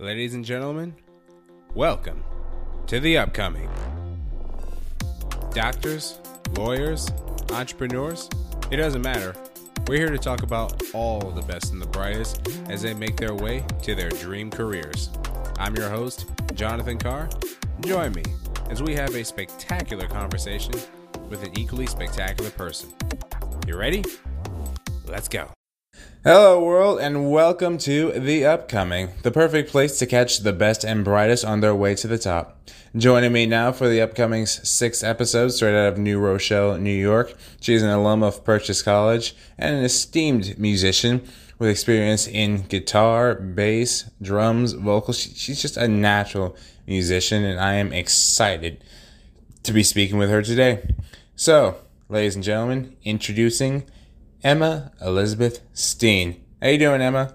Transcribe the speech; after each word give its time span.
Ladies 0.00 0.34
and 0.34 0.44
gentlemen, 0.44 0.94
welcome 1.74 2.22
to 2.86 3.00
the 3.00 3.18
upcoming. 3.18 3.68
Doctors, 5.52 6.20
lawyers, 6.52 7.10
entrepreneurs, 7.50 8.30
it 8.70 8.76
doesn't 8.76 9.02
matter. 9.02 9.34
We're 9.88 9.98
here 9.98 10.10
to 10.10 10.18
talk 10.18 10.44
about 10.44 10.80
all 10.94 11.18
the 11.32 11.42
best 11.42 11.72
and 11.72 11.82
the 11.82 11.88
brightest 11.88 12.46
as 12.68 12.80
they 12.80 12.94
make 12.94 13.16
their 13.16 13.34
way 13.34 13.64
to 13.82 13.96
their 13.96 14.10
dream 14.10 14.52
careers. 14.52 15.10
I'm 15.58 15.74
your 15.74 15.90
host, 15.90 16.26
Jonathan 16.54 16.98
Carr. 16.98 17.28
Join 17.80 18.12
me 18.12 18.22
as 18.70 18.80
we 18.80 18.94
have 18.94 19.16
a 19.16 19.24
spectacular 19.24 20.06
conversation 20.06 20.74
with 21.28 21.42
an 21.42 21.58
equally 21.58 21.88
spectacular 21.88 22.50
person. 22.50 22.94
You 23.66 23.76
ready? 23.76 24.04
Let's 25.06 25.26
go. 25.26 25.50
Hello, 26.24 26.60
world, 26.60 26.98
and 26.98 27.30
welcome 27.30 27.78
to 27.78 28.10
The 28.10 28.44
Upcoming, 28.44 29.10
the 29.22 29.30
perfect 29.30 29.70
place 29.70 30.00
to 30.00 30.06
catch 30.06 30.40
the 30.40 30.52
best 30.52 30.82
and 30.82 31.04
brightest 31.04 31.44
on 31.44 31.60
their 31.60 31.76
way 31.76 31.94
to 31.94 32.08
the 32.08 32.18
top. 32.18 32.68
Joining 32.96 33.32
me 33.32 33.46
now 33.46 33.70
for 33.70 33.88
the 33.88 34.00
upcoming 34.00 34.44
sixth 34.44 35.04
episode, 35.04 35.50
straight 35.50 35.78
out 35.78 35.92
of 35.92 35.96
New 35.96 36.18
Rochelle, 36.18 36.76
New 36.76 36.90
York. 36.90 37.34
She's 37.60 37.84
an 37.84 37.90
alum 37.90 38.24
of 38.24 38.42
Purchase 38.42 38.82
College 38.82 39.36
and 39.56 39.76
an 39.76 39.84
esteemed 39.84 40.58
musician 40.58 41.22
with 41.60 41.70
experience 41.70 42.26
in 42.26 42.62
guitar, 42.62 43.36
bass, 43.36 44.10
drums, 44.20 44.72
vocals. 44.72 45.20
She's 45.20 45.62
just 45.62 45.76
a 45.76 45.86
natural 45.86 46.56
musician, 46.84 47.44
and 47.44 47.60
I 47.60 47.74
am 47.74 47.92
excited 47.92 48.82
to 49.62 49.72
be 49.72 49.84
speaking 49.84 50.18
with 50.18 50.30
her 50.30 50.42
today. 50.42 50.96
So, 51.36 51.76
ladies 52.08 52.34
and 52.34 52.42
gentlemen, 52.42 52.96
introducing 53.04 53.84
Emma 54.44 54.92
Elizabeth 55.00 55.62
Steen. 55.72 56.40
How 56.62 56.68
you 56.68 56.78
doing, 56.78 57.00
Emma? 57.00 57.34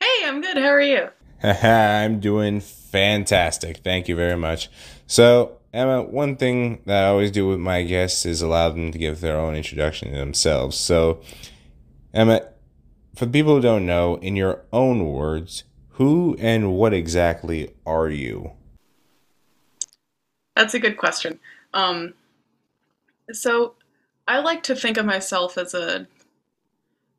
Hey, 0.00 0.24
I'm 0.24 0.40
good. 0.40 0.56
How 0.56 0.68
are 0.68 0.80
you? 0.80 1.10
I'm 1.42 2.18
doing 2.18 2.60
fantastic. 2.60 3.78
Thank 3.78 4.08
you 4.08 4.16
very 4.16 4.38
much. 4.38 4.70
So, 5.06 5.58
Emma, 5.74 6.02
one 6.02 6.36
thing 6.36 6.80
that 6.86 7.04
I 7.04 7.08
always 7.08 7.30
do 7.30 7.46
with 7.46 7.58
my 7.58 7.82
guests 7.82 8.24
is 8.24 8.40
allow 8.40 8.70
them 8.70 8.90
to 8.90 8.98
give 8.98 9.20
their 9.20 9.38
own 9.38 9.54
introduction 9.54 10.12
to 10.12 10.18
themselves. 10.18 10.78
So, 10.78 11.20
Emma, 12.14 12.40
for 13.14 13.26
the 13.26 13.32
people 13.32 13.56
who 13.56 13.60
don't 13.60 13.84
know, 13.84 14.16
in 14.16 14.34
your 14.34 14.64
own 14.72 15.06
words, 15.06 15.64
who 15.90 16.36
and 16.40 16.72
what 16.72 16.94
exactly 16.94 17.74
are 17.84 18.08
you? 18.08 18.52
That's 20.56 20.72
a 20.72 20.78
good 20.78 20.96
question. 20.96 21.38
Um, 21.74 22.14
so, 23.30 23.74
I 24.26 24.38
like 24.38 24.62
to 24.64 24.74
think 24.74 24.96
of 24.96 25.04
myself 25.04 25.58
as 25.58 25.74
a 25.74 26.06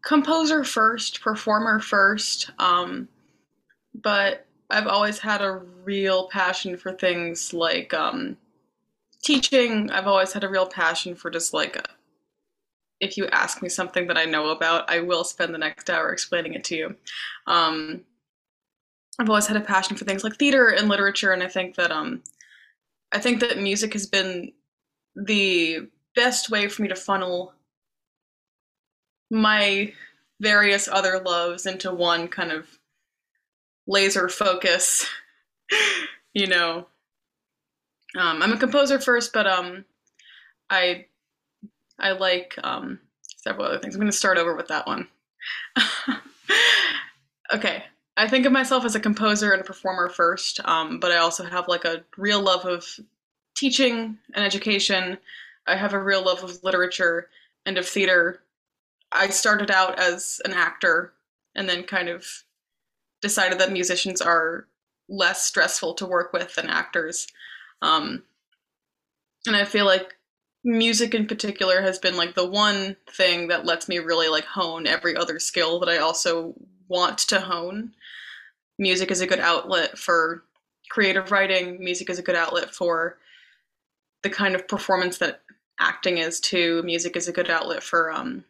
composer 0.03 0.63
first, 0.63 1.21
performer 1.21 1.79
first, 1.79 2.51
um, 2.59 3.07
but 3.93 4.45
I've 4.69 4.87
always 4.87 5.19
had 5.19 5.41
a 5.41 5.61
real 5.83 6.27
passion 6.29 6.77
for 6.77 6.93
things 6.93 7.53
like 7.53 7.93
um, 7.93 8.37
teaching. 9.21 9.91
I've 9.91 10.07
always 10.07 10.33
had 10.33 10.43
a 10.43 10.49
real 10.49 10.65
passion 10.65 11.15
for 11.15 11.29
just 11.29 11.53
like, 11.53 11.75
a, 11.75 11.83
if 12.99 13.17
you 13.17 13.27
ask 13.27 13.61
me 13.61 13.69
something 13.69 14.07
that 14.07 14.17
I 14.17 14.25
know 14.25 14.49
about, 14.49 14.89
I 14.89 14.99
will 14.99 15.23
spend 15.23 15.53
the 15.53 15.59
next 15.59 15.89
hour 15.89 16.11
explaining 16.11 16.53
it 16.53 16.63
to 16.65 16.75
you. 16.75 16.95
Um, 17.47 18.01
I've 19.19 19.29
always 19.29 19.47
had 19.47 19.57
a 19.57 19.61
passion 19.61 19.97
for 19.97 20.05
things 20.05 20.23
like 20.23 20.37
theater 20.37 20.69
and 20.69 20.87
literature, 20.87 21.33
and 21.33 21.43
I 21.43 21.47
think 21.47 21.75
that 21.75 21.91
um, 21.91 22.23
I 23.11 23.19
think 23.19 23.39
that 23.41 23.57
music 23.59 23.93
has 23.93 24.07
been 24.07 24.53
the 25.15 25.89
best 26.15 26.49
way 26.49 26.67
for 26.67 26.81
me 26.81 26.87
to 26.87 26.95
funnel 26.95 27.53
my 29.31 29.93
various 30.41 30.87
other 30.87 31.19
loves 31.19 31.65
into 31.65 31.91
one 31.93 32.27
kind 32.27 32.51
of 32.51 32.67
laser 33.87 34.27
focus. 34.27 35.07
you 36.33 36.47
know, 36.47 36.87
um, 38.17 38.41
I'm 38.43 38.51
a 38.51 38.57
composer 38.57 38.99
first, 38.99 39.31
but 39.33 39.47
um, 39.47 39.85
I 40.69 41.05
I 41.97 42.11
like 42.11 42.55
um, 42.63 42.99
several 43.37 43.67
other 43.67 43.79
things. 43.79 43.95
I'm 43.95 44.01
going 44.01 44.11
to 44.11 44.17
start 44.17 44.37
over 44.37 44.55
with 44.55 44.67
that 44.67 44.85
one. 44.85 45.07
okay, 47.53 47.83
I 48.17 48.27
think 48.27 48.45
of 48.45 48.51
myself 48.51 48.83
as 48.83 48.95
a 48.95 48.99
composer 48.99 49.53
and 49.53 49.61
a 49.61 49.65
performer 49.65 50.09
first, 50.09 50.59
um, 50.65 50.99
but 50.99 51.11
I 51.11 51.17
also 51.17 51.45
have 51.45 51.69
like 51.69 51.85
a 51.85 52.03
real 52.17 52.41
love 52.41 52.65
of 52.65 52.85
teaching 53.55 54.17
and 54.33 54.45
education. 54.45 55.17
I 55.67 55.75
have 55.77 55.93
a 55.93 56.03
real 56.03 56.25
love 56.25 56.43
of 56.43 56.63
literature 56.63 57.29
and 57.65 57.77
of 57.77 57.87
theater 57.87 58.41
I 59.11 59.29
started 59.29 59.71
out 59.71 59.99
as 59.99 60.41
an 60.45 60.53
actor 60.53 61.13
and 61.55 61.67
then 61.67 61.83
kind 61.83 62.09
of 62.09 62.25
decided 63.21 63.59
that 63.59 63.71
musicians 63.71 64.21
are 64.21 64.67
less 65.09 65.45
stressful 65.45 65.93
to 65.95 66.05
work 66.05 66.33
with 66.33 66.55
than 66.55 66.69
actors. 66.69 67.27
Um, 67.81 68.23
and 69.45 69.55
I 69.55 69.65
feel 69.65 69.85
like 69.85 70.15
music 70.63 71.13
in 71.13 71.27
particular 71.27 71.81
has 71.81 71.97
been 71.97 72.15
like 72.15 72.35
the 72.35 72.47
one 72.47 72.95
thing 73.09 73.47
that 73.47 73.65
lets 73.65 73.89
me 73.89 73.99
really 73.99 74.29
like 74.29 74.45
hone 74.45 74.87
every 74.87 75.15
other 75.15 75.39
skill 75.39 75.79
that 75.79 75.89
I 75.89 75.97
also 75.97 76.53
want 76.87 77.17
to 77.19 77.39
hone. 77.39 77.93
Music 78.77 79.11
is 79.11 79.21
a 79.21 79.27
good 79.27 79.39
outlet 79.39 79.97
for 79.97 80.43
creative 80.89 81.31
writing, 81.31 81.83
music 81.83 82.09
is 82.09 82.19
a 82.19 82.23
good 82.23 82.35
outlet 82.35 82.73
for 82.73 83.17
the 84.23 84.29
kind 84.29 84.55
of 84.55 84.67
performance 84.67 85.17
that 85.17 85.41
acting 85.79 86.19
is 86.19 86.39
too. 86.39 86.83
Music 86.83 87.15
is 87.15 87.27
a 87.27 87.33
good 87.33 87.49
outlet 87.49 87.81
for 87.81 88.11
um, 88.11 88.43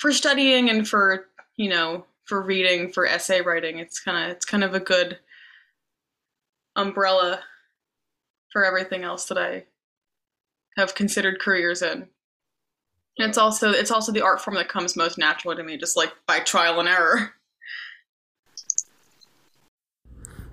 for 0.00 0.12
studying 0.12 0.70
and 0.70 0.88
for 0.88 1.26
you 1.56 1.68
know 1.68 2.04
for 2.24 2.42
reading 2.42 2.90
for 2.90 3.06
essay 3.06 3.40
writing 3.40 3.78
it's 3.78 4.00
kind 4.00 4.24
of 4.24 4.36
it's 4.36 4.44
kind 4.44 4.64
of 4.64 4.74
a 4.74 4.80
good 4.80 5.18
umbrella 6.76 7.40
for 8.52 8.64
everything 8.64 9.04
else 9.04 9.26
that 9.26 9.38
i 9.38 9.64
have 10.76 10.94
considered 10.94 11.40
careers 11.40 11.82
in. 11.82 12.08
And 13.18 13.28
it's 13.28 13.38
also 13.38 13.70
it's 13.70 13.90
also 13.90 14.12
the 14.12 14.22
art 14.22 14.40
form 14.40 14.56
that 14.56 14.68
comes 14.68 14.96
most 14.96 15.18
naturally 15.18 15.56
to 15.56 15.62
me 15.62 15.76
just 15.76 15.96
like 15.96 16.12
by 16.26 16.40
trial 16.40 16.80
and 16.80 16.88
error. 16.88 17.34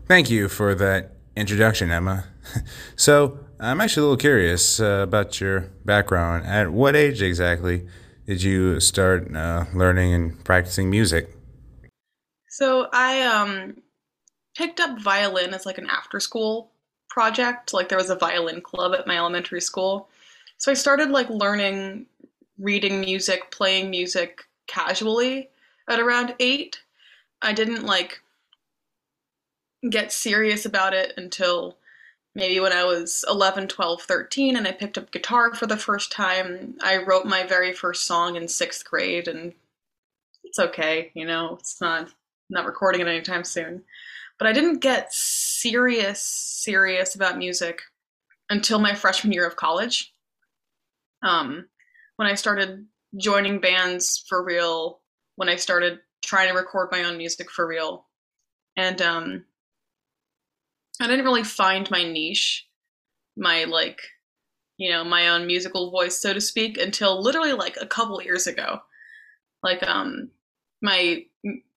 Thank 0.08 0.30
you 0.30 0.48
for 0.50 0.76
that 0.76 1.14
introduction 1.36 1.92
emma. 1.92 2.26
So 2.96 3.40
i'm 3.60 3.82
actually 3.82 4.02
a 4.02 4.06
little 4.06 4.18
curious 4.18 4.80
uh, 4.80 5.02
about 5.04 5.42
your 5.42 5.70
background. 5.84 6.46
At 6.46 6.72
what 6.72 6.96
age 6.96 7.22
exactly 7.22 7.88
did 8.28 8.44
you 8.44 8.80
start 8.82 9.34
uh, 9.34 9.66
learning 9.74 10.14
and 10.14 10.44
practicing 10.44 10.90
music? 10.90 11.34
So 12.50 12.90
I 12.92 13.22
um, 13.22 13.78
picked 14.56 14.82
up 14.82 15.00
violin 15.00 15.54
as 15.54 15.66
like 15.66 15.78
an 15.78 15.88
after 15.90 16.20
school 16.20 16.72
project. 17.10 17.74
Like 17.74 17.88
there 17.88 17.98
was 17.98 18.10
a 18.10 18.16
violin 18.16 18.62
club 18.62 18.94
at 18.94 19.08
my 19.08 19.18
elementary 19.18 19.62
school. 19.62 20.10
So 20.58 20.72
I 20.72 20.74
started 20.74 21.10
like 21.10 21.30
learning 21.30 22.08
reading 22.60 23.00
music, 23.00 23.50
playing 23.52 23.90
music 23.90 24.42
casually 24.68 25.50
at 25.88 26.00
around 26.00 26.36
8. 26.40 26.82
I 27.42 27.54
didn't 27.54 27.86
like 27.86 28.20
get 29.90 30.12
serious 30.12 30.66
about 30.66 30.94
it 30.94 31.14
until 31.16 31.77
maybe 32.38 32.60
when 32.60 32.72
I 32.72 32.86
was 32.86 33.26
11, 33.28 33.68
12, 33.68 34.04
13, 34.04 34.56
and 34.56 34.68
I 34.68 34.72
picked 34.72 34.98
up 34.98 35.12
guitar 35.12 35.54
for 35.56 35.66
the 35.66 35.76
first 35.76 36.12
time. 36.12 36.78
I 36.82 36.98
wrote 36.98 37.26
my 37.26 37.44
very 37.48 37.74
first 37.74 38.06
song 38.06 38.36
in 38.36 38.48
sixth 38.48 38.86
grade, 38.86 39.28
and 39.28 39.54
it's 40.44 40.60
okay, 40.60 41.12
you 41.16 41.26
know, 41.26 41.58
it's 41.60 41.82
not 41.82 42.10
not 42.50 42.66
recording 42.66 43.02
it 43.02 43.08
anytime 43.08 43.44
soon. 43.44 43.84
But 44.38 44.48
I 44.48 44.54
didn't 44.54 44.80
get 44.80 45.12
serious, 45.12 46.22
serious 46.22 47.16
about 47.16 47.40
music 47.40 47.82
until 48.52 48.78
my 48.78 48.94
freshman 48.94 49.34
year 49.34 49.48
of 49.48 49.56
college. 49.56 50.14
Um, 51.24 51.68
when 52.18 52.28
I 52.28 52.36
started 52.36 52.86
joining 53.18 53.60
bands 53.60 54.24
for 54.30 54.44
real, 54.44 55.00
when 55.38 55.50
I 55.50 55.56
started 55.56 56.00
trying 56.24 56.50
to 56.50 56.54
record 56.54 56.90
my 56.92 57.04
own 57.04 57.18
music 57.18 57.50
for 57.50 57.66
real. 57.68 58.06
And 58.78 59.02
um, 59.02 59.46
I 61.06 61.08
didn't 61.08 61.26
really 61.26 61.44
find 61.44 61.90
my 61.92 62.04
niche, 62.04 62.68
my 63.36 63.66
like, 63.66 64.00
you 64.78 64.92
know, 64.92 65.04
my 65.04 65.30
own 65.30 65.46
musical 65.46 65.92
voice, 65.92 66.18
so 66.18 66.34
to 66.34 66.42
speak, 66.42 66.78
until 66.78 67.22
literally 67.22 67.54
like 67.54 67.78
a 67.80 67.88
couple 67.88 68.22
years 68.22 68.48
ago. 68.48 68.80
Like, 69.64 69.84
um, 69.84 70.30
my 70.82 71.26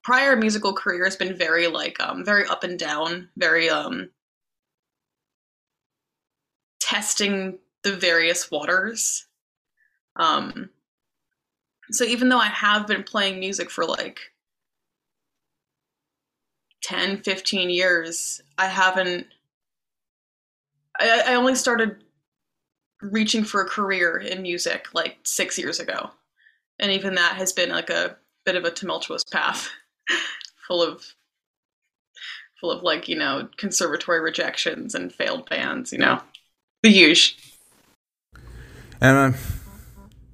prior 0.02 0.36
musical 0.36 0.72
career 0.72 1.04
has 1.04 1.16
been 1.16 1.36
very 1.36 1.66
like, 1.66 1.98
um, 2.00 2.24
very 2.24 2.46
up 2.46 2.64
and 2.64 2.78
down, 2.78 3.28
very 3.36 3.68
um, 3.68 4.10
testing 6.80 7.58
the 7.82 7.92
various 7.92 8.50
waters. 8.50 9.26
Um, 10.16 10.70
so 11.92 12.04
even 12.04 12.28
though 12.28 12.38
I 12.38 12.46
have 12.46 12.86
been 12.86 13.02
playing 13.02 13.40
music 13.40 13.70
for 13.70 13.84
like 13.84 14.20
10, 16.90 17.18
15 17.18 17.70
years, 17.70 18.42
I 18.58 18.66
haven't. 18.66 19.28
I, 20.98 21.22
I 21.28 21.34
only 21.34 21.54
started 21.54 22.02
reaching 23.00 23.44
for 23.44 23.62
a 23.62 23.64
career 23.64 24.16
in 24.16 24.42
music 24.42 24.88
like 24.92 25.18
six 25.22 25.56
years 25.56 25.78
ago. 25.78 26.10
And 26.80 26.90
even 26.90 27.14
that 27.14 27.36
has 27.36 27.52
been 27.52 27.70
like 27.70 27.90
a 27.90 28.16
bit 28.44 28.56
of 28.56 28.64
a 28.64 28.72
tumultuous 28.72 29.22
path 29.22 29.70
full 30.66 30.82
of 30.82 31.14
full 32.60 32.72
of 32.72 32.82
like 32.82 33.08
you 33.08 33.16
know 33.16 33.48
conservatory 33.56 34.18
rejections 34.20 34.96
and 34.96 35.14
failed 35.14 35.48
bands. 35.48 35.92
You 35.92 35.98
know, 35.98 36.20
the 36.82 36.90
huge. 36.90 37.38
Emma, 39.00 39.34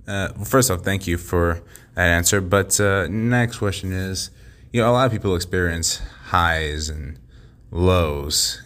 uh, 0.09 0.29
first 0.44 0.70
off, 0.70 0.81
thank 0.81 1.06
you 1.06 1.19
for 1.19 1.61
that 1.97 2.09
answer. 2.09 2.41
But 2.41 2.81
uh, 2.81 3.09
next 3.09 3.59
question 3.59 3.93
is, 3.93 4.31
you 4.73 4.81
know, 4.81 4.91
a 4.91 4.93
lot 4.93 5.05
of 5.05 5.12
people 5.12 5.37
experience 5.37 6.00
highs 6.26 6.88
and 6.88 7.19
lows, 7.70 8.62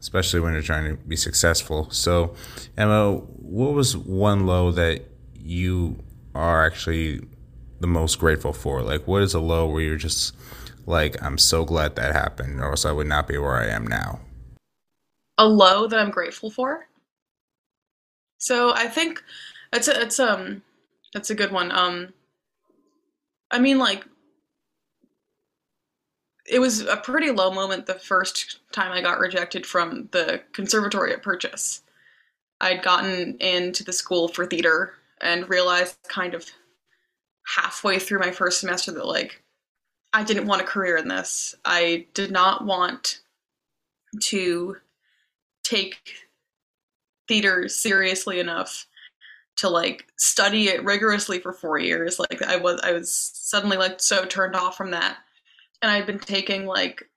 especially 0.00 0.40
when 0.40 0.52
you're 0.52 0.62
trying 0.62 0.96
to 0.96 1.02
be 1.04 1.16
successful. 1.16 1.90
So, 1.90 2.34
Emma, 2.76 3.14
what 3.14 3.72
was 3.72 3.96
one 3.96 4.46
low 4.46 4.70
that 4.72 5.04
you 5.34 5.98
are 6.34 6.64
actually 6.64 7.26
the 7.80 7.86
most 7.86 8.18
grateful 8.18 8.52
for? 8.52 8.82
Like, 8.82 9.06
what 9.06 9.22
is 9.22 9.34
a 9.34 9.40
low 9.40 9.66
where 9.68 9.82
you're 9.82 9.96
just 9.96 10.34
like, 10.86 11.20
I'm 11.22 11.38
so 11.38 11.64
glad 11.64 11.96
that 11.96 12.12
happened, 12.12 12.60
or 12.60 12.70
else 12.70 12.84
I 12.84 12.92
would 12.92 13.06
not 13.06 13.26
be 13.26 13.38
where 13.38 13.56
I 13.56 13.66
am 13.66 13.86
now? 13.86 14.20
A 15.38 15.46
low 15.46 15.86
that 15.86 15.98
I'm 15.98 16.10
grateful 16.10 16.50
for. 16.50 16.86
So 18.38 18.72
I 18.74 18.88
think 18.88 19.22
it's 19.72 19.88
a, 19.88 20.02
it's 20.02 20.18
um 20.18 20.62
that's 21.14 21.30
a 21.30 21.34
good 21.34 21.52
one. 21.52 21.70
Um, 21.72 22.12
I 23.50 23.58
mean, 23.58 23.78
like 23.78 24.04
it 26.52 26.60
was 26.60 26.82
a 26.82 26.98
pretty 26.98 27.30
low 27.30 27.50
moment 27.50 27.86
the 27.86 27.94
first 27.94 28.60
time 28.72 28.92
I 28.92 29.00
got 29.00 29.18
rejected 29.18 29.64
from 29.64 30.10
the 30.12 30.42
conservatory 30.52 31.14
at 31.14 31.22
Purchase. 31.22 31.82
I'd 32.60 32.82
gotten 32.82 33.38
into 33.38 33.82
the 33.82 33.92
school 33.92 34.28
for 34.28 34.44
theater 34.44 34.92
and 35.22 35.48
realized 35.48 35.96
kind 36.08 36.34
of 36.34 36.44
halfway 37.56 37.98
through 37.98 38.18
my 38.18 38.30
first 38.30 38.60
semester 38.60 38.92
that 38.92 39.06
like 39.06 39.42
I 40.12 40.22
didn't 40.24 40.46
want 40.46 40.60
a 40.60 40.66
career 40.66 40.98
in 40.98 41.08
this. 41.08 41.54
I 41.64 42.06
did 42.12 42.30
not 42.30 42.66
want 42.66 43.20
to 44.24 44.76
take 45.64 46.14
theater 47.28 47.66
seriously 47.66 48.40
enough 48.40 48.86
to 49.56 49.70
like 49.70 50.06
study 50.16 50.68
it 50.68 50.84
rigorously 50.84 51.38
for 51.38 51.54
4 51.54 51.78
years. 51.78 52.18
Like 52.18 52.42
I 52.42 52.56
was 52.56 52.78
I 52.84 52.92
was 52.92 53.10
suddenly 53.10 53.78
like 53.78 54.00
so 54.00 54.26
turned 54.26 54.54
off 54.54 54.76
from 54.76 54.90
that 54.90 55.16
and 55.82 55.90
I'd 55.90 56.06
been 56.06 56.18
taking 56.18 56.64
like 56.66 57.08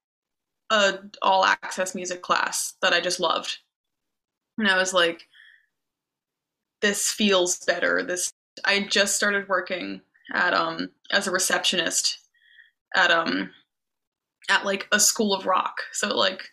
a 0.71 0.99
all 1.21 1.45
access 1.45 1.95
music 1.95 2.21
class 2.21 2.73
that 2.81 2.93
I 2.93 2.99
just 2.99 3.19
loved. 3.19 3.59
And 4.57 4.67
I 4.67 4.77
was 4.77 4.93
like, 4.93 5.27
this 6.81 7.11
feels 7.11 7.63
better. 7.65 8.03
This 8.03 8.31
I 8.65 8.81
just 8.81 9.15
started 9.15 9.47
working 9.47 10.01
at 10.33 10.53
um 10.53 10.89
as 11.11 11.27
a 11.27 11.31
receptionist 11.31 12.19
at 12.95 13.11
um 13.11 13.51
at 14.49 14.65
like 14.65 14.87
a 14.91 14.99
school 14.99 15.33
of 15.33 15.45
rock. 15.45 15.81
So 15.91 16.15
like 16.15 16.49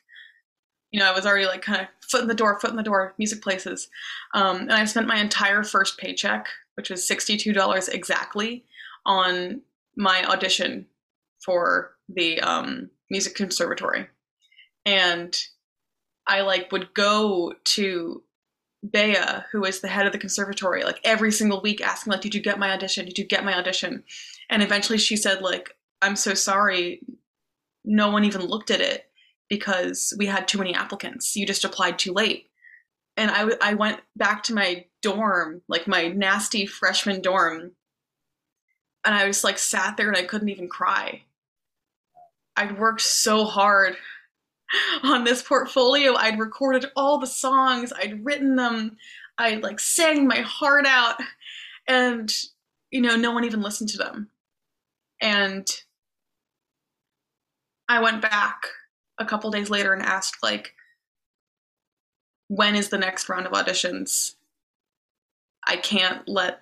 you 0.91 1.01
know, 1.01 1.11
I 1.11 1.15
was 1.15 1.25
already 1.25 1.47
like 1.47 1.63
kind 1.63 1.81
of 1.81 1.89
foot 2.07 2.21
in 2.21 2.29
the 2.29 2.35
door, 2.35 2.61
foot 2.61 2.71
in 2.71 2.77
the 2.77 2.83
door, 2.83 3.15
music 3.19 3.43
places. 3.43 3.89
Um, 4.35 4.59
and 4.59 4.73
I 4.73 4.85
spent 4.85 5.07
my 5.07 5.17
entire 5.17 5.65
first 5.65 5.99
paycheck, 5.99 6.49
which 6.75 6.91
was 6.91 7.09
$62 7.09 7.89
exactly, 7.89 8.67
on 9.07 9.63
my 9.97 10.23
audition 10.25 10.87
for 11.43 11.93
the 12.09 12.41
um, 12.41 12.91
music 13.11 13.35
conservatory, 13.35 14.09
and 14.85 15.39
I 16.27 16.43
like 16.43 16.73
would 16.73 16.95
go 16.95 17.55
to 17.65 18.23
Bea, 18.91 19.17
who 19.53 19.65
is 19.65 19.81
the 19.81 19.89
head 19.89 20.07
of 20.07 20.13
the 20.13 20.19
conservatory, 20.19 20.85
like 20.85 21.01
every 21.05 21.33
single 21.33 21.61
week 21.61 21.81
asking 21.81 22.13
like, 22.13 22.21
"Did 22.21 22.35
you 22.35 22.43
get 22.43 22.59
my 22.59 22.73
audition? 22.73 23.07
Did 23.07 23.19
you 23.19 23.25
get 23.25 23.45
my 23.45 23.55
audition?" 23.55 24.05
And 24.51 24.63
eventually 24.63 24.99
she 24.99 25.17
said 25.17 25.43
like, 25.43 25.77
"I'm 26.01 26.17
so 26.17 26.35
sorry, 26.35 27.01
no 27.85 28.11
one 28.11 28.25
even 28.25 28.43
looked 28.43 28.71
at 28.71 28.81
it 28.81 29.07
because 29.49 30.15
we 30.19 30.27
had 30.27 30.49
too 30.49 30.59
many 30.59 30.75
applicants. 30.75 31.37
You 31.37 31.47
just 31.47 31.65
applied 31.65 31.99
too 31.99 32.13
late." 32.13 32.49
And 33.17 33.31
I, 33.31 33.39
w- 33.41 33.59
I 33.61 33.75
went 33.75 34.01
back 34.17 34.43
to 34.45 34.55
my 34.55 34.87
dorm, 35.03 35.63
like 35.69 35.87
my 35.87 36.09
nasty 36.09 36.67
freshman 36.67 37.21
dorm, 37.21 37.73
and 39.05 39.15
I 39.15 39.27
was 39.27 39.45
like 39.45 39.59
sat 39.59 39.97
there 39.97 40.09
and 40.09 40.17
I 40.17 40.25
couldn't 40.25 40.49
even 40.49 40.69
cry 40.69 41.23
I'd 42.57 42.79
worked 42.79 43.01
so 43.01 43.45
hard 43.45 43.97
on 45.03 45.25
this 45.25 45.43
portfolio. 45.43 46.15
I'd 46.15 46.39
recorded 46.39 46.87
all 46.97 47.19
the 47.19 47.27
songs, 47.27 47.93
I'd 47.93 48.25
written 48.25 48.57
them, 48.57 48.97
I 49.39 49.57
like 49.57 49.81
sang 49.81 50.27
my 50.27 50.41
heart 50.41 50.87
out, 50.87 51.17
and 51.89 52.33
you 52.91 53.01
know, 53.01 53.17
no 53.17 53.33
one 53.33 53.45
even 53.45 53.63
listened 53.63 53.89
to 53.91 53.99
them. 53.99 54.29
And 55.21 55.67
I 57.89 58.01
went 58.01 58.23
back 58.23 58.67
a 59.19 59.25
couple 59.25 59.51
days 59.51 59.71
later 59.71 59.93
and 59.93 60.03
asked 60.03 60.43
like 60.43 60.75
when 62.49 62.75
is 62.75 62.91
the 62.91 62.99
next 62.99 63.29
round 63.29 63.47
of 63.47 63.53
auditions? 63.53 64.35
I 65.67 65.77
can't 65.77 66.29
let 66.29 66.61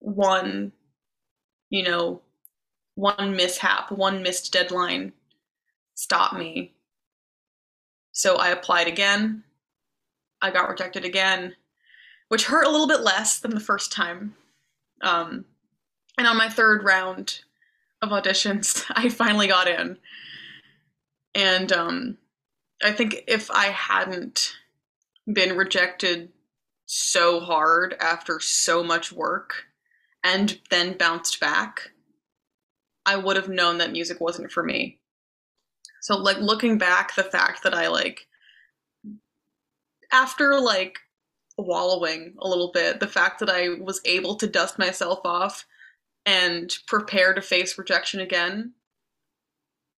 one, 0.00 0.72
you 1.68 1.84
know, 1.84 2.22
one 2.94 3.36
mishap, 3.36 3.90
one 3.90 4.22
missed 4.22 4.52
deadline 4.52 5.12
stop 6.00 6.32
me. 6.32 6.72
So 8.12 8.36
I 8.36 8.48
applied 8.48 8.88
again. 8.88 9.44
I 10.40 10.50
got 10.50 10.70
rejected 10.70 11.04
again, 11.04 11.54
which 12.28 12.46
hurt 12.46 12.64
a 12.64 12.70
little 12.70 12.88
bit 12.88 13.02
less 13.02 13.38
than 13.38 13.50
the 13.50 13.60
first 13.60 13.92
time. 13.92 14.34
Um, 15.02 15.44
and 16.16 16.26
on 16.26 16.38
my 16.38 16.48
third 16.48 16.84
round 16.84 17.40
of 18.00 18.08
auditions, 18.10 18.84
I 18.90 19.10
finally 19.10 19.46
got 19.46 19.68
in. 19.68 19.98
And 21.34 21.70
um, 21.70 22.18
I 22.82 22.92
think 22.92 23.24
if 23.28 23.50
I 23.50 23.66
hadn't 23.66 24.56
been 25.30 25.56
rejected 25.56 26.30
so 26.86 27.40
hard 27.40 27.94
after 28.00 28.40
so 28.40 28.82
much 28.82 29.12
work 29.12 29.66
and 30.24 30.58
then 30.70 30.96
bounced 30.96 31.38
back, 31.40 31.90
I 33.10 33.16
would 33.16 33.34
have 33.34 33.48
known 33.48 33.78
that 33.78 33.90
music 33.90 34.20
wasn't 34.20 34.52
for 34.52 34.62
me. 34.62 35.00
So 36.00 36.16
like 36.16 36.36
looking 36.38 36.78
back, 36.78 37.16
the 37.16 37.24
fact 37.24 37.64
that 37.64 37.74
I 37.74 37.88
like 37.88 38.28
after 40.12 40.60
like 40.60 41.00
wallowing 41.58 42.34
a 42.38 42.48
little 42.48 42.70
bit, 42.72 43.00
the 43.00 43.08
fact 43.08 43.40
that 43.40 43.50
I 43.50 43.70
was 43.80 44.00
able 44.04 44.36
to 44.36 44.46
dust 44.46 44.78
myself 44.78 45.18
off 45.24 45.66
and 46.24 46.72
prepare 46.86 47.34
to 47.34 47.42
face 47.42 47.76
rejection 47.76 48.20
again, 48.20 48.74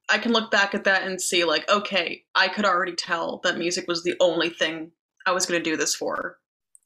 I 0.09 0.17
can 0.17 0.31
look 0.31 0.49
back 0.49 0.73
at 0.73 0.85
that 0.85 1.03
and 1.03 1.21
see 1.21 1.43
like, 1.43 1.69
okay, 1.69 2.23
I 2.33 2.47
could 2.47 2.63
already 2.63 2.95
tell 2.95 3.41
that 3.43 3.57
music 3.57 3.89
was 3.89 4.03
the 4.03 4.15
only 4.21 4.49
thing 4.49 4.91
I 5.25 5.33
was 5.33 5.45
to 5.61 5.69
do 5.69 5.75
this 5.75 5.93
for. 5.93 6.37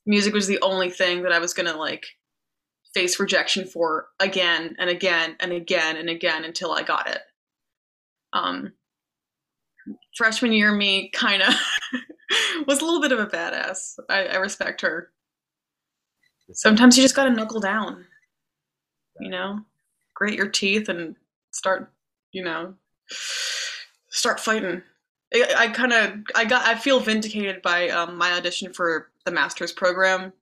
Music 0.08 0.34
was 0.34 0.48
the 0.48 0.60
only 0.64 0.90
thing 0.90 1.22
that 1.22 1.32
I 1.32 1.38
was 1.38 1.54
to 1.68 1.78
like 1.78 2.08
face 2.96 3.20
rejection 3.20 3.68
for 3.68 4.08
again 4.22 4.76
and 4.80 4.90
again 4.90 5.36
and 5.42 5.52
again 5.52 5.98
and 5.98 6.10
again 6.10 6.46
until 6.46 6.72
I 6.72 6.82
got 6.82 7.10
it. 7.10 7.20
Um, 8.32 8.72
freshman 10.16 10.54
year 10.54 10.72
me 10.72 11.10
kind 11.10 11.44
of 11.44 11.54
was 12.68 12.82
a 12.82 12.86
little 12.86 13.02
bit 13.02 13.12
of 13.12 13.20
a 13.20 13.28
badass. 13.28 14.00
I, 14.10 14.26
I 14.28 14.36
respect 14.38 14.82
her. 14.82 15.12
Sometimes 16.54 16.96
you 16.96 17.04
just 17.04 17.16
got 17.16 17.26
to 17.26 17.32
knuckle 17.32 17.60
down, 17.60 18.06
you 19.20 19.30
know, 19.30 19.60
grate 20.14 20.38
your 20.38 20.48
teeth 20.48 20.88
and 20.90 21.16
start, 21.52 21.92
you 22.32 22.44
know, 22.44 22.76
start 24.10 24.40
fighting. 24.40 24.82
I, 25.34 25.54
I 25.58 25.68
kind 25.68 25.92
of, 25.92 26.14
I 26.34 26.46
got, 26.46 26.66
I 26.66 26.76
feel 26.76 27.00
vindicated 27.00 27.62
by 27.62 27.90
um, 27.90 28.16
my 28.16 28.34
audition 28.34 28.74
for 28.74 29.10
the 29.26 29.32
master's 29.32 29.74
program 29.74 30.34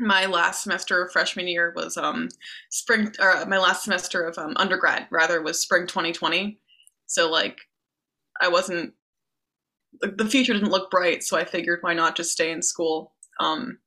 my 0.00 0.24
last 0.26 0.62
semester 0.62 1.04
of 1.04 1.12
freshman 1.12 1.46
year 1.46 1.72
was 1.76 1.96
um 1.96 2.28
spring 2.70 3.12
or 3.20 3.44
my 3.46 3.58
last 3.58 3.84
semester 3.84 4.22
of 4.22 4.36
um, 4.38 4.54
undergrad 4.56 5.06
rather 5.10 5.42
was 5.42 5.60
spring 5.60 5.86
2020 5.86 6.58
so 7.06 7.30
like 7.30 7.58
i 8.40 8.48
wasn't 8.48 8.92
the 10.00 10.26
future 10.26 10.54
didn't 10.54 10.70
look 10.70 10.90
bright 10.90 11.22
so 11.22 11.36
i 11.36 11.44
figured 11.44 11.80
why 11.82 11.92
not 11.94 12.16
just 12.16 12.32
stay 12.32 12.50
in 12.50 12.62
school. 12.62 13.12
Um 13.40 13.78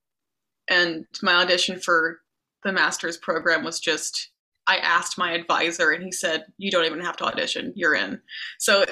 and 0.69 1.05
my 1.21 1.33
audition 1.33 1.79
for 1.79 2.19
the 2.63 2.71
master's 2.71 3.17
program 3.17 3.63
was 3.63 3.79
just 3.79 4.29
i 4.67 4.77
asked 4.77 5.17
my 5.17 5.33
advisor 5.33 5.91
and 5.91 6.03
he 6.03 6.11
said 6.11 6.45
you 6.57 6.71
don't 6.71 6.85
even 6.85 7.01
have 7.01 7.17
to 7.17 7.25
audition. 7.25 7.73
You're 7.75 7.95
in. 7.95 8.21
So 8.59 8.85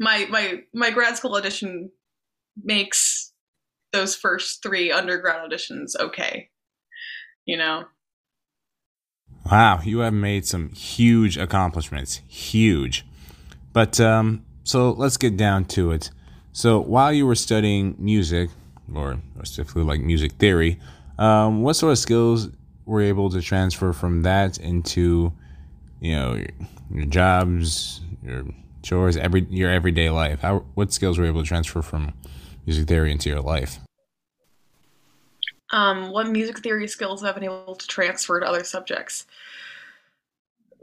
my 0.00 0.26
my 0.30 0.62
my 0.74 0.90
grad 0.90 1.16
school 1.16 1.36
audition 1.36 1.90
makes 2.62 3.32
those 3.94 4.14
first 4.14 4.62
three 4.62 4.92
underground 4.92 5.50
auditions 5.50 5.96
okay. 5.98 6.50
You 7.46 7.56
know? 7.56 7.84
Wow, 9.50 9.80
you 9.84 9.98
have 10.00 10.14
made 10.14 10.46
some 10.46 10.70
huge 10.70 11.36
accomplishments. 11.36 12.20
Huge. 12.28 13.06
But 13.72 14.00
um, 14.00 14.44
so 14.64 14.90
let's 14.92 15.16
get 15.16 15.36
down 15.36 15.66
to 15.66 15.92
it. 15.92 16.10
So 16.52 16.80
while 16.80 17.12
you 17.12 17.26
were 17.26 17.34
studying 17.34 17.94
music, 17.98 18.50
or 18.94 19.20
specifically 19.42 19.82
like 19.82 20.00
music 20.00 20.32
theory, 20.32 20.80
um, 21.18 21.62
what 21.62 21.74
sort 21.74 21.92
of 21.92 21.98
skills 21.98 22.48
were 22.86 23.02
you 23.02 23.08
able 23.08 23.30
to 23.30 23.42
transfer 23.42 23.92
from 23.92 24.22
that 24.22 24.58
into, 24.58 25.32
you 26.00 26.12
know, 26.12 26.34
your, 26.34 26.48
your 26.90 27.06
jobs, 27.06 28.00
your 28.22 28.44
chores, 28.82 29.16
every 29.16 29.46
your 29.50 29.70
everyday 29.70 30.10
life? 30.10 30.40
How 30.40 30.64
what 30.74 30.92
skills 30.92 31.18
were 31.18 31.24
you 31.24 31.30
able 31.30 31.42
to 31.42 31.48
transfer 31.48 31.82
from 31.82 32.14
music 32.66 32.88
theory 32.88 33.12
into 33.12 33.28
your 33.28 33.40
life? 33.40 33.80
Um, 35.74 36.10
what 36.10 36.28
music 36.28 36.60
theory 36.60 36.86
skills 36.86 37.20
have 37.22 37.34
been 37.34 37.42
able 37.42 37.74
to 37.74 37.86
transfer 37.88 38.38
to 38.38 38.46
other 38.46 38.62
subjects? 38.62 39.26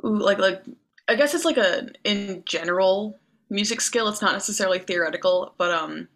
Ooh, 0.03 0.19
like 0.19 0.37
like 0.37 0.63
I 1.07 1.15
guess 1.15 1.33
it's 1.33 1.45
like 1.45 1.55
a 1.55 1.87
in 2.03 2.43
general 2.45 3.17
music 3.49 3.79
skill. 3.79 4.09
It's 4.09 4.21
not 4.21 4.33
necessarily 4.33 4.79
theoretical, 4.79 5.55
but 5.57 5.71
um, 5.71 6.09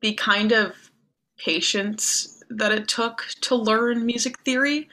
the 0.00 0.14
kind 0.14 0.50
of 0.50 0.74
patience 1.38 2.42
that 2.50 2.72
it 2.72 2.88
took 2.88 3.26
to 3.42 3.54
learn 3.54 4.04
music 4.04 4.40
theory 4.40 4.88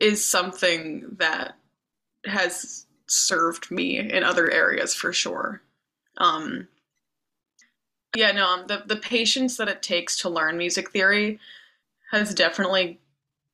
is 0.00 0.24
something 0.24 1.04
that 1.18 1.54
has 2.24 2.86
served 3.08 3.70
me 3.70 3.98
in 3.98 4.24
other 4.24 4.50
areas 4.50 4.94
for 4.94 5.12
sure. 5.12 5.60
Um, 6.16 6.66
yeah, 8.16 8.32
no, 8.32 8.46
um, 8.46 8.66
the 8.66 8.82
the 8.86 8.96
patience 8.96 9.56
that 9.56 9.68
it 9.68 9.82
takes 9.82 10.18
to 10.20 10.28
learn 10.28 10.56
music 10.56 10.90
theory 10.90 11.38
has 12.10 12.34
definitely 12.34 12.98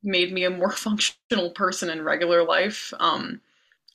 made 0.02 0.32
me 0.32 0.44
a 0.44 0.50
more 0.50 0.70
functional 0.72 1.50
person 1.50 1.90
in 1.90 2.02
regular 2.02 2.44
life. 2.44 2.92
Um, 3.00 3.40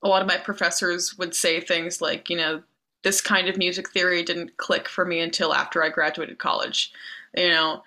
a 0.03 0.07
lot 0.07 0.21
of 0.21 0.27
my 0.27 0.37
professors 0.37 1.17
would 1.17 1.35
say 1.35 1.59
things 1.59 2.01
like, 2.01 2.29
you 2.29 2.37
know, 2.37 2.63
this 3.03 3.21
kind 3.21 3.47
of 3.47 3.57
music 3.57 3.89
theory 3.89 4.23
didn't 4.23 4.57
click 4.57 4.87
for 4.87 5.05
me 5.05 5.19
until 5.21 5.53
after 5.53 5.83
I 5.83 5.89
graduated 5.89 6.37
college. 6.39 6.91
You 7.35 7.49
know, 7.49 7.83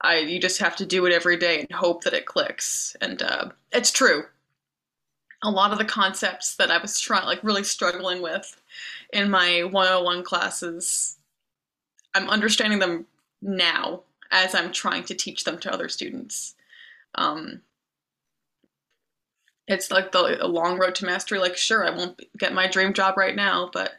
I 0.00 0.18
you 0.18 0.40
just 0.40 0.60
have 0.60 0.76
to 0.76 0.86
do 0.86 1.06
it 1.06 1.12
every 1.12 1.36
day 1.36 1.60
and 1.60 1.72
hope 1.72 2.04
that 2.04 2.14
it 2.14 2.26
clicks. 2.26 2.96
And 3.00 3.22
uh, 3.22 3.50
it's 3.72 3.92
true. 3.92 4.24
A 5.42 5.50
lot 5.50 5.72
of 5.72 5.78
the 5.78 5.84
concepts 5.84 6.56
that 6.56 6.70
I 6.70 6.78
was 6.78 6.98
trying, 7.00 7.24
like, 7.26 7.44
really 7.44 7.62
struggling 7.64 8.22
with 8.22 8.60
in 9.12 9.30
my 9.30 9.62
101 9.62 10.24
classes, 10.24 11.17
I'm 12.14 12.28
understanding 12.30 12.78
them 12.78 13.06
now 13.40 14.02
as 14.30 14.54
I'm 14.54 14.72
trying 14.72 15.04
to 15.04 15.14
teach 15.14 15.44
them 15.44 15.58
to 15.58 15.72
other 15.72 15.88
students. 15.88 16.54
Um, 17.14 17.62
it's 19.66 19.90
like 19.90 20.12
the 20.12 20.38
long 20.46 20.78
road 20.78 20.94
to 20.96 21.04
mastery. 21.04 21.38
Like, 21.38 21.56
sure, 21.56 21.84
I 21.84 21.90
won't 21.90 22.20
get 22.38 22.54
my 22.54 22.66
dream 22.66 22.94
job 22.94 23.16
right 23.16 23.36
now, 23.36 23.70
but 23.72 23.92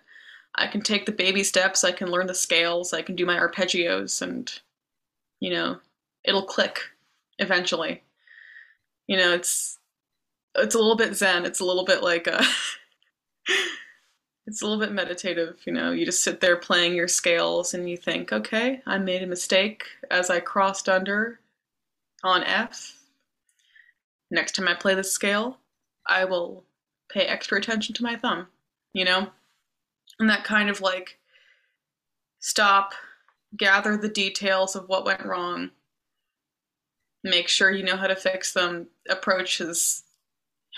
I 0.55 0.67
can 0.67 0.81
take 0.81 1.05
the 1.05 1.11
baby 1.11 1.43
steps. 1.43 1.83
I 1.83 1.91
can 1.91 2.09
learn 2.09 2.27
the 2.27 2.33
scales. 2.33 2.91
I 2.91 3.03
can 3.03 3.15
do 3.15 3.25
my 3.25 3.37
arpeggios, 3.37 4.21
and 4.21 4.51
you 5.39 5.51
know, 5.51 5.79
it'll 6.23 6.45
click 6.45 6.79
eventually. 7.37 8.03
You 9.07 9.17
know, 9.17 9.33
it's 9.33 9.77
it's 10.55 10.75
a 10.75 10.79
little 10.79 10.95
bit 10.97 11.15
zen. 11.15 11.45
It's 11.45 11.59
a 11.59 11.65
little 11.65 11.85
bit 11.85 12.01
like 12.01 12.25
a 12.25 12.43
it's 14.49 14.61
a 14.61 14.65
little 14.65 14.79
bit 14.79 14.91
meditative. 14.91 15.57
You 15.65 15.73
know, 15.73 15.91
you 15.91 16.05
just 16.05 16.23
sit 16.23 16.41
there 16.41 16.57
playing 16.57 16.95
your 16.95 17.07
scales, 17.07 17.73
and 17.73 17.89
you 17.89 17.97
think, 17.97 18.33
okay, 18.33 18.81
I 18.85 18.97
made 18.97 19.23
a 19.23 19.27
mistake 19.27 19.83
as 20.11 20.29
I 20.29 20.39
crossed 20.39 20.89
under 20.89 21.39
on 22.23 22.43
F 22.43 22.99
next 24.31 24.55
time 24.55 24.67
I 24.67 24.73
play 24.73 24.95
this 24.95 25.11
scale, 25.11 25.57
I 26.05 26.25
will 26.25 26.63
pay 27.09 27.21
extra 27.21 27.57
attention 27.57 27.95
to 27.95 28.03
my 28.03 28.15
thumb, 28.15 28.47
you 28.93 29.05
know? 29.05 29.29
And 30.19 30.29
that 30.29 30.43
kind 30.43 30.69
of 30.69 30.81
like 30.81 31.17
stop, 32.39 32.93
gather 33.55 33.97
the 33.97 34.09
details 34.09 34.75
of 34.75 34.87
what 34.87 35.05
went 35.05 35.25
wrong, 35.25 35.71
make 37.23 37.47
sure 37.47 37.71
you 37.71 37.83
know 37.83 37.97
how 37.97 38.07
to 38.07 38.15
fix 38.15 38.53
them 38.53 38.87
approach 39.09 39.57
has 39.57 40.03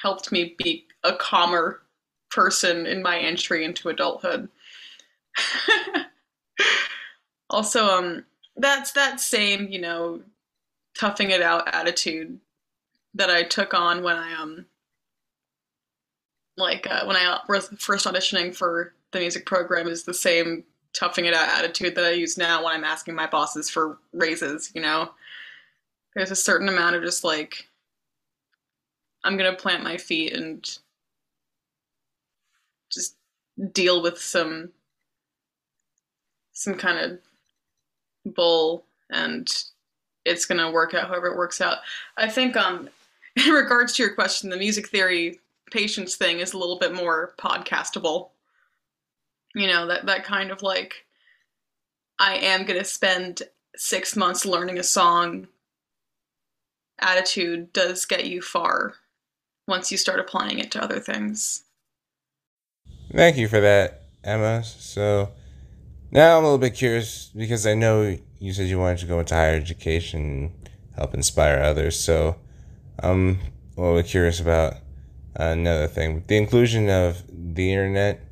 helped 0.02 0.32
me 0.32 0.56
be 0.58 0.86
a 1.04 1.14
calmer 1.14 1.82
person 2.32 2.86
in 2.86 3.02
my 3.02 3.18
entry 3.18 3.64
into 3.64 3.90
adulthood. 3.90 4.50
also, 7.50 7.86
um, 7.86 8.26
that's 8.56 8.92
that 8.94 9.20
same, 9.20 9.68
you 9.68 9.80
know, 9.80 10.22
toughing 10.98 11.32
it 11.32 11.42
out 11.42 11.74
attitude 11.74 12.40
that 13.14 13.30
I 13.30 13.44
took 13.44 13.74
on 13.74 14.04
when 14.04 14.16
I 14.16 14.34
um 14.34 14.66
like 16.58 16.88
uh, 16.90 17.06
when 17.06 17.16
I 17.16 17.40
was 17.48 17.70
first 17.80 18.06
auditioning 18.06 18.56
for 18.56 18.94
the 19.12 19.20
music 19.20 19.46
program 19.46 19.88
is 19.88 20.04
the 20.04 20.14
same 20.14 20.64
toughing 20.94 21.26
it 21.26 21.34
out 21.34 21.50
attitude 21.50 21.96
that 21.96 22.06
I 22.06 22.12
use 22.12 22.38
now 22.38 22.64
when 22.64 22.74
I'm 22.74 22.84
asking 22.84 23.16
my 23.16 23.28
bosses 23.28 23.70
for 23.70 23.98
raises, 24.14 24.72
you 24.76 24.82
know. 24.82 25.12
There's 26.16 26.32
a 26.32 26.36
certain 26.36 26.68
amount 26.68 26.96
of 26.96 27.04
just 27.04 27.24
like 27.24 27.68
I'm 29.24 29.38
going 29.38 29.50
to 29.50 29.62
plant 29.62 29.84
my 29.84 29.98
feet 29.98 30.34
and 30.34 30.66
deal 33.74 34.02
with 34.02 34.18
some 34.20 34.70
some 36.54 36.76
kind 36.76 37.00
of 37.00 38.34
bull 38.34 38.84
and 39.10 39.48
it's 40.26 40.46
going 40.46 40.60
to 40.60 40.72
work 40.72 40.94
out 40.94 41.08
however 41.08 41.28
it 41.28 41.38
works 41.38 41.62
out. 41.62 41.78
I 42.18 42.30
think 42.30 42.56
um 42.56 42.90
in 43.36 43.52
regards 43.52 43.94
to 43.94 44.04
your 44.04 44.14
question, 44.14 44.50
the 44.50 44.58
music 44.58 44.88
theory 44.90 45.40
patience 45.72 46.16
thing 46.16 46.40
is 46.40 46.54
a 46.54 46.58
little 46.58 46.78
bit 46.78 46.94
more 46.94 47.34
podcastable. 47.40 48.30
You 49.56 49.68
know, 49.68 49.88
that, 49.88 50.06
that 50.06 50.24
kind 50.24 50.52
of 50.52 50.62
like, 50.62 51.06
I 52.20 52.36
am 52.36 52.66
going 52.66 52.80
to 52.80 52.86
spend 52.86 53.44
six 53.76 54.16
months 54.16 54.46
learning 54.46 54.80
a 54.80 54.84
song 54.84 55.48
attitude 57.00 57.74
does 57.74 58.06
get 58.06 58.26
you 58.26 58.42
far 58.42 58.94
once 59.68 59.92
you 59.92 59.98
start 59.98 60.20
applying 60.20 60.60
it 60.60 60.72
to 60.72 60.84
other 60.84 61.00
things. 61.00 61.64
Thank 63.14 63.36
you 63.36 63.50
for 63.50 63.60
that, 63.60 64.04
Emma. 64.24 64.64
So 64.64 65.32
now 66.12 66.38
I'm 66.38 66.44
a 66.44 66.48
little 66.48 66.58
bit 66.58 66.76
curious 66.76 67.30
because 67.36 67.68
I 67.68 67.74
know 67.74 68.18
you 68.40 68.54
said 68.54 68.68
you 68.68 68.80
wanted 68.80 69.00
to 69.00 69.06
go 69.06 69.20
into 69.20 69.36
higher 69.36 69.56
education, 69.56 70.22
and 70.22 70.70
help 70.96 71.14
inspire 71.14 71.62
others. 71.62 72.00
So 72.00 72.38
I'm 73.00 73.40
a 73.76 73.82
little 73.82 73.98
bit 73.98 74.06
curious 74.06 74.40
about 74.40 74.76
another 75.36 75.88
thing 75.88 76.24
the 76.28 76.38
inclusion 76.38 76.90
of 76.90 77.22
the 77.28 77.74
internet, 77.74 78.24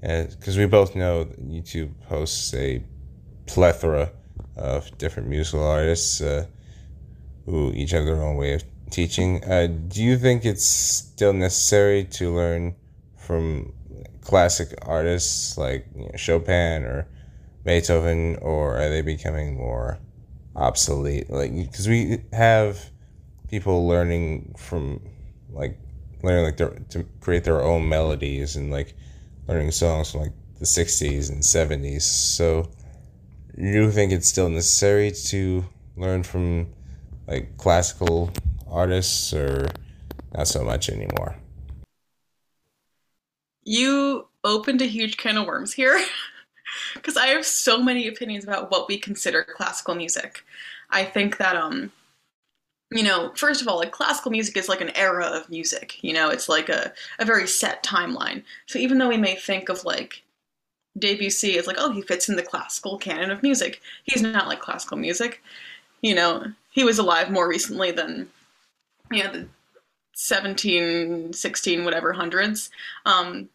because 0.00 0.56
we 0.56 0.66
both 0.66 0.94
know 0.94 1.24
YouTube 1.42 1.92
hosts 2.04 2.54
a 2.54 2.84
plethora 3.46 4.12
of 4.56 4.96
different 4.96 5.28
musical 5.28 5.64
artists 5.64 6.20
uh, 6.20 6.46
who 7.46 7.72
each 7.72 7.90
have 7.90 8.04
their 8.04 8.22
own 8.22 8.36
way 8.36 8.54
of 8.54 8.62
teaching. 8.90 9.42
Uh, 9.42 9.66
do 9.66 10.04
you 10.04 10.16
think 10.16 10.44
it's 10.44 10.64
still 10.64 11.32
necessary 11.32 12.04
to 12.04 12.32
learn 12.32 12.76
from 13.16 13.72
classic 14.30 14.72
artists 14.82 15.58
like 15.58 15.84
you 15.96 16.04
know, 16.04 16.12
Chopin 16.14 16.84
or 16.84 17.08
Beethoven, 17.64 18.36
or 18.40 18.76
are 18.76 18.88
they 18.88 19.02
becoming 19.02 19.56
more 19.56 19.98
obsolete? 20.54 21.28
Like, 21.28 21.52
because 21.54 21.88
we 21.88 22.22
have 22.32 22.78
people 23.48 23.88
learning 23.88 24.54
from 24.56 25.00
like 25.50 25.76
learning 26.22 26.44
like 26.44 26.56
their 26.58 26.70
to 26.90 27.04
create 27.20 27.42
their 27.42 27.60
own 27.60 27.88
melodies 27.88 28.54
and 28.54 28.70
like 28.70 28.94
learning 29.48 29.72
songs 29.72 30.12
from 30.12 30.20
like 30.20 30.32
the 30.60 30.64
60s 30.64 31.30
and 31.30 31.42
70s 31.42 32.02
so 32.02 32.70
you 33.56 33.90
think 33.90 34.12
it's 34.12 34.28
still 34.28 34.48
necessary 34.48 35.10
to 35.10 35.64
learn 35.96 36.22
from 36.22 36.68
like 37.26 37.56
classical 37.56 38.30
artists 38.70 39.32
or 39.32 39.66
not 40.34 40.46
so 40.46 40.62
much 40.62 40.88
anymore 40.88 41.34
you 43.70 44.26
opened 44.42 44.82
a 44.82 44.86
huge 44.86 45.16
can 45.16 45.36
of 45.36 45.46
worms 45.46 45.72
here 45.72 46.04
because 46.94 47.16
i 47.16 47.26
have 47.26 47.46
so 47.46 47.80
many 47.82 48.08
opinions 48.08 48.44
about 48.44 48.70
what 48.70 48.88
we 48.88 48.98
consider 48.98 49.44
classical 49.44 49.94
music 49.94 50.44
i 50.90 51.04
think 51.04 51.36
that 51.36 51.56
um 51.56 51.92
you 52.92 53.04
know, 53.04 53.30
first 53.36 53.62
of 53.62 53.68
all, 53.68 53.78
like 53.78 53.92
classical 53.92 54.32
music 54.32 54.56
is 54.56 54.68
like 54.68 54.80
an 54.80 54.96
era 54.96 55.24
of 55.26 55.48
music. 55.48 56.02
You 56.02 56.12
know, 56.12 56.28
it's 56.28 56.48
like 56.48 56.68
a, 56.68 56.92
a 57.18 57.24
very 57.24 57.46
set 57.46 57.84
timeline. 57.84 58.42
So 58.66 58.78
even 58.78 58.98
though 58.98 59.08
we 59.08 59.16
may 59.16 59.36
think 59.36 59.68
of 59.68 59.84
like 59.84 60.22
Debussy 60.98 61.56
as 61.56 61.68
like, 61.68 61.76
oh, 61.78 61.92
he 61.92 62.02
fits 62.02 62.28
in 62.28 62.34
the 62.34 62.42
classical 62.42 62.98
canon 62.98 63.30
of 63.30 63.42
music, 63.44 63.80
he's 64.04 64.22
not 64.22 64.48
like 64.48 64.60
classical 64.60 64.96
music. 64.96 65.40
You 66.02 66.16
know, 66.16 66.46
he 66.70 66.82
was 66.82 66.98
alive 66.98 67.30
more 67.30 67.48
recently 67.48 67.92
than, 67.92 68.28
you 69.12 69.22
know, 69.22 69.32
the 69.32 69.48
17, 70.14 71.32
16, 71.32 71.84
whatever 71.84 72.12
hundreds. 72.12 72.70
Um, 73.06 73.48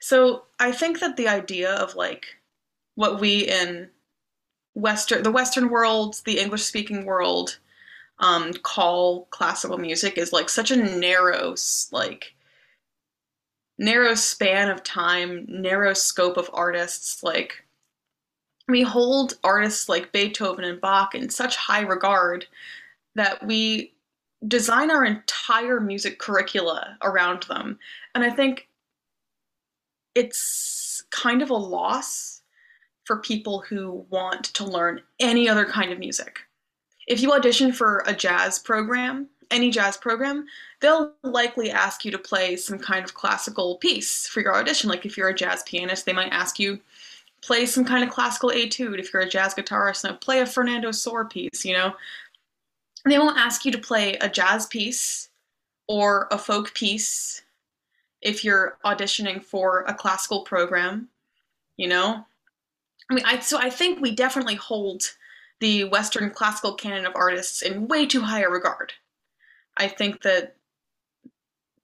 so 0.00 0.44
I 0.58 0.72
think 0.72 1.00
that 1.00 1.16
the 1.16 1.28
idea 1.28 1.72
of 1.74 1.94
like 1.94 2.26
what 2.94 3.20
we 3.20 3.40
in 3.40 3.90
Western, 4.74 5.22
the 5.22 5.30
Western 5.30 5.68
world, 5.68 6.20
the 6.24 6.38
English 6.38 6.64
speaking 6.64 7.04
world, 7.04 7.58
um, 8.18 8.52
call 8.52 9.26
classical 9.30 9.78
music 9.78 10.18
is 10.18 10.32
like 10.32 10.48
such 10.48 10.70
a 10.70 10.76
narrow 10.76 11.54
like 11.92 12.34
narrow 13.78 14.14
span 14.14 14.70
of 14.70 14.82
time 14.82 15.46
narrow 15.48 15.94
scope 15.94 16.36
of 16.36 16.50
artists 16.52 17.22
like 17.22 17.64
we 18.68 18.82
hold 18.82 19.38
artists 19.42 19.88
like 19.88 20.12
beethoven 20.12 20.64
and 20.64 20.82
bach 20.82 21.14
in 21.14 21.30
such 21.30 21.56
high 21.56 21.80
regard 21.80 22.46
that 23.14 23.44
we 23.44 23.94
design 24.46 24.90
our 24.90 25.04
entire 25.04 25.80
music 25.80 26.18
curricula 26.18 26.98
around 27.02 27.44
them. 27.44 27.78
And 28.14 28.22
i 28.22 28.30
think 28.30 28.68
it's 30.14 31.04
kind 31.10 31.42
of 31.42 31.50
a 31.50 31.54
loss 31.54 32.42
for 33.04 33.16
people 33.16 33.60
who 33.60 34.06
want 34.10 34.44
to 34.44 34.64
learn 34.64 35.00
any 35.18 35.48
other 35.48 35.64
kind 35.64 35.92
of 35.92 35.98
music. 35.98 36.38
If 37.08 37.20
you 37.20 37.32
audition 37.32 37.72
for 37.72 38.04
a 38.06 38.14
jazz 38.14 38.58
program, 38.58 39.28
any 39.50 39.70
jazz 39.70 39.96
program, 39.96 40.46
they'll 40.80 41.12
likely 41.22 41.70
ask 41.70 42.04
you 42.04 42.10
to 42.12 42.18
play 42.18 42.56
some 42.56 42.78
kind 42.78 43.04
of 43.04 43.14
classical 43.14 43.78
piece 43.78 44.26
for 44.26 44.40
your 44.40 44.56
audition. 44.56 44.88
Like 44.88 45.04
if 45.04 45.16
you're 45.16 45.28
a 45.28 45.34
jazz 45.34 45.62
pianist, 45.64 46.06
they 46.06 46.12
might 46.12 46.32
ask 46.32 46.58
you 46.58 46.78
play 47.42 47.66
some 47.66 47.84
kind 47.84 48.04
of 48.04 48.10
classical 48.10 48.50
etude. 48.50 49.00
If 49.00 49.12
you're 49.12 49.22
a 49.22 49.28
jazz 49.28 49.54
guitarist, 49.54 50.04
now 50.04 50.14
play 50.14 50.40
a 50.40 50.46
Fernando 50.46 50.92
Sor 50.92 51.24
piece, 51.24 51.64
you 51.64 51.72
know. 51.72 51.94
They 53.04 53.18
won't 53.18 53.38
ask 53.38 53.64
you 53.64 53.72
to 53.72 53.78
play 53.78 54.14
a 54.20 54.28
jazz 54.28 54.66
piece 54.66 55.30
or 55.88 56.28
a 56.30 56.38
folk 56.38 56.74
piece 56.74 57.42
if 58.22 58.44
you're 58.44 58.78
auditioning 58.84 59.42
for 59.42 59.82
a 59.82 59.94
classical 59.94 60.42
program, 60.42 61.08
you 61.76 61.88
know? 61.88 62.26
I 63.10 63.14
mean, 63.14 63.24
I, 63.24 63.40
so 63.40 63.58
I 63.58 63.70
think 63.70 64.00
we 64.00 64.14
definitely 64.14 64.54
hold 64.54 65.14
the 65.60 65.84
Western 65.84 66.30
classical 66.30 66.74
canon 66.74 67.06
of 67.06 67.12
artists 67.14 67.62
in 67.62 67.88
way 67.88 68.06
too 68.06 68.22
high 68.22 68.42
a 68.42 68.48
regard. 68.48 68.92
I 69.76 69.88
think 69.88 70.22
that, 70.22 70.56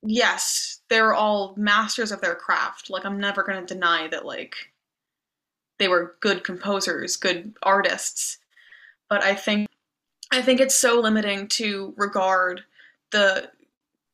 yes, 0.02 0.80
they're 0.88 1.14
all 1.14 1.54
masters 1.56 2.12
of 2.12 2.20
their 2.20 2.34
craft. 2.34 2.90
Like, 2.90 3.04
I'm 3.04 3.20
never 3.20 3.42
going 3.42 3.64
to 3.64 3.74
deny 3.74 4.08
that, 4.08 4.24
like, 4.24 4.54
they 5.78 5.88
were 5.88 6.16
good 6.20 6.44
composers, 6.44 7.16
good 7.16 7.54
artists. 7.62 8.38
But 9.08 9.22
I 9.22 9.34
think, 9.34 9.68
I 10.32 10.42
think 10.42 10.60
it's 10.60 10.74
so 10.74 11.00
limiting 11.00 11.48
to 11.48 11.94
regard 11.96 12.64
the 13.10 13.50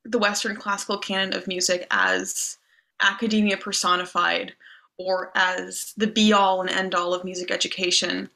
the 0.04 0.18
Western 0.18 0.56
classical 0.56 0.98
canon 0.98 1.34
of 1.34 1.46
music 1.46 1.86
as 1.90 2.58
academia 3.00 3.56
personified 3.56 4.54
or 4.98 5.32
as 5.34 5.92
the 5.96 6.06
be 6.06 6.32
all 6.32 6.60
and 6.60 6.70
end 6.70 6.94
all 6.94 7.14
of 7.14 7.24
music 7.24 7.50
education 7.50 8.30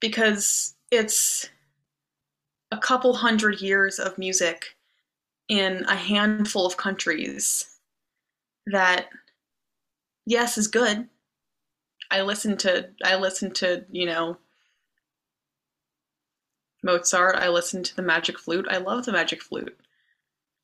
because 0.00 0.74
it's 0.90 1.48
a 2.70 2.78
couple 2.78 3.14
hundred 3.14 3.60
years 3.60 3.98
of 3.98 4.18
music 4.18 4.76
in 5.48 5.84
a 5.84 5.94
handful 5.94 6.66
of 6.66 6.76
countries 6.76 7.78
that 8.66 9.08
yes 10.26 10.56
is 10.56 10.66
good. 10.68 11.08
I 12.10 12.22
listen 12.22 12.56
to 12.58 12.90
i 13.04 13.16
listen 13.16 13.52
to 13.54 13.84
you 13.90 14.04
know 14.04 14.36
mozart 16.82 17.36
i 17.36 17.48
listen 17.48 17.82
to 17.82 17.96
the 17.96 18.02
magic 18.02 18.38
flute. 18.38 18.66
I 18.70 18.78
love 18.78 19.04
the 19.06 19.12
magic 19.12 19.42
flute 19.42 19.76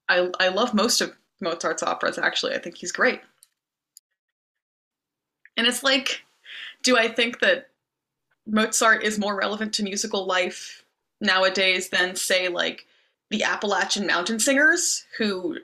I 0.09 0.31
I 0.41 0.49
love 0.49 0.75
most 0.75 1.01
of 1.01 1.15
Mozart's 1.41 1.83
operas 1.83 2.19
actually. 2.19 2.55
I 2.55 2.59
think 2.59 2.77
he's 2.77 2.93
great. 2.93 3.21
And 5.57 5.67
it's 5.67 5.83
like, 5.83 6.23
do 6.83 6.97
I 6.97 7.09
think 7.09 7.41
that 7.41 7.69
Mozart 8.47 9.03
is 9.03 9.19
more 9.19 9.37
relevant 9.37 9.75
to 9.75 9.83
musical 9.83 10.25
life 10.25 10.85
nowadays 11.21 11.89
than 11.89 12.15
say 12.15 12.49
like 12.49 12.87
the 13.31 13.43
Appalachian 13.43 14.07
Mountain 14.07 14.39
Singers 14.41 15.05
who 15.19 15.59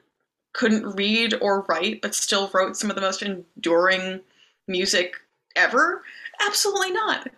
couldn't 0.53 0.97
read 0.97 1.35
or 1.41 1.63
write 1.63 2.01
but 2.03 2.15
still 2.15 2.51
wrote 2.53 2.77
some 2.77 2.91
of 2.91 2.97
the 2.97 3.03
most 3.03 3.23
enduring 3.23 4.21
music 4.69 5.15
ever? 5.57 6.03
Absolutely 6.41 6.93
not. 6.93 7.29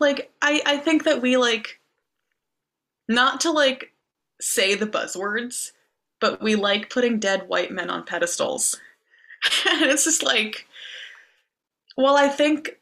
Like 0.00 0.30
I 0.42 0.62
I 0.66 0.76
think 0.78 1.04
that 1.04 1.22
we 1.22 1.36
like 1.36 1.80
not 3.08 3.40
to 3.40 3.50
like 3.50 3.92
say 4.40 4.74
the 4.74 4.86
buzzwords, 4.86 5.72
but 6.20 6.42
we 6.42 6.54
like 6.54 6.90
putting 6.90 7.18
dead 7.18 7.48
white 7.48 7.70
men 7.70 7.90
on 7.90 8.04
pedestals. 8.04 8.80
and 9.70 9.82
it's 9.82 10.04
just 10.04 10.22
like, 10.22 10.66
well, 11.96 12.16
I 12.16 12.28
think, 12.28 12.78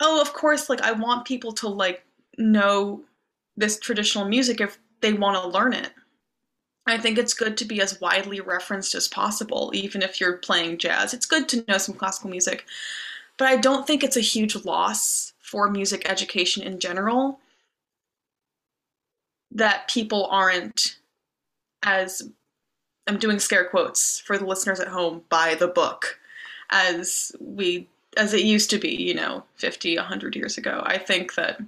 oh, 0.00 0.20
of 0.20 0.32
course, 0.32 0.68
like 0.68 0.82
I 0.82 0.92
want 0.92 1.26
people 1.26 1.52
to 1.54 1.68
like 1.68 2.04
know 2.36 3.02
this 3.56 3.78
traditional 3.78 4.28
music 4.28 4.60
if 4.60 4.78
they 5.00 5.12
want 5.12 5.42
to 5.42 5.48
learn 5.48 5.72
it. 5.72 5.90
I 6.86 6.96
think 6.96 7.18
it's 7.18 7.34
good 7.34 7.56
to 7.58 7.66
be 7.66 7.82
as 7.82 8.00
widely 8.00 8.40
referenced 8.40 8.94
as 8.94 9.08
possible, 9.08 9.70
even 9.74 10.00
if 10.00 10.20
you're 10.20 10.38
playing 10.38 10.78
jazz. 10.78 11.12
It's 11.12 11.26
good 11.26 11.48
to 11.50 11.64
know 11.68 11.76
some 11.76 11.94
classical 11.94 12.30
music, 12.30 12.64
but 13.36 13.46
I 13.48 13.56
don't 13.56 13.86
think 13.86 14.02
it's 14.02 14.16
a 14.16 14.22
huge 14.22 14.64
loss 14.64 15.34
for 15.38 15.68
music 15.68 16.08
education 16.08 16.62
in 16.62 16.80
general 16.80 17.40
that 19.50 19.88
people 19.88 20.26
aren't 20.30 20.96
as 21.82 22.30
I'm 23.08 23.18
doing 23.18 23.38
scare 23.38 23.64
quotes 23.64 24.20
for 24.20 24.36
the 24.36 24.44
listeners 24.44 24.80
at 24.80 24.88
home 24.88 25.22
by 25.30 25.54
the 25.54 25.66
book 25.66 26.20
as 26.68 27.32
we 27.40 27.88
as 28.18 28.34
it 28.34 28.42
used 28.42 28.68
to 28.70 28.78
be, 28.78 28.90
you 28.90 29.14
know, 29.14 29.44
50, 29.56 29.96
100 29.96 30.36
years 30.36 30.58
ago. 30.58 30.82
I 30.84 30.98
think 30.98 31.34
that 31.34 31.58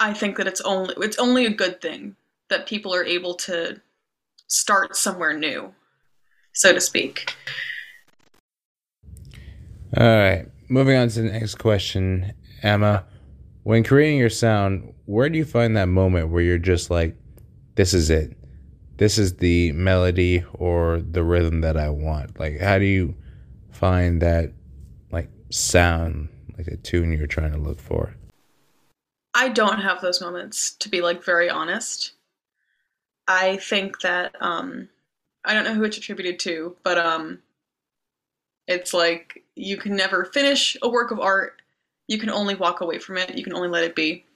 I 0.00 0.12
think 0.12 0.36
that 0.36 0.48
it's 0.48 0.60
only 0.62 0.94
it's 0.98 1.18
only 1.18 1.46
a 1.46 1.50
good 1.50 1.80
thing 1.80 2.16
that 2.48 2.66
people 2.66 2.92
are 2.92 3.04
able 3.04 3.34
to 3.34 3.80
start 4.48 4.96
somewhere 4.96 5.32
new, 5.32 5.72
so 6.52 6.72
to 6.72 6.80
speak. 6.80 7.36
All 9.96 10.04
right, 10.04 10.46
moving 10.68 10.96
on 10.96 11.08
to 11.08 11.22
the 11.22 11.30
next 11.30 11.56
question, 11.56 12.32
Emma. 12.62 13.04
When 13.62 13.84
creating 13.84 14.18
your 14.18 14.30
sound, 14.30 14.92
where 15.04 15.28
do 15.28 15.38
you 15.38 15.44
find 15.44 15.76
that 15.76 15.86
moment 15.86 16.30
where 16.30 16.42
you're 16.42 16.58
just 16.58 16.90
like, 16.90 17.16
this 17.76 17.94
is 17.94 18.10
it? 18.10 18.36
This 19.00 19.16
is 19.16 19.36
the 19.36 19.72
melody 19.72 20.44
or 20.52 21.00
the 21.00 21.24
rhythm 21.24 21.62
that 21.62 21.74
I 21.74 21.88
want. 21.88 22.38
Like, 22.38 22.60
how 22.60 22.78
do 22.78 22.84
you 22.84 23.14
find 23.70 24.20
that, 24.20 24.52
like, 25.10 25.30
sound, 25.48 26.28
like 26.58 26.66
a 26.66 26.76
tune 26.76 27.10
you're 27.10 27.26
trying 27.26 27.52
to 27.52 27.58
look 27.58 27.80
for? 27.80 28.14
I 29.32 29.48
don't 29.48 29.80
have 29.80 30.02
those 30.02 30.20
moments, 30.20 30.72
to 30.80 30.90
be 30.90 31.00
like 31.00 31.24
very 31.24 31.48
honest. 31.48 32.12
I 33.26 33.56
think 33.56 34.02
that 34.02 34.36
um, 34.42 34.90
I 35.46 35.54
don't 35.54 35.64
know 35.64 35.72
who 35.72 35.84
it's 35.84 35.96
attributed 35.96 36.38
to, 36.40 36.76
but 36.82 36.98
um, 36.98 37.38
it's 38.68 38.92
like 38.92 39.42
you 39.54 39.78
can 39.78 39.96
never 39.96 40.26
finish 40.26 40.76
a 40.82 40.90
work 40.90 41.10
of 41.10 41.20
art. 41.20 41.62
You 42.06 42.18
can 42.18 42.28
only 42.28 42.54
walk 42.54 42.82
away 42.82 42.98
from 42.98 43.16
it. 43.16 43.34
You 43.34 43.44
can 43.44 43.54
only 43.54 43.68
let 43.68 43.84
it 43.84 43.96
be. 43.96 44.26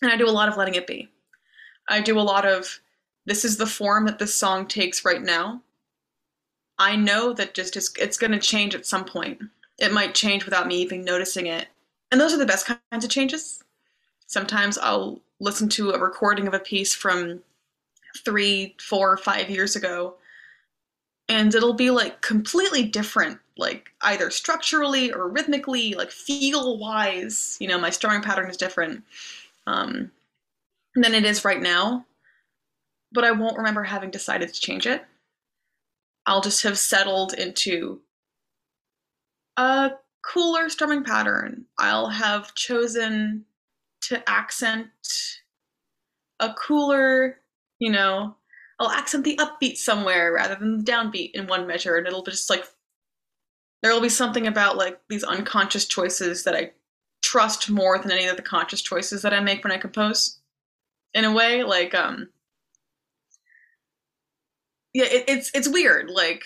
And 0.00 0.10
I 0.10 0.16
do 0.16 0.26
a 0.26 0.32
lot 0.32 0.48
of 0.48 0.56
letting 0.56 0.76
it 0.76 0.86
be. 0.86 1.10
I 1.90 2.00
do 2.00 2.18
a 2.18 2.22
lot 2.22 2.46
of 2.46 2.80
this 3.30 3.44
is 3.44 3.56
the 3.56 3.64
form 3.64 4.06
that 4.06 4.18
this 4.18 4.34
song 4.34 4.66
takes 4.66 5.04
right 5.04 5.22
now. 5.22 5.62
I 6.80 6.96
know 6.96 7.32
that 7.34 7.54
just 7.54 7.76
it's, 7.96 8.18
going 8.18 8.32
to 8.32 8.40
change 8.40 8.74
at 8.74 8.86
some 8.86 9.04
point. 9.04 9.40
It 9.78 9.92
might 9.92 10.16
change 10.16 10.44
without 10.44 10.66
me 10.66 10.82
even 10.82 11.04
noticing 11.04 11.46
it. 11.46 11.68
And 12.10 12.20
those 12.20 12.32
are 12.34 12.38
the 12.38 12.44
best 12.44 12.66
kinds 12.66 13.04
of 13.04 13.08
changes. 13.08 13.62
Sometimes 14.26 14.78
I'll 14.78 15.20
listen 15.38 15.68
to 15.68 15.90
a 15.90 15.98
recording 16.00 16.48
of 16.48 16.54
a 16.54 16.58
piece 16.58 16.92
from 16.92 17.40
three, 18.24 18.74
four, 18.80 19.16
five 19.16 19.48
years 19.48 19.76
ago, 19.76 20.16
and 21.28 21.54
it'll 21.54 21.74
be 21.74 21.92
like 21.92 22.22
completely 22.22 22.82
different, 22.82 23.38
like 23.56 23.90
either 24.00 24.32
structurally 24.32 25.12
or 25.12 25.28
rhythmically, 25.28 25.94
like 25.94 26.10
feel 26.10 26.78
wise. 26.78 27.56
You 27.60 27.68
know, 27.68 27.78
my 27.78 27.90
strumming 27.90 28.22
pattern 28.22 28.50
is 28.50 28.56
different 28.56 29.04
um, 29.68 30.10
than 30.96 31.14
it 31.14 31.24
is 31.24 31.44
right 31.44 31.62
now 31.62 32.04
but 33.12 33.24
I 33.24 33.32
won't 33.32 33.56
remember 33.56 33.82
having 33.82 34.10
decided 34.10 34.52
to 34.52 34.60
change 34.60 34.86
it. 34.86 35.04
I'll 36.26 36.40
just 36.40 36.62
have 36.62 36.78
settled 36.78 37.34
into 37.34 38.00
a 39.56 39.92
cooler 40.22 40.68
strumming 40.68 41.04
pattern. 41.04 41.66
I'll 41.78 42.08
have 42.08 42.54
chosen 42.54 43.44
to 44.02 44.28
accent 44.28 44.88
a 46.38 46.54
cooler, 46.54 47.38
you 47.78 47.90
know, 47.90 48.36
I'll 48.78 48.90
accent 48.90 49.24
the 49.24 49.36
upbeat 49.36 49.76
somewhere 49.76 50.32
rather 50.32 50.54
than 50.54 50.78
the 50.78 50.84
downbeat 50.84 51.32
in 51.32 51.46
one 51.46 51.66
measure, 51.66 51.96
and 51.96 52.06
it'll 52.06 52.22
just 52.22 52.48
like 52.48 52.64
there 53.82 53.92
will 53.92 54.00
be 54.00 54.08
something 54.08 54.46
about 54.46 54.76
like 54.76 55.00
these 55.08 55.24
unconscious 55.24 55.86
choices 55.86 56.44
that 56.44 56.56
I 56.56 56.72
trust 57.22 57.70
more 57.70 57.98
than 57.98 58.10
any 58.10 58.26
of 58.26 58.36
the 58.36 58.42
conscious 58.42 58.80
choices 58.80 59.22
that 59.22 59.34
I 59.34 59.40
make 59.40 59.62
when 59.62 59.72
I 59.72 59.78
compose. 59.78 60.38
In 61.12 61.24
a 61.24 61.32
way, 61.32 61.62
like 61.62 61.94
um 61.94 62.28
yeah, 64.92 65.04
it, 65.04 65.24
it's 65.28 65.50
it's 65.54 65.68
weird. 65.68 66.10
Like 66.10 66.42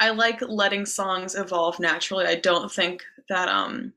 I 0.00 0.10
like 0.10 0.40
letting 0.42 0.84
songs 0.86 1.34
evolve 1.34 1.80
naturally. 1.80 2.26
I 2.26 2.34
don't 2.36 2.70
think 2.70 3.04
that 3.28 3.48
um 3.48 3.94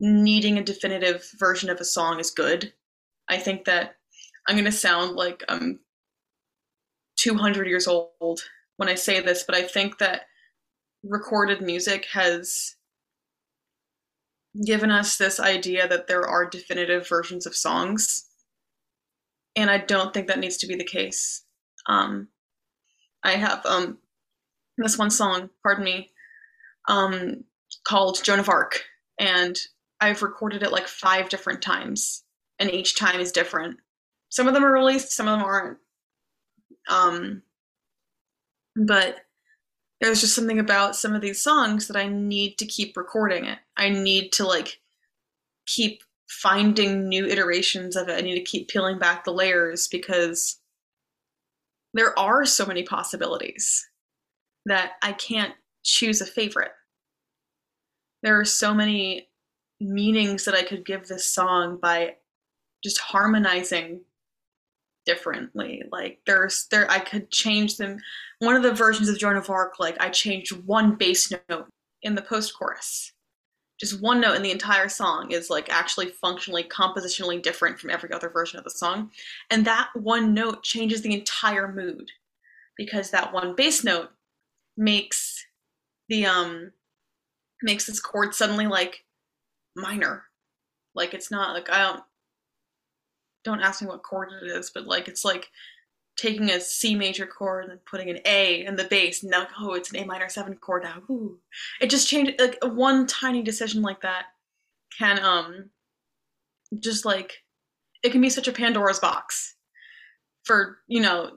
needing 0.00 0.58
a 0.58 0.64
definitive 0.64 1.30
version 1.38 1.68
of 1.70 1.80
a 1.80 1.84
song 1.84 2.18
is 2.18 2.30
good. 2.30 2.72
I 3.28 3.36
think 3.38 3.64
that 3.66 3.96
I'm 4.48 4.56
going 4.56 4.64
to 4.64 4.72
sound 4.72 5.16
like 5.16 5.44
I'm 5.48 5.80
200 7.16 7.66
years 7.66 7.86
old 7.86 8.40
when 8.78 8.88
I 8.88 8.94
say 8.94 9.20
this, 9.20 9.44
but 9.44 9.54
I 9.54 9.62
think 9.62 9.98
that 9.98 10.22
recorded 11.04 11.60
music 11.62 12.06
has 12.12 12.76
given 14.64 14.90
us 14.90 15.16
this 15.16 15.38
idea 15.38 15.86
that 15.86 16.08
there 16.08 16.26
are 16.26 16.48
definitive 16.48 17.08
versions 17.08 17.46
of 17.46 17.54
songs 17.54 18.29
and 19.56 19.70
I 19.70 19.78
don't 19.78 20.12
think 20.14 20.28
that 20.28 20.38
needs 20.38 20.58
to 20.58 20.66
be 20.66 20.76
the 20.76 20.84
case. 20.84 21.42
Um, 21.86 22.28
I 23.22 23.32
have 23.32 23.64
um 23.66 23.98
this 24.78 24.98
one 24.98 25.10
song, 25.10 25.50
pardon 25.62 25.84
me, 25.84 26.10
um 26.88 27.44
called 27.84 28.22
Joan 28.22 28.40
of 28.40 28.48
Arc, 28.48 28.84
and 29.18 29.58
I've 30.00 30.22
recorded 30.22 30.62
it 30.62 30.72
like 30.72 30.88
five 30.88 31.28
different 31.28 31.62
times, 31.62 32.24
and 32.58 32.70
each 32.70 32.96
time 32.96 33.20
is 33.20 33.32
different. 33.32 33.78
Some 34.28 34.48
of 34.48 34.54
them 34.54 34.64
are 34.64 34.72
released, 34.72 35.12
some 35.12 35.28
of 35.28 35.38
them 35.38 35.46
aren't. 35.46 35.78
Um, 36.88 37.42
but 38.76 39.16
there's 40.00 40.20
just 40.20 40.34
something 40.34 40.58
about 40.58 40.96
some 40.96 41.14
of 41.14 41.20
these 41.20 41.42
songs 41.42 41.88
that 41.88 41.96
I 41.96 42.08
need 42.08 42.56
to 42.58 42.66
keep 42.66 42.96
recording 42.96 43.44
it. 43.44 43.58
I 43.76 43.90
need 43.90 44.32
to 44.32 44.46
like 44.46 44.80
keep 45.66 46.02
finding 46.30 47.08
new 47.08 47.26
iterations 47.26 47.96
of 47.96 48.08
it. 48.08 48.16
I 48.16 48.20
need 48.20 48.36
to 48.36 48.44
keep 48.44 48.68
peeling 48.68 48.98
back 48.98 49.24
the 49.24 49.32
layers 49.32 49.88
because 49.88 50.58
there 51.92 52.16
are 52.16 52.46
so 52.46 52.64
many 52.64 52.84
possibilities 52.84 53.88
that 54.64 54.92
I 55.02 55.12
can't 55.12 55.54
choose 55.82 56.20
a 56.20 56.26
favorite. 56.26 56.70
There 58.22 58.38
are 58.38 58.44
so 58.44 58.72
many 58.72 59.28
meanings 59.80 60.44
that 60.44 60.54
I 60.54 60.62
could 60.62 60.86
give 60.86 61.08
this 61.08 61.26
song 61.26 61.78
by 61.82 62.16
just 62.84 63.00
harmonizing 63.00 64.02
differently. 65.06 65.82
Like 65.90 66.20
there's 66.26 66.68
there 66.70 66.88
I 66.88 67.00
could 67.00 67.30
change 67.30 67.76
them. 67.76 67.98
One 68.38 68.54
of 68.54 68.62
the 68.62 68.72
versions 68.72 69.08
of 69.08 69.18
Joan 69.18 69.36
of 69.36 69.50
Arc, 69.50 69.80
like 69.80 70.00
I 70.00 70.10
changed 70.10 70.52
one 70.64 70.94
bass 70.94 71.32
note 71.48 71.66
in 72.02 72.14
the 72.14 72.22
post 72.22 72.56
chorus. 72.56 73.12
Just 73.80 74.02
one 74.02 74.20
note 74.20 74.36
in 74.36 74.42
the 74.42 74.50
entire 74.50 74.90
song 74.90 75.30
is 75.30 75.48
like 75.48 75.72
actually 75.72 76.08
functionally, 76.08 76.64
compositionally 76.64 77.42
different 77.42 77.80
from 77.80 77.88
every 77.88 78.12
other 78.12 78.28
version 78.28 78.58
of 78.58 78.64
the 78.64 78.70
song. 78.70 79.10
And 79.50 79.64
that 79.64 79.88
one 79.94 80.34
note 80.34 80.62
changes 80.62 81.00
the 81.00 81.14
entire 81.14 81.66
mood 81.72 82.10
because 82.76 83.10
that 83.10 83.32
one 83.32 83.54
bass 83.56 83.82
note 83.82 84.10
makes 84.76 85.46
the 86.10 86.26
um 86.26 86.72
makes 87.62 87.86
this 87.86 88.00
chord 88.00 88.34
suddenly 88.34 88.66
like 88.66 89.04
minor. 89.74 90.24
Like 90.94 91.14
it's 91.14 91.30
not 91.30 91.54
like 91.54 91.70
I 91.70 91.78
don't 91.78 92.02
don't 93.44 93.62
ask 93.62 93.80
me 93.80 93.88
what 93.88 94.02
chord 94.02 94.28
it 94.42 94.46
is, 94.46 94.70
but 94.70 94.86
like 94.86 95.08
it's 95.08 95.24
like 95.24 95.48
taking 96.20 96.50
a 96.50 96.60
C 96.60 96.94
major 96.94 97.26
chord 97.26 97.70
and 97.70 97.84
putting 97.84 98.10
an 98.10 98.18
A 98.26 98.64
in 98.64 98.76
the 98.76 98.84
bass. 98.84 99.24
Now, 99.24 99.46
oh, 99.58 99.72
it's 99.74 99.90
an 99.90 100.00
A 100.00 100.04
minor 100.04 100.28
seven 100.28 100.54
chord 100.56 100.82
now. 100.82 101.02
Ooh. 101.08 101.38
It 101.80 101.88
just 101.88 102.08
changed. 102.08 102.38
Like 102.38 102.58
one 102.62 103.06
tiny 103.06 103.42
decision 103.42 103.82
like 103.82 104.02
that 104.02 104.26
can 104.98 105.18
um 105.22 105.70
just 106.78 107.04
like 107.04 107.42
it 108.02 108.12
can 108.12 108.20
be 108.20 108.30
such 108.30 108.48
a 108.48 108.52
Pandora's 108.52 108.98
box 108.98 109.56
for 110.44 110.78
you 110.86 111.00
know 111.00 111.30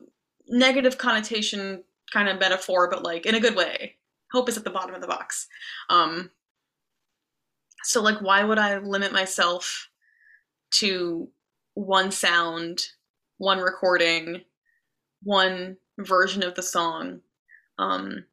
negative 0.47 0.97
connotation 0.97 1.83
kind 2.11 2.27
of 2.27 2.39
metaphor, 2.39 2.89
but 2.89 3.03
like 3.03 3.25
in 3.25 3.35
a 3.35 3.39
good 3.39 3.55
way. 3.55 3.95
Hope 4.31 4.49
is 4.49 4.57
at 4.57 4.63
the 4.63 4.71
bottom 4.71 4.95
of 4.95 5.01
the 5.01 5.07
box. 5.07 5.47
Um, 5.89 6.31
so 7.83 8.01
like, 8.01 8.19
why 8.19 8.43
would 8.43 8.57
I 8.57 8.79
limit 8.79 9.13
myself 9.13 9.89
to 10.79 11.29
one 11.75 12.09
sound, 12.09 12.87
one 13.37 13.59
recording, 13.59 14.41
one 15.23 15.77
version 15.97 16.43
of 16.43 16.55
the 16.55 16.63
song. 16.63 17.21
Um, 17.77 18.25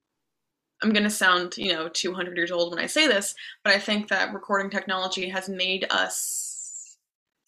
I'm 0.82 0.92
going 0.92 1.04
to 1.04 1.10
sound, 1.10 1.56
you 1.58 1.72
know, 1.72 1.88
200 1.88 2.36
years 2.36 2.50
old 2.50 2.72
when 2.72 2.82
I 2.82 2.86
say 2.86 3.06
this, 3.06 3.34
but 3.62 3.74
I 3.74 3.78
think 3.78 4.08
that 4.08 4.32
recording 4.32 4.70
technology 4.70 5.28
has 5.28 5.48
made 5.48 5.86
us 5.90 6.96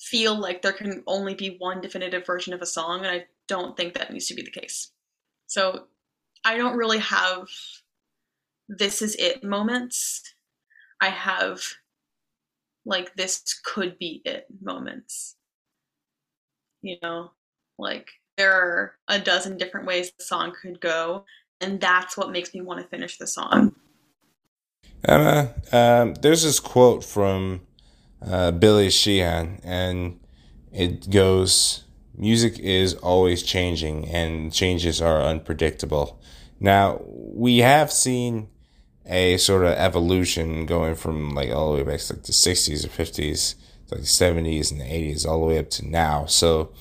feel 0.01 0.39
like 0.39 0.61
there 0.61 0.73
can 0.73 1.03
only 1.07 1.35
be 1.35 1.57
one 1.59 1.81
definitive 1.81 2.27
version 2.27 2.53
of 2.53 2.61
a 2.61 2.67
song, 2.67 3.01
and 3.01 3.09
I 3.09 3.27
don't 3.49 3.77
think 3.77 3.95
that 3.95 4.13
needs 4.13 4.27
to 4.29 4.35
be 4.35 4.43
the 4.43 4.51
case. 4.51 4.91
So 5.47 5.87
I 6.45 6.57
don't 6.57 6.77
really 6.77 6.99
have 6.99 7.49
this 8.69 9.03
is 9.03 9.15
it 9.17 9.45
moments. 9.45 10.35
I 11.01 11.09
have 11.09 11.63
like 12.85 13.15
this 13.15 13.61
could 13.65 13.99
be 13.99 14.23
it 14.25 14.47
moments 14.61 15.37
you 16.83 16.97
know 17.03 17.31
like 17.79 18.11
there 18.37 18.53
are 18.53 18.95
a 19.09 19.19
dozen 19.19 19.57
different 19.57 19.87
ways 19.87 20.13
the 20.19 20.25
song 20.25 20.53
could 20.61 20.81
go 20.81 21.25
and 21.61 21.81
that's 21.81 22.17
what 22.17 22.31
makes 22.31 22.55
me 22.55 22.61
want 22.61 22.81
to 22.81 22.87
finish 22.89 23.19
the 23.19 23.27
song 23.27 23.75
emma 25.05 25.53
um, 25.73 26.15
there's 26.15 26.43
this 26.43 26.61
quote 26.61 27.05
from 27.05 27.61
uh, 28.25 28.51
billy 28.51 28.91
sheehan 28.91 29.61
and 29.65 30.19
it 30.73 31.11
goes 31.11 31.85
music 32.17 32.59
is 32.59 32.95
always 32.95 33.43
changing 33.43 34.09
and 34.09 34.53
changes 34.53 35.01
are 35.01 35.23
unpredictable 35.23 36.21
now 36.61 37.01
we 37.07 37.59
have 37.59 37.91
seen 37.91 38.49
a 39.07 39.37
sort 39.39 39.65
of 39.65 39.73
evolution 39.73 40.65
going 40.65 40.95
from 40.95 41.35
like 41.35 41.51
all 41.51 41.73
the 41.73 41.79
way 41.79 41.91
back 41.91 42.01
to 42.01 42.13
like 42.13 42.23
the 42.23 42.33
60s 42.33 42.85
or 42.85 42.89
50s 42.89 43.57
like 43.93 44.01
the 44.01 44.07
70s 44.07 44.73
and 44.73 44.81
the 44.81 44.85
80s 44.85 45.27
all 45.27 45.41
the 45.41 45.47
way 45.47 45.59
up 45.59 45.71
to 45.71 45.87
now. 45.87 46.27
So, 46.27 46.73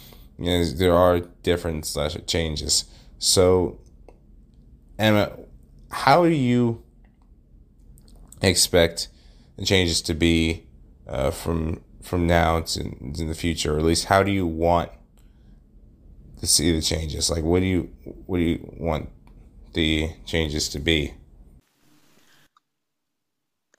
you 0.42 0.50
know, 0.50 0.66
there 0.66 0.94
are 0.94 1.20
different 1.20 1.86
slash 1.86 2.18
changes. 2.26 2.86
So, 3.20 3.80
Emma, 4.98 5.38
how 5.92 6.24
do 6.24 6.32
you 6.32 6.82
expect 8.42 9.10
the 9.58 9.66
changes 9.66 10.02
to 10.02 10.16
be 10.16 10.66
uh, 11.08 11.30
from 11.30 11.82
from 12.02 12.26
now 12.26 12.62
to 12.62 12.82
in 12.82 13.28
the 13.28 13.36
future, 13.36 13.76
or 13.76 13.78
at 13.78 13.86
least 13.86 14.06
how 14.06 14.24
do 14.24 14.32
you 14.32 14.48
want 14.48 14.90
to 16.40 16.48
see 16.48 16.72
the 16.72 16.82
changes? 16.82 17.30
Like, 17.30 17.44
what 17.44 17.60
do 17.60 17.68
you 17.68 17.90
what 18.26 18.38
do 18.38 18.44
you 18.44 18.74
want 18.80 19.10
the 19.74 20.10
changes 20.26 20.68
to 20.70 20.80
be? 20.80 21.14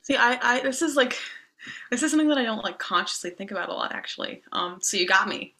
See, 0.02 0.16
I, 0.16 0.38
I 0.40 0.60
this 0.60 0.80
is 0.80 0.94
like 0.94 1.18
this 1.90 2.04
is 2.04 2.10
something 2.10 2.28
that 2.28 2.38
I 2.38 2.44
don't 2.44 2.62
like 2.62 2.78
consciously 2.78 3.30
think 3.30 3.50
about 3.50 3.68
a 3.68 3.72
lot 3.72 3.92
actually. 3.92 4.42
Um, 4.52 4.78
so 4.80 4.96
you 4.96 5.06
got 5.06 5.28
me. 5.28 5.54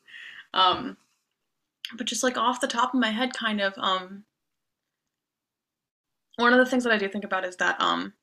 Um, 0.54 0.96
but 1.96 2.06
just 2.06 2.22
like 2.22 2.36
off 2.36 2.60
the 2.60 2.66
top 2.66 2.94
of 2.94 3.00
my 3.00 3.10
head, 3.10 3.34
kind 3.34 3.60
of, 3.60 3.74
um, 3.76 4.24
one 6.36 6.52
of 6.52 6.58
the 6.58 6.66
things 6.66 6.84
that 6.84 6.92
I 6.92 6.98
do 6.98 7.08
think 7.08 7.24
about 7.24 7.44
is 7.44 7.56
that 7.56 7.80
um, 7.80 8.14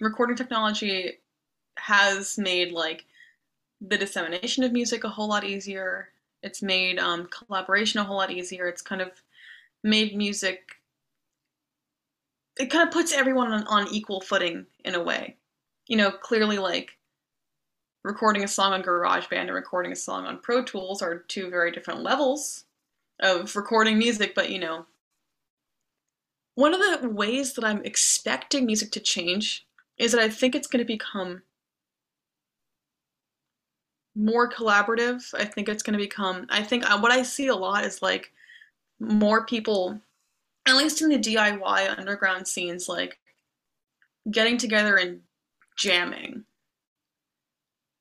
recording 0.00 0.36
technology 0.36 1.18
has 1.78 2.36
made 2.38 2.72
like 2.72 3.06
the 3.80 3.98
dissemination 3.98 4.64
of 4.64 4.72
music 4.72 5.04
a 5.04 5.08
whole 5.08 5.28
lot 5.28 5.44
easier. 5.44 6.10
It's 6.42 6.62
made 6.62 6.98
um, 6.98 7.28
collaboration 7.28 8.00
a 8.00 8.04
whole 8.04 8.16
lot 8.16 8.30
easier. 8.30 8.66
It's 8.66 8.82
kind 8.82 9.00
of 9.00 9.10
made 9.82 10.16
music. 10.16 10.76
It 12.58 12.70
kind 12.70 12.86
of 12.86 12.92
puts 12.92 13.12
everyone 13.12 13.50
on, 13.50 13.66
on 13.66 13.88
equal 13.88 14.20
footing 14.20 14.66
in 14.84 14.94
a 14.94 15.02
way 15.02 15.36
you 15.86 15.96
know, 15.96 16.10
clearly 16.10 16.58
like 16.58 16.96
recording 18.04 18.44
a 18.44 18.48
song 18.48 18.74
on 18.74 18.82
GarageBand 18.82 19.32
and 19.32 19.54
recording 19.54 19.90
a 19.90 19.96
song 19.96 20.26
on 20.26 20.38
Pro 20.38 20.62
Tools 20.62 21.00
are 21.00 21.20
two 21.20 21.48
very 21.48 21.72
different 21.72 22.02
levels 22.02 22.64
of 23.18 23.56
recording 23.56 23.98
music, 23.98 24.34
but 24.34 24.50
you 24.50 24.58
know, 24.58 24.84
one 26.54 26.74
of 26.74 27.00
the 27.00 27.08
ways 27.08 27.54
that 27.54 27.64
I'm 27.64 27.82
expecting 27.82 28.66
music 28.66 28.92
to 28.92 29.00
change 29.00 29.66
is 29.96 30.12
that 30.12 30.20
I 30.20 30.28
think 30.28 30.54
it's 30.54 30.66
going 30.68 30.84
to 30.84 30.84
become 30.84 31.42
more 34.14 34.48
collaborative. 34.48 35.34
I 35.34 35.46
think 35.46 35.68
it's 35.68 35.82
going 35.82 35.98
to 35.98 36.04
become, 36.04 36.46
I 36.50 36.62
think 36.62 36.88
uh, 36.88 37.00
what 37.00 37.10
I 37.10 37.22
see 37.22 37.48
a 37.48 37.56
lot 37.56 37.84
is 37.84 38.02
like 38.02 38.32
more 39.00 39.46
people, 39.46 39.98
at 40.66 40.76
least 40.76 41.00
in 41.00 41.08
the 41.08 41.18
DIY 41.18 41.98
underground 41.98 42.46
scenes, 42.46 42.88
like 42.88 43.18
getting 44.30 44.58
together 44.58 44.96
and 44.96 45.22
jamming. 45.76 46.44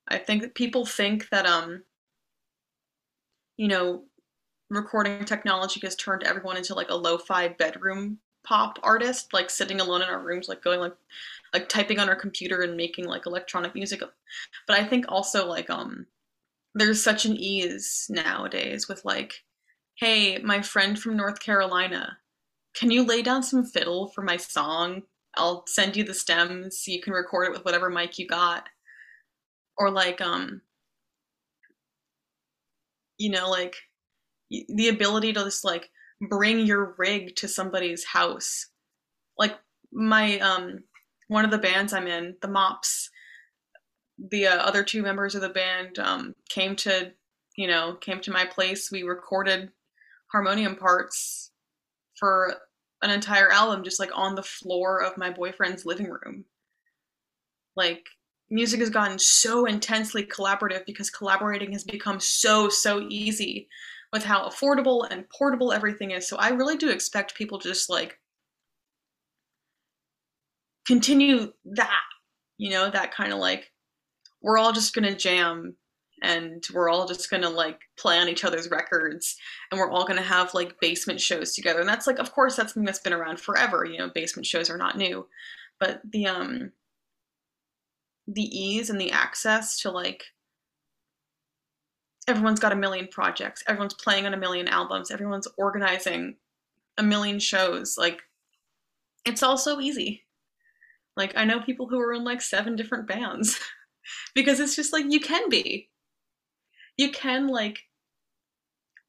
I 0.07 0.17
think 0.17 0.41
that 0.41 0.55
people 0.55 0.85
think 0.85 1.29
that 1.29 1.45
um 1.45 1.83
you 3.57 3.67
know 3.67 4.03
recording 4.69 5.23
technology 5.25 5.79
has 5.83 5.95
turned 5.95 6.23
everyone 6.23 6.57
into 6.57 6.73
like 6.73 6.89
a 6.89 6.95
lo-fi 6.95 7.47
bedroom 7.47 8.17
pop 8.43 8.77
artist 8.83 9.31
like 9.31 9.49
sitting 9.49 9.79
alone 9.79 10.01
in 10.01 10.09
our 10.09 10.19
rooms 10.19 10.49
like 10.49 10.61
going 10.63 10.79
like 10.79 10.95
like 11.53 11.69
typing 11.69 11.99
on 11.99 12.09
our 12.09 12.15
computer 12.15 12.61
and 12.61 12.75
making 12.75 13.05
like 13.05 13.25
electronic 13.25 13.73
music 13.73 14.01
but 14.67 14.77
i 14.77 14.83
think 14.83 15.05
also 15.07 15.47
like 15.47 15.69
um 15.69 16.05
there's 16.75 17.01
such 17.01 17.25
an 17.25 17.37
ease 17.37 18.07
nowadays 18.09 18.89
with 18.89 19.05
like 19.05 19.43
hey 19.95 20.39
my 20.39 20.61
friend 20.61 20.99
from 20.99 21.15
north 21.15 21.39
carolina 21.39 22.17
can 22.73 22.91
you 22.91 23.03
lay 23.05 23.21
down 23.21 23.43
some 23.43 23.63
fiddle 23.63 24.07
for 24.09 24.23
my 24.23 24.35
song 24.35 25.03
I'll 25.35 25.65
send 25.67 25.95
you 25.95 26.03
the 26.03 26.13
stems. 26.13 26.87
You 26.87 27.01
can 27.01 27.13
record 27.13 27.47
it 27.47 27.53
with 27.53 27.65
whatever 27.65 27.89
mic 27.89 28.19
you 28.19 28.27
got. 28.27 28.69
Or 29.77 29.89
like 29.89 30.21
um 30.21 30.61
you 33.17 33.29
know 33.29 33.49
like 33.49 33.75
the 34.49 34.89
ability 34.89 35.33
to 35.33 35.43
just 35.43 35.63
like 35.63 35.89
bring 36.21 36.59
your 36.59 36.95
rig 36.97 37.35
to 37.37 37.47
somebody's 37.47 38.05
house. 38.05 38.67
Like 39.37 39.57
my 39.91 40.39
um 40.39 40.83
one 41.27 41.45
of 41.45 41.51
the 41.51 41.57
bands 41.57 41.93
I'm 41.93 42.07
in, 42.07 42.35
the 42.41 42.47
Mops, 42.47 43.09
the 44.17 44.47
uh, 44.47 44.57
other 44.57 44.83
two 44.83 45.01
members 45.01 45.35
of 45.35 45.41
the 45.41 45.49
band 45.49 45.99
um 45.99 46.35
came 46.49 46.75
to, 46.77 47.13
you 47.57 47.67
know, 47.67 47.95
came 47.95 48.19
to 48.21 48.31
my 48.31 48.45
place. 48.45 48.91
We 48.91 49.03
recorded 49.03 49.69
harmonium 50.31 50.75
parts 50.75 51.51
for 52.19 52.55
an 53.01 53.09
entire 53.09 53.51
album 53.51 53.83
just 53.83 53.99
like 53.99 54.11
on 54.15 54.35
the 54.35 54.43
floor 54.43 55.03
of 55.03 55.17
my 55.17 55.29
boyfriend's 55.29 55.85
living 55.85 56.09
room. 56.09 56.45
Like 57.75 58.05
music 58.53 58.79
has 58.79 58.89
gotten 58.89 59.17
so 59.17 59.65
intensely 59.65 60.23
collaborative 60.23 60.85
because 60.85 61.09
collaborating 61.09 61.71
has 61.71 61.83
become 61.83 62.19
so 62.19 62.69
so 62.69 63.05
easy 63.09 63.67
with 64.13 64.23
how 64.23 64.47
affordable 64.47 65.07
and 65.09 65.27
portable 65.29 65.73
everything 65.73 66.11
is. 66.11 66.29
So 66.29 66.37
I 66.37 66.49
really 66.49 66.77
do 66.77 66.89
expect 66.89 67.33
people 67.35 67.57
to 67.59 67.67
just 67.67 67.89
like 67.89 68.19
continue 70.85 71.51
that, 71.65 72.01
you 72.59 72.69
know, 72.69 72.91
that 72.91 73.13
kind 73.13 73.33
of 73.33 73.39
like 73.39 73.71
we're 74.41 74.59
all 74.59 74.71
just 74.71 74.93
to 75.05 75.15
jam 75.15 75.75
and 76.21 76.63
we're 76.73 76.89
all 76.89 77.07
just 77.07 77.27
to 77.41 77.49
like 77.49 77.79
play 77.97 78.19
on 78.19 78.29
each 78.29 78.45
other's 78.45 78.69
records 78.69 79.35
and 79.71 79.79
we're 79.79 79.89
all 79.89 80.05
to 80.17 80.23
have 80.23 80.53
like 80.53 80.79
basement 80.79 81.19
shows 81.19 81.55
together. 81.55 81.79
And 81.79 81.89
that's 81.89 82.05
like 82.05 82.19
of 82.19 82.31
course 82.31 82.55
that's 82.55 82.73
something 82.73 82.85
that's 82.85 82.99
been 82.99 83.13
around 83.13 83.39
forever, 83.39 83.83
you 83.83 83.97
know, 83.97 84.09
basement 84.13 84.45
shows 84.45 84.69
are 84.69 84.77
not 84.77 84.95
new. 84.95 85.25
But 85.79 86.01
the 86.11 86.27
um 86.27 86.71
the 88.27 88.43
ease 88.43 88.89
and 88.89 88.99
the 88.99 89.11
access 89.11 89.79
to 89.81 89.91
like 89.91 90.23
everyone's 92.27 92.59
got 92.59 92.71
a 92.71 92.75
million 92.75 93.07
projects, 93.07 93.63
everyone's 93.67 93.93
playing 93.93 94.25
on 94.25 94.33
a 94.33 94.37
million 94.37 94.67
albums, 94.67 95.11
everyone's 95.11 95.47
organizing 95.57 96.35
a 96.97 97.03
million 97.03 97.39
shows. 97.39 97.97
Like, 97.97 98.21
it's 99.25 99.43
all 99.43 99.57
so 99.57 99.79
easy. 99.79 100.23
Like, 101.15 101.33
I 101.35 101.45
know 101.45 101.61
people 101.61 101.87
who 101.87 101.99
are 101.99 102.13
in 102.13 102.23
like 102.23 102.41
seven 102.41 102.75
different 102.75 103.07
bands 103.07 103.59
because 104.35 104.59
it's 104.59 104.75
just 104.75 104.93
like 104.93 105.05
you 105.09 105.19
can 105.19 105.49
be. 105.49 105.89
You 106.97 107.11
can, 107.11 107.47
like, 107.47 107.79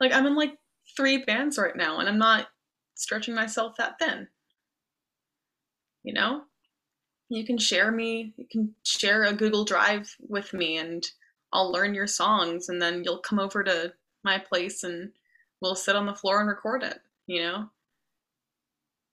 like, 0.00 0.12
I'm 0.12 0.26
in 0.26 0.34
like 0.34 0.54
three 0.96 1.18
bands 1.24 1.58
right 1.58 1.76
now 1.76 1.98
and 1.98 2.08
I'm 2.08 2.18
not 2.18 2.48
stretching 2.94 3.34
myself 3.34 3.76
that 3.78 3.98
thin. 3.98 4.28
You 6.02 6.14
know? 6.14 6.42
You 7.34 7.44
can 7.44 7.58
share 7.58 7.90
me, 7.90 8.32
you 8.36 8.46
can 8.48 8.74
share 8.84 9.24
a 9.24 9.32
Google 9.32 9.64
Drive 9.64 10.14
with 10.20 10.52
me 10.54 10.78
and 10.78 11.04
I'll 11.52 11.72
learn 11.72 11.92
your 11.92 12.06
songs 12.06 12.68
and 12.68 12.80
then 12.80 13.02
you'll 13.04 13.18
come 13.18 13.40
over 13.40 13.64
to 13.64 13.92
my 14.22 14.38
place 14.38 14.84
and 14.84 15.10
we'll 15.60 15.74
sit 15.74 15.96
on 15.96 16.06
the 16.06 16.14
floor 16.14 16.38
and 16.38 16.48
record 16.48 16.84
it, 16.84 17.00
you 17.26 17.42
know? 17.42 17.70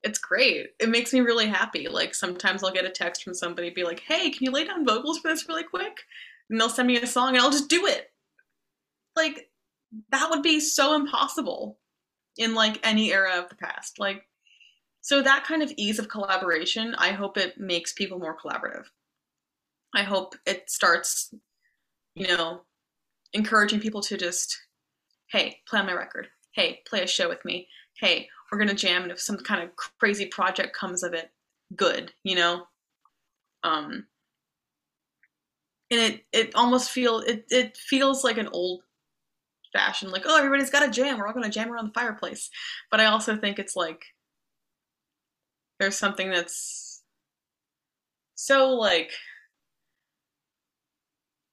It's 0.04 0.20
great. 0.20 0.72
It 0.80 0.90
makes 0.90 1.14
me 1.14 1.22
really 1.22 1.48
happy. 1.48 1.88
Like 1.88 2.14
sometimes 2.14 2.64
I'll 2.64 2.72
get 2.72 2.86
a 2.86 2.90
text 2.90 3.24
from 3.24 3.34
somebody 3.34 3.72
be 3.72 3.84
like, 3.84 4.02
"Hey, 4.02 4.30
can 4.30 4.44
you 4.44 4.52
lay 4.52 4.66
down 4.66 4.86
vocals 4.86 5.20
for 5.20 5.28
this 5.30 5.48
really 5.48 5.64
quick?" 5.64 6.02
And 6.50 6.60
they'll 6.60 6.70
send 6.70 6.88
me 6.88 6.98
a 6.98 7.08
song 7.08 7.30
and 7.30 7.40
I'll 7.40 7.52
just 7.52 7.70
do 7.70 7.86
it. 7.88 8.12
Like 9.16 9.50
that 10.10 10.30
would 10.30 10.44
be 10.44 10.60
so 10.60 10.96
impossible 10.96 11.80
in 12.38 12.56
like 12.56 12.80
any 12.84 13.12
era 13.12 13.38
of 13.38 13.50
the 13.50 13.56
past. 13.56 14.00
Like 14.00 14.28
so 15.02 15.22
that 15.22 15.44
kind 15.44 15.62
of 15.64 15.72
ease 15.78 16.00
of 16.00 16.10
collaboration, 16.10 16.96
I 16.98 17.12
hope 17.12 17.38
it 17.38 17.58
makes 17.58 17.94
people 17.94 18.20
more 18.20 18.38
collaborative. 18.38 18.86
I 19.94 20.04
hope 20.04 20.36
it 20.46 20.70
starts 20.70 21.34
you 22.16 22.28
know, 22.28 22.62
encouraging 23.34 23.80
people 23.80 24.02
to 24.02 24.18
just, 24.18 24.60
hey, 25.32 25.60
play 25.68 25.80
on 25.80 25.86
my 25.86 25.94
record. 25.94 26.28
Hey, 26.54 26.82
play 26.88 27.02
a 27.02 27.08
show 27.08 27.30
with 27.30 27.44
me. 27.46 27.68
Hey, 28.00 28.28
we're 28.52 28.58
gonna 28.58 28.74
jam, 28.74 29.04
and 29.04 29.12
if 29.12 29.20
some 29.20 29.38
kind 29.38 29.64
of 29.64 29.76
crazy 29.76 30.26
project 30.26 30.76
comes 30.76 31.04
of 31.04 31.14
it, 31.14 31.32
good, 31.76 32.12
you 32.24 32.36
know. 32.36 32.66
Um, 33.64 34.08
and 35.90 36.00
it 36.00 36.26
it 36.34 36.56
almost 36.56 36.90
feel 36.90 37.20
it 37.20 37.46
it 37.50 37.78
feels 37.78 38.24
like 38.24 38.38
an 38.38 38.50
old 38.52 38.82
fashioned 39.72 40.12
like 40.12 40.24
oh 40.26 40.38
everybody's 40.38 40.70
got 40.70 40.88
a 40.88 40.92
jam 40.92 41.18
we're 41.18 41.28
all 41.28 41.34
gonna 41.34 41.50
jam 41.50 41.72
around 41.72 41.86
the 41.86 41.94
fireplace 41.94 42.50
but 42.90 43.00
i 43.00 43.06
also 43.06 43.38
think 43.38 43.58
it's 43.58 43.76
like 43.76 44.04
there's 45.82 45.98
something 45.98 46.30
that's 46.30 47.02
so 48.36 48.70
like 48.70 49.12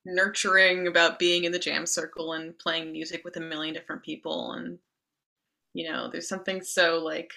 nurturing 0.04 0.86
about 0.86 1.18
being 1.18 1.44
in 1.44 1.52
the 1.52 1.58
jam 1.58 1.86
circle 1.86 2.34
and 2.34 2.58
playing 2.58 2.92
music 2.92 3.22
with 3.24 3.36
a 3.36 3.40
million 3.40 3.72
different 3.72 4.02
people 4.02 4.52
and 4.52 4.78
you 5.72 5.90
know 5.90 6.10
there's 6.10 6.28
something 6.28 6.62
so 6.62 6.98
like 7.02 7.32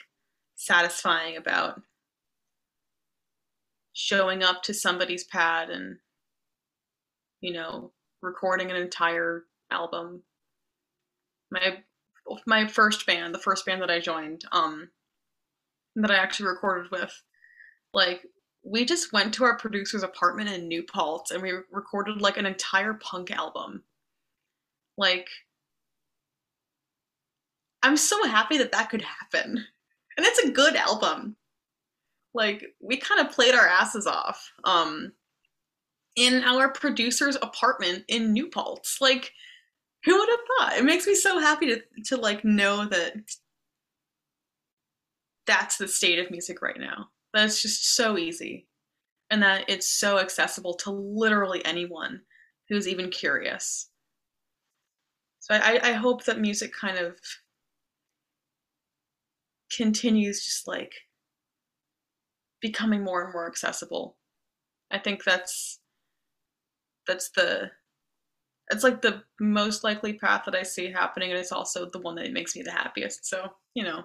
satisfying 0.56 1.38
about 1.38 1.82
showing 3.94 4.44
up 4.44 4.62
to 4.64 4.74
somebody's 4.74 5.24
pad 5.24 5.70
and 5.70 5.98
you 7.40 7.54
know 7.54 7.92
recording 8.22 8.70
an 8.70 8.78
entire 8.78 9.46
album. 9.70 10.24
My 11.52 11.84
my 12.46 12.68
first 12.68 13.06
band 13.06 13.34
the 13.34 13.40
first 13.40 13.66
band 13.66 13.82
that 13.82 13.90
i 13.90 14.00
joined 14.00 14.46
um 14.52 14.90
that 15.96 16.12
i 16.12 16.16
actually 16.16 16.48
recorded 16.48 16.90
with 16.92 17.22
like 17.94 18.26
we 18.64 18.86
just 18.86 19.12
went 19.12 19.34
to 19.34 19.44
our 19.44 19.58
producer's 19.58 20.04
apartment 20.04 20.50
in 20.50 20.68
New 20.68 20.84
Paltz 20.84 21.32
and 21.32 21.42
we 21.42 21.52
recorded 21.72 22.22
like 22.22 22.38
an 22.38 22.46
entire 22.46 22.94
punk 22.94 23.32
album. 23.32 23.84
Like, 24.98 25.30
I'm 27.82 27.98
so 27.98 28.24
happy 28.26 28.58
that 28.60 28.72
that 28.72 28.90
could 28.90 29.02
happen. 29.02 29.66
And 30.18 30.26
it's 30.26 30.40
a 30.40 30.52
good 30.52 30.76
album. 30.76 31.38
Like, 32.34 32.64
we 32.80 32.98
kind 32.98 33.20
of 33.20 33.34
played 33.34 33.56
our 33.56 33.68
asses 33.68 34.06
off 34.06 34.52
um, 34.64 35.14
in 36.16 36.44
our 36.44 36.70
producer's 36.70 37.38
apartment 37.38 38.04
in 38.08 38.32
New 38.32 38.48
Paltz. 38.48 39.00
Like, 39.02 39.32
who 40.06 40.18
would 40.18 40.30
have 40.30 40.40
thought? 40.70 40.78
It 40.78 40.86
makes 40.86 41.08
me 41.08 41.16
so 41.16 41.40
happy 41.40 41.68
to, 41.68 41.82
to 42.06 42.18
like 42.18 42.46
know 42.46 42.86
that 42.86 43.14
that's 45.48 45.78
the 45.78 45.88
state 45.88 46.20
of 46.20 46.32
music 46.32 46.62
right 46.62 46.80
now 46.80 47.08
that 47.34 47.46
it's 47.46 47.62
just 47.62 47.96
so 47.96 48.18
easy 48.18 48.68
and 49.30 49.42
that 49.42 49.66
it's 49.70 49.88
so 49.88 50.20
accessible 50.20 50.74
to 50.76 50.92
literally 50.92 51.64
anyone 51.66 52.22
who's 52.70 52.88
even 52.88 53.10
curious. 53.10 53.90
So 55.40 55.56
I, 55.56 55.80
I 55.82 55.92
hope 55.94 56.26
that 56.26 56.40
music 56.40 56.72
kind 56.74 56.98
of 56.98 57.18
continues 59.76 60.46
just 60.46 60.68
like 60.68 60.94
becoming 62.62 63.04
more 63.04 63.24
and 63.24 63.34
more 63.34 63.48
accessible. 63.48 64.18
I 64.92 65.00
think 65.00 65.24
that's 65.24 65.80
that's 67.08 67.32
the 67.32 67.72
it's 68.70 68.84
like 68.84 69.02
the 69.02 69.24
most 69.40 69.84
likely 69.84 70.14
path 70.14 70.44
that 70.46 70.56
I 70.56 70.64
see 70.64 70.92
happening 70.92 71.32
and 71.32 71.40
it's 71.40 71.52
also 71.52 71.90
the 71.90 72.00
one 72.00 72.16
that 72.16 72.32
makes 72.32 72.56
me 72.56 72.62
the 72.62 72.72
happiest. 72.72 73.26
So, 73.26 73.50
you 73.74 73.84
know, 73.84 74.04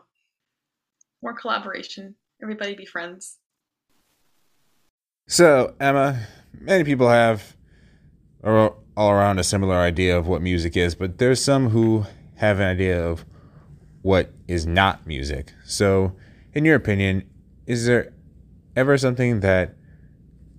more 1.23 1.35
collaboration 1.35 2.15
Everybody 2.43 2.75
be 2.75 2.85
friends. 2.85 3.39
So, 5.27 5.75
Emma, 5.81 6.27
many 6.53 6.85
people 6.85 7.09
have 7.09 7.57
all 8.45 9.11
around 9.11 9.39
a 9.39 9.45
similar 9.45 9.77
idea 9.77 10.17
of 10.17 10.27
what 10.27 10.43
music 10.43 10.77
is, 10.77 10.95
but 10.95 11.19
there's 11.19 11.43
some 11.43 11.71
who 11.71 12.05
have 12.37 12.61
an 12.61 12.67
idea 12.67 13.03
of 13.03 13.25
what 14.03 14.33
is 14.47 14.67
not 14.67 15.07
music. 15.07 15.53
So, 15.65 16.15
in 16.53 16.65
your 16.65 16.77
opinion, 16.77 17.29
is 17.67 17.87
there 17.87 18.13
ever 18.77 18.99
something 18.99 19.41
that 19.41 19.75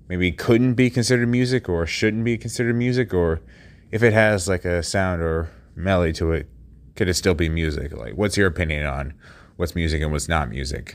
maybe 0.09 0.31
couldn't 0.31 0.73
be 0.73 0.89
considered 0.89 1.27
music 1.27 1.69
or 1.69 1.85
shouldn't 1.85 2.23
be 2.23 2.37
considered 2.37 2.75
music 2.75 3.13
or 3.13 3.41
if 3.91 4.01
it 4.01 4.13
has 4.13 4.47
like 4.47 4.65
a 4.65 4.81
sound 4.81 5.21
or 5.21 5.49
melody 5.75 6.13
to 6.13 6.31
it, 6.31 6.49
could 6.95 7.07
it 7.07 7.13
still 7.13 7.35
be 7.35 7.49
music? 7.49 7.95
Like 7.95 8.15
what's 8.15 8.35
your 8.35 8.47
opinion 8.47 8.85
on 8.85 9.13
what's 9.57 9.75
music 9.75 10.01
and 10.01 10.11
what's 10.11 10.29
not 10.29 10.49
music? 10.49 10.93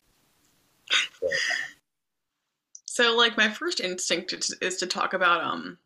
So, 2.85 3.15
like, 3.15 3.37
my 3.37 3.49
first 3.49 3.79
instinct 3.79 4.33
is, 4.61 4.77
to 4.77 4.87
talk 4.87 5.13
about 5.13 5.43
um, 5.43 5.77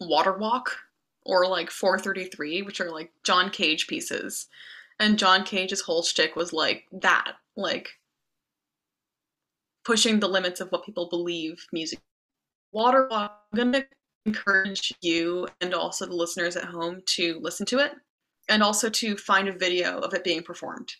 Water 0.00 0.36
Walk 0.36 0.76
or 1.24 1.46
like 1.46 1.70
433, 1.70 2.62
which 2.62 2.80
are 2.80 2.90
like 2.90 3.12
John 3.24 3.50
Cage 3.50 3.86
pieces. 3.86 4.46
And 4.98 5.18
John 5.18 5.44
Cage's 5.44 5.82
whole 5.82 6.02
shtick 6.02 6.36
was 6.36 6.52
like 6.52 6.84
that, 6.92 7.32
like 7.56 7.90
pushing 9.84 10.20
the 10.20 10.28
limits 10.28 10.60
of 10.60 10.70
what 10.72 10.84
people 10.84 11.08
believe 11.08 11.66
music. 11.72 12.00
Water 12.72 13.08
Walk, 13.10 13.42
I'm 13.52 13.72
gonna 13.72 13.84
encourage 14.24 14.92
you 15.02 15.46
and 15.60 15.74
also 15.74 16.06
the 16.06 16.14
listeners 16.14 16.56
at 16.56 16.64
home 16.64 17.02
to 17.06 17.38
listen 17.40 17.66
to 17.66 17.78
it 17.78 17.92
and 18.48 18.62
also 18.62 18.88
to 18.88 19.16
find 19.16 19.48
a 19.48 19.52
video 19.52 19.98
of 19.98 20.14
it 20.14 20.24
being 20.24 20.42
performed. 20.42 20.94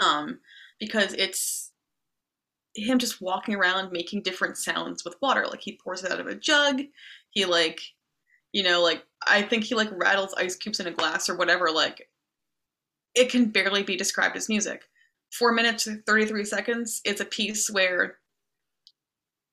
Um, 0.00 0.40
because 0.78 1.12
it's 1.14 1.72
him 2.74 2.98
just 2.98 3.20
walking 3.20 3.54
around 3.54 3.92
making 3.92 4.22
different 4.22 4.56
sounds 4.56 5.04
with 5.04 5.16
water. 5.20 5.46
Like 5.46 5.60
he 5.60 5.78
pours 5.82 6.04
it 6.04 6.12
out 6.12 6.20
of 6.20 6.26
a 6.26 6.34
jug. 6.34 6.82
He 7.30 7.44
like, 7.44 7.80
you 8.52 8.62
know, 8.62 8.82
like 8.82 9.04
I 9.26 9.42
think 9.42 9.64
he 9.64 9.74
like 9.74 9.88
rattles 9.92 10.34
ice 10.36 10.56
cubes 10.56 10.80
in 10.80 10.86
a 10.86 10.92
glass 10.92 11.28
or 11.28 11.36
whatever. 11.36 11.70
Like 11.70 12.08
it 13.14 13.30
can 13.30 13.46
barely 13.46 13.82
be 13.82 13.96
described 13.96 14.36
as 14.36 14.48
music. 14.48 14.84
Four 15.32 15.52
minutes 15.52 15.88
thirty 16.06 16.26
three 16.26 16.44
seconds. 16.44 17.00
It's 17.04 17.20
a 17.20 17.26
piece 17.26 17.68
where 17.70 18.18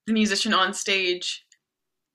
the 0.06 0.12
musician 0.12 0.54
on 0.54 0.72
stage 0.72 1.44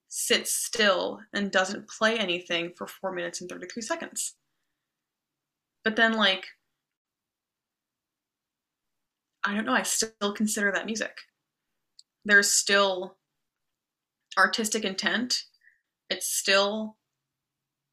sits 0.08 0.54
still 0.54 1.22
and 1.34 1.52
doesn't 1.52 1.88
play 1.88 2.18
anything 2.18 2.74
for 2.78 2.86
four 2.86 3.14
minutes 3.14 3.40
and 3.40 3.50
33 3.50 3.82
seconds. 3.82 4.36
But 5.84 5.96
then, 5.96 6.14
like, 6.14 6.48
I 9.44 9.54
don't 9.54 9.66
know, 9.66 9.74
I 9.74 9.84
still 9.84 10.34
consider 10.34 10.72
that 10.72 10.86
music. 10.86 11.16
There's 12.26 12.52
still 12.52 13.18
artistic 14.38 14.84
intent. 14.84 15.44
It's 16.10 16.28
still 16.28 16.98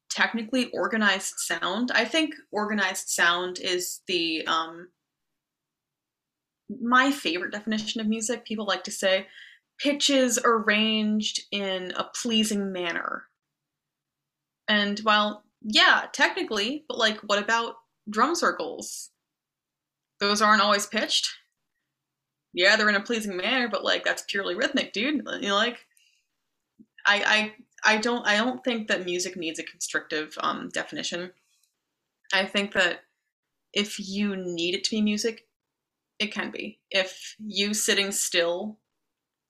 technically 0.09 0.69
organized 0.71 1.35
sound. 1.37 1.91
I 1.93 2.05
think 2.05 2.33
organized 2.51 3.09
sound 3.09 3.59
is 3.59 4.01
the 4.07 4.45
um 4.47 4.89
my 6.81 7.11
favorite 7.11 7.51
definition 7.51 8.01
of 8.01 8.07
music. 8.07 8.45
People 8.45 8.65
like 8.65 8.83
to 8.83 8.91
say 8.91 9.27
pitches 9.79 10.37
arranged 10.43 11.41
in 11.51 11.93
a 11.95 12.03
pleasing 12.21 12.71
manner. 12.71 13.23
And 14.67 14.99
while 14.99 15.43
yeah, 15.61 16.05
technically, 16.13 16.85
but 16.87 16.97
like 16.97 17.17
what 17.21 17.41
about 17.41 17.75
drum 18.09 18.35
circles? 18.35 19.09
Those 20.19 20.41
aren't 20.41 20.61
always 20.61 20.85
pitched. 20.85 21.29
Yeah, 22.53 22.75
they're 22.75 22.89
in 22.89 22.95
a 22.95 23.01
pleasing 23.01 23.37
manner, 23.37 23.67
but 23.67 23.83
like 23.83 24.03
that's 24.03 24.23
purely 24.23 24.55
rhythmic, 24.55 24.93
dude. 24.93 25.23
You 25.41 25.49
know, 25.49 25.55
like 25.55 25.85
I 27.05 27.53
I 27.83 27.93
I 27.95 27.97
don't 27.97 28.25
I 28.27 28.37
don't 28.37 28.63
think 28.63 28.87
that 28.87 29.05
music 29.05 29.35
needs 29.35 29.59
a 29.59 29.63
constrictive 29.63 30.37
um, 30.41 30.69
definition. 30.69 31.31
I 32.33 32.45
think 32.45 32.73
that 32.73 33.01
if 33.73 33.99
you 33.99 34.35
need 34.35 34.75
it 34.75 34.83
to 34.85 34.91
be 34.91 35.01
music, 35.01 35.47
it 36.19 36.33
can 36.33 36.51
be. 36.51 36.79
If 36.91 37.35
you 37.39 37.73
sitting 37.73 38.11
still 38.13 38.79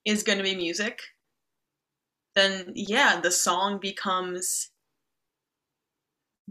is 0.06 0.24
going 0.24 0.40
to 0.40 0.46
be 0.46 0.56
music, 0.56 1.02
then 2.36 2.72
yeah, 2.76 3.20
the 3.22 3.30
song 3.32 3.78
becomes 3.80 4.72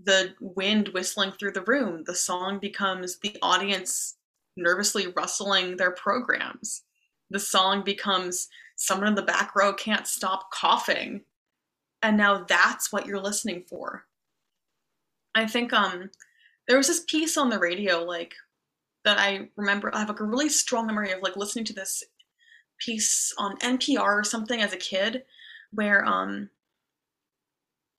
the 0.03 0.35
wind 0.41 0.89
whistling 0.89 1.33
through 1.33 1.53
the 1.53 1.63
room. 1.63 2.05
The 2.05 2.15
song 2.15 2.59
becomes 2.59 3.19
the 3.19 3.37
audience 3.43 4.17
nervously 4.59 5.07
rustling 5.17 5.77
their 5.77 5.93
programs. 5.93 6.83
The 7.31 7.39
song 7.39 7.83
becomes 7.85 8.49
someone 8.77 9.09
in 9.09 9.15
the 9.15 9.23
back 9.23 9.55
row 9.55 9.73
can't 9.73 10.07
stop 10.07 10.51
coughing. 10.51 11.23
And 12.03 12.17
now 12.17 12.45
that's 12.45 12.93
what 12.93 13.07
you're 13.07 13.21
listening 13.21 13.65
for. 13.69 14.05
I 15.35 15.47
think 15.47 15.73
um 15.73 16.11
there 16.67 16.77
was 16.77 16.89
this 16.89 17.05
piece 17.07 17.37
on 17.37 17.49
the 17.49 17.59
radio 17.59 18.03
like 18.03 18.35
that 19.05 19.19
I 19.19 19.49
remember 19.57 19.95
I 19.95 20.01
have 20.01 20.09
like 20.09 20.21
a 20.21 20.25
really 20.25 20.49
strong 20.49 20.87
memory 20.87 21.13
of 21.13 21.23
like 21.23 21.37
listening 21.37 21.65
to 21.67 21.73
this 21.73 22.03
piece 22.79 23.33
on 23.39 23.59
NPR 23.59 24.21
or 24.21 24.25
something 24.25 24.61
as 24.61 24.73
a 24.73 24.79
kid 24.79 25.25
where 25.73 26.05
um 26.05 26.51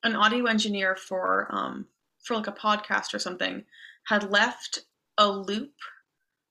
an 0.03 0.15
audio 0.15 0.45
engineer 0.45 0.95
for 0.95 1.47
um 1.49 1.87
for 2.23 2.35
like 2.35 2.47
a 2.47 2.51
podcast 2.51 3.13
or 3.13 3.19
something 3.19 3.63
had 4.07 4.31
left 4.31 4.85
a 5.17 5.29
loop 5.29 5.73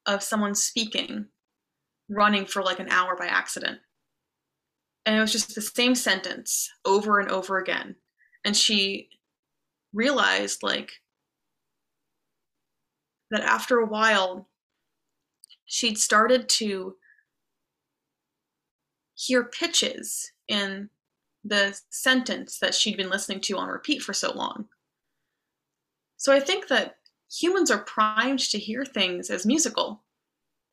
of 0.08 0.22
someone 0.22 0.56
speaking 0.56 1.26
running 2.08 2.44
for 2.44 2.62
like 2.62 2.80
an 2.80 2.88
hour 2.90 3.14
by 3.16 3.26
accident 3.26 3.78
and 5.06 5.16
it 5.16 5.20
was 5.20 5.30
just 5.30 5.54
the 5.54 5.62
same 5.62 5.94
sentence 5.94 6.68
over 6.84 7.20
and 7.20 7.30
over 7.30 7.58
again 7.58 7.94
and 8.44 8.56
she 8.56 9.08
realized 9.92 10.64
like 10.64 10.90
that 13.30 13.42
after 13.42 13.78
a 13.78 13.86
while 13.86 14.48
she'd 15.66 15.98
started 15.98 16.48
to 16.48 16.96
hear 19.14 19.44
pitches 19.44 20.32
in 20.46 20.88
the 21.44 21.78
sentence 21.90 22.58
that 22.60 22.74
she'd 22.74 22.96
been 22.96 23.10
listening 23.10 23.40
to 23.40 23.56
on 23.56 23.68
repeat 23.68 24.02
for 24.02 24.12
so 24.12 24.32
long. 24.32 24.66
So 26.16 26.32
I 26.32 26.40
think 26.40 26.68
that 26.68 26.97
humans 27.30 27.70
are 27.70 27.84
primed 27.84 28.40
to 28.40 28.58
hear 28.58 28.84
things 28.84 29.30
as 29.30 29.46
musical. 29.46 30.02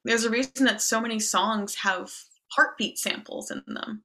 There's 0.03 0.23
a 0.23 0.29
reason 0.29 0.65
that 0.65 0.81
so 0.81 1.01
many 1.01 1.19
songs 1.19 1.75
have 1.75 2.11
heartbeat 2.49 2.97
samples 2.99 3.51
in 3.51 3.63
them. 3.67 4.03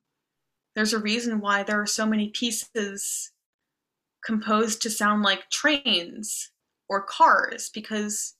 There's 0.74 0.92
a 0.92 0.98
reason 0.98 1.40
why 1.40 1.62
there 1.62 1.80
are 1.80 1.86
so 1.86 2.06
many 2.06 2.28
pieces 2.28 3.32
composed 4.24 4.82
to 4.82 4.90
sound 4.90 5.22
like 5.22 5.50
trains 5.50 6.50
or 6.88 7.02
cars 7.02 7.70
because 7.72 8.34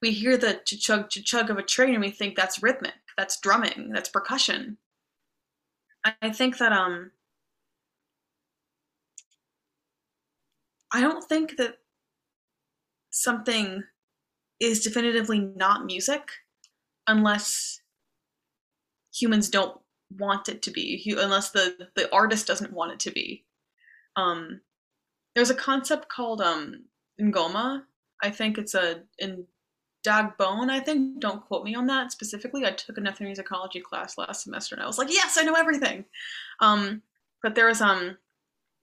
we 0.00 0.12
hear 0.12 0.36
the 0.36 0.60
chug 0.64 1.10
chug 1.10 1.50
of 1.50 1.58
a 1.58 1.62
train 1.62 1.94
and 1.94 2.00
we 2.00 2.10
think 2.10 2.36
that's 2.36 2.62
rhythmic, 2.62 2.94
that's 3.16 3.40
drumming, 3.40 3.90
that's 3.92 4.08
percussion. 4.08 4.78
I 6.04 6.30
think 6.30 6.58
that 6.58 6.72
um 6.72 7.10
I 10.92 11.00
don't 11.00 11.24
think 11.24 11.56
that 11.56 11.78
something 13.18 13.82
is 14.60 14.80
definitively 14.80 15.40
not 15.40 15.84
music 15.84 16.30
unless 17.06 17.80
humans 19.12 19.48
don't 19.48 19.80
want 20.16 20.48
it 20.48 20.62
to 20.62 20.70
be 20.70 21.02
unless 21.18 21.50
the 21.50 21.88
the 21.96 22.12
artist 22.14 22.46
doesn't 22.46 22.72
want 22.72 22.92
it 22.92 23.00
to 23.00 23.10
be. 23.10 23.44
Um 24.16 24.60
there's 25.34 25.50
a 25.50 25.54
concept 25.54 26.08
called 26.08 26.40
um 26.40 26.84
ngoma. 27.20 27.82
I 28.22 28.30
think 28.30 28.58
it's 28.58 28.74
a 28.74 29.02
in 29.18 29.44
dagbone 30.06 30.70
i 30.70 30.80
think. 30.80 31.20
Don't 31.20 31.44
quote 31.44 31.64
me 31.64 31.74
on 31.74 31.86
that 31.86 32.12
specifically. 32.12 32.64
I 32.64 32.70
took 32.70 32.98
an 32.98 33.04
ethnomusicology 33.04 33.82
class 33.82 34.16
last 34.16 34.42
semester 34.44 34.74
and 34.74 34.82
i 34.82 34.86
was 34.86 34.98
like 34.98 35.12
yes 35.12 35.36
i 35.38 35.42
know 35.42 35.54
everything. 35.54 36.04
Um 36.60 37.02
but 37.42 37.54
there's 37.54 37.80
um 37.80 38.16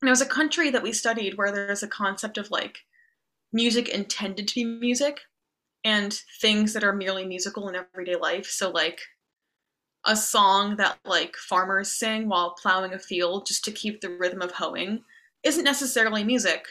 there's 0.01 0.21
a 0.21 0.25
country 0.25 0.69
that 0.71 0.83
we 0.83 0.91
studied 0.91 1.37
where 1.37 1.51
there's 1.51 1.83
a 1.83 1.87
concept 1.87 2.37
of 2.37 2.51
like 2.51 2.79
music 3.55 3.87
intended 3.87 4.49
to 4.49 4.55
be 4.55 4.65
music 4.65 5.21
and 5.85 6.13
things 6.41 6.73
that 6.73 6.83
are 6.83 6.91
merely 6.91 7.25
musical 7.25 7.69
in 7.69 7.75
everyday 7.75 8.17
life. 8.17 8.45
So 8.45 8.69
like 8.69 8.99
a 10.05 10.15
song 10.15 10.75
that 10.75 10.99
like 11.05 11.35
farmers 11.37 11.91
sing 11.91 12.27
while 12.27 12.55
plowing 12.61 12.93
a 12.93 12.99
field 12.99 13.47
just 13.47 13.63
to 13.63 13.71
keep 13.71 14.01
the 14.01 14.09
rhythm 14.09 14.41
of 14.41 14.51
hoeing 14.51 15.03
isn't 15.43 15.63
necessarily 15.63 16.23
music. 16.23 16.65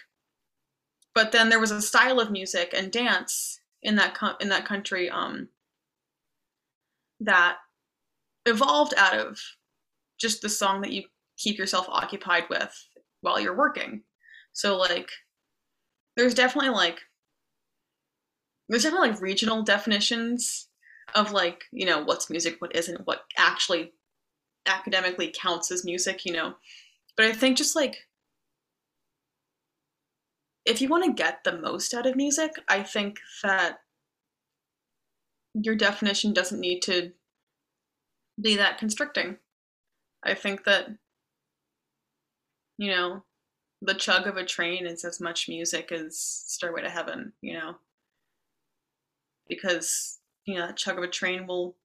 But 1.15 1.33
then 1.33 1.49
there 1.49 1.61
was 1.61 1.71
a 1.71 1.81
style 1.81 2.21
of 2.21 2.31
music 2.31 2.75
and 2.77 2.93
dance 2.93 3.61
in 3.83 3.97
that 3.97 4.15
co- 4.15 4.37
in 4.41 4.51
that 4.51 4.67
country 4.67 5.09
um, 5.09 5.49
that 7.21 7.57
evolved 8.45 8.93
out 8.99 9.19
of 9.19 9.41
just 10.19 10.43
the 10.43 10.49
song 10.51 10.83
that 10.83 10.93
you 10.93 11.05
keep 11.39 11.57
yourself 11.57 11.87
occupied 11.89 12.45
with 12.51 12.89
while 13.23 13.41
you're 13.41 13.57
working. 13.57 14.03
So 14.53 14.77
like 14.77 15.11
there's 16.17 16.35
definitely 16.35 16.71
like 16.71 17.01
there's 18.69 18.85
definitely 18.85 19.11
like 19.11 19.21
regional 19.21 19.63
definitions 19.63 20.69
of 21.15 21.33
like 21.33 21.65
you 21.73 21.87
know 21.87 22.03
what's 22.03 22.31
music 22.31 22.57
what 22.61 22.75
isn't 22.75 23.07
what 23.07 23.23
actually 23.37 23.93
academically 24.67 25.33
counts 25.39 25.71
as 25.71 25.85
music 25.85 26.25
you 26.25 26.33
know? 26.33 26.55
But 27.17 27.27
i 27.27 27.33
think 27.33 27.57
just 27.57 27.77
like 27.77 27.97
if 30.65 30.81
you 30.81 30.89
want 30.89 31.05
to 31.05 31.13
get 31.13 31.45
the 31.45 31.59
most 31.59 31.93
out 31.95 32.07
of 32.07 32.17
music 32.17 32.53
i 32.69 32.83
think 32.83 33.19
that 33.43 33.79
your 35.55 35.77
definition 35.77 36.33
doesn't 36.33 36.61
need 36.61 36.81
to 36.83 37.13
be 38.41 38.57
that 38.57 38.79
constricting. 38.79 39.37
I 40.23 40.35
think 40.35 40.65
that 40.65 40.89
you 42.79 42.91
know 42.91 43.25
the 43.85 43.95
chug 43.95 44.27
of 44.27 44.37
a 44.37 44.45
train 44.45 44.87
is 44.87 45.05
as 45.05 45.21
much 45.21 45.49
music 45.49 45.93
as 45.93 46.19
Stairway 46.19 46.83
to 46.83 46.89
Heaven, 46.89 47.33
you 47.43 47.53
know, 47.53 47.77
because 49.49 50.19
you 50.47 50.55
know 50.55 50.67
that 50.67 50.77
chug 50.77 50.97
of 50.97 51.05
a 51.05 51.09
train 51.09 51.47
will 51.47 51.77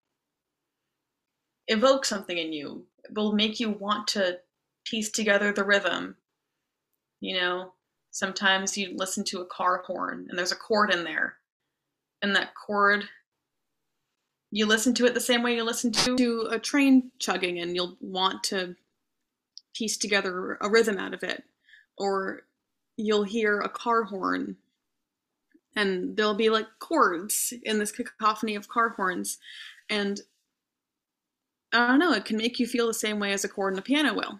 evoke 1.67 2.05
something 2.05 2.37
in 2.37 2.53
you. 2.53 2.85
It 3.03 3.13
will 3.15 3.33
make 3.33 3.59
you 3.59 3.69
want 3.69 4.07
to 4.09 4.39
piece 4.85 5.09
together 5.09 5.51
the 5.51 5.63
rhythm. 5.63 6.15
You 7.19 7.37
know, 7.37 7.73
sometimes 8.11 8.77
you 8.77 8.95
listen 8.95 9.25
to 9.25 9.41
a 9.41 9.45
car 9.45 9.83
horn 9.85 10.27
and 10.29 10.39
there's 10.39 10.53
a 10.53 10.57
chord 10.57 10.93
in 10.93 11.03
there, 11.03 11.35
and 12.21 12.33
that 12.35 12.55
chord 12.55 13.03
you 14.51 14.65
listen 14.65 14.95
to 14.95 15.05
it 15.05 15.13
the 15.13 15.19
same 15.19 15.43
way 15.43 15.53
you 15.53 15.63
listen 15.63 15.91
to, 15.91 16.17
to 16.17 16.47
a 16.49 16.57
train 16.57 17.11
chugging 17.19 17.59
and 17.59 17.75
you'll 17.75 17.95
want 18.01 18.43
to 18.43 18.75
piece 19.75 19.95
together 19.95 20.57
a 20.59 20.67
rhythm 20.67 20.97
out 20.97 21.13
of 21.13 21.21
it 21.21 21.43
or 21.99 22.43
you'll 22.97 23.23
hear 23.23 23.59
a 23.59 23.69
car 23.69 24.03
horn 24.03 24.55
and 25.75 26.17
there'll 26.17 26.33
be 26.33 26.49
like 26.49 26.67
chords 26.79 27.53
in 27.63 27.77
this 27.77 27.91
cacophony 27.91 28.55
of 28.55 28.67
car 28.67 28.89
horns 28.89 29.37
and 29.89 30.21
i 31.73 31.87
don't 31.87 31.99
know 31.99 32.13
it 32.13 32.25
can 32.25 32.37
make 32.37 32.59
you 32.59 32.65
feel 32.65 32.87
the 32.87 32.93
same 32.93 33.19
way 33.19 33.31
as 33.31 33.43
a 33.43 33.49
chord 33.49 33.73
in 33.73 33.79
a 33.79 33.83
piano 33.83 34.13
will. 34.13 34.39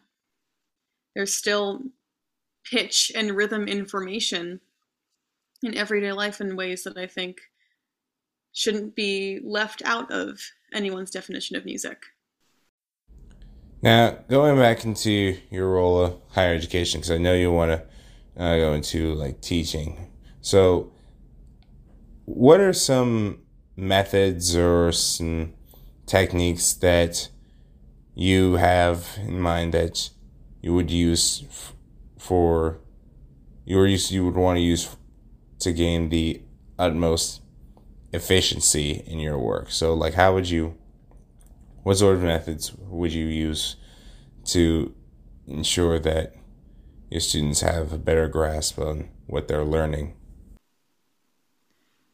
There's 1.16 1.34
still 1.34 1.82
pitch 2.64 3.12
and 3.16 3.36
rhythm 3.36 3.68
information 3.68 4.60
in 5.64 5.76
everyday 5.76 6.12
life 6.12 6.42
in 6.42 6.56
ways 6.56 6.84
that 6.84 6.98
i 6.98 7.08
think 7.08 7.40
shouldn't 8.54 8.96
be 8.96 9.40
left 9.44 9.82
out 9.86 10.12
of 10.12 10.40
anyone's 10.74 11.12
definition 11.12 11.56
of 11.56 11.66
music 11.66 12.04
now, 13.82 14.18
going 14.28 14.58
back 14.58 14.84
into 14.86 15.38
your 15.50 15.70
role 15.70 16.04
of 16.04 16.16
higher 16.30 16.54
education, 16.54 17.00
because 17.00 17.12
I 17.12 17.18
know 17.18 17.34
you 17.34 17.52
want 17.52 17.72
to 17.72 18.44
uh, 18.44 18.58
go 18.58 18.74
into 18.74 19.14
like 19.14 19.42
teaching. 19.42 20.12
So, 20.42 20.92
what 22.26 22.60
are 22.60 22.74
some 22.74 23.40
methods 23.76 24.56
or 24.56 24.92
some 24.92 25.54
techniques 26.06 26.74
that 26.74 27.30
you 28.16 28.56
have 28.56 29.18
in 29.22 29.40
mind 29.40 29.74
that 29.74 30.10
you 30.62 30.74
would 30.74 30.92
use 30.92 31.46
f- 31.48 31.74
for 32.18 32.80
your 33.66 33.88
use 33.88 34.12
you 34.12 34.26
would 34.26 34.36
want 34.36 34.58
to 34.58 34.62
use 34.62 34.98
to 35.60 35.72
gain 35.72 36.10
the 36.10 36.42
utmost 36.78 37.42
efficiency 38.12 39.04
in 39.06 39.20
your 39.20 39.38
work. 39.38 39.72
So 39.72 39.94
like 39.94 40.16
how 40.16 40.34
would 40.34 40.50
you 40.50 40.76
what 41.84 41.98
sort 41.98 42.16
of 42.16 42.24
methods 42.24 42.74
would 42.76 43.14
you 43.14 43.26
use 43.26 43.76
to 44.46 44.94
ensure 45.48 46.00
that 46.00 46.36
your 47.10 47.22
students 47.22 47.62
have 47.62 47.92
a 47.92 47.98
better 47.98 48.28
grasp 48.28 48.80
on 48.80 49.10
what 49.28 49.48
they're 49.48 49.66
learning? 49.66 50.16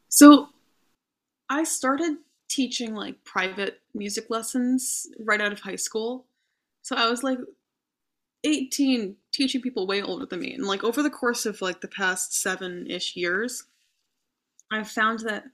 So 0.10 0.50
I 1.50 1.64
started 1.64 2.18
teaching 2.48 2.96
like 2.96 3.24
private 3.24 3.82
music 3.94 4.30
lessons 4.30 5.08
right 5.20 5.42
out 5.42 5.52
of 5.52 5.60
high 5.60 5.76
school. 5.76 6.26
So 6.82 6.96
I 6.96 7.10
was 7.10 7.24
like 7.24 7.40
18 8.44 9.16
teaching 9.32 9.62
people 9.62 9.88
way 9.88 10.02
older 10.02 10.26
than 10.26 10.40
me. 10.40 10.54
And 10.54 10.66
like 10.66 10.84
over 10.84 11.02
the 11.04 11.10
course 11.10 11.46
of 11.46 11.62
like 11.62 11.82
the 11.82 11.88
past 11.88 12.40
seven 12.40 12.88
ish 12.90 13.16
years, 13.16 13.64
I've 14.72 14.90
found 14.90 15.20
that 15.22 15.46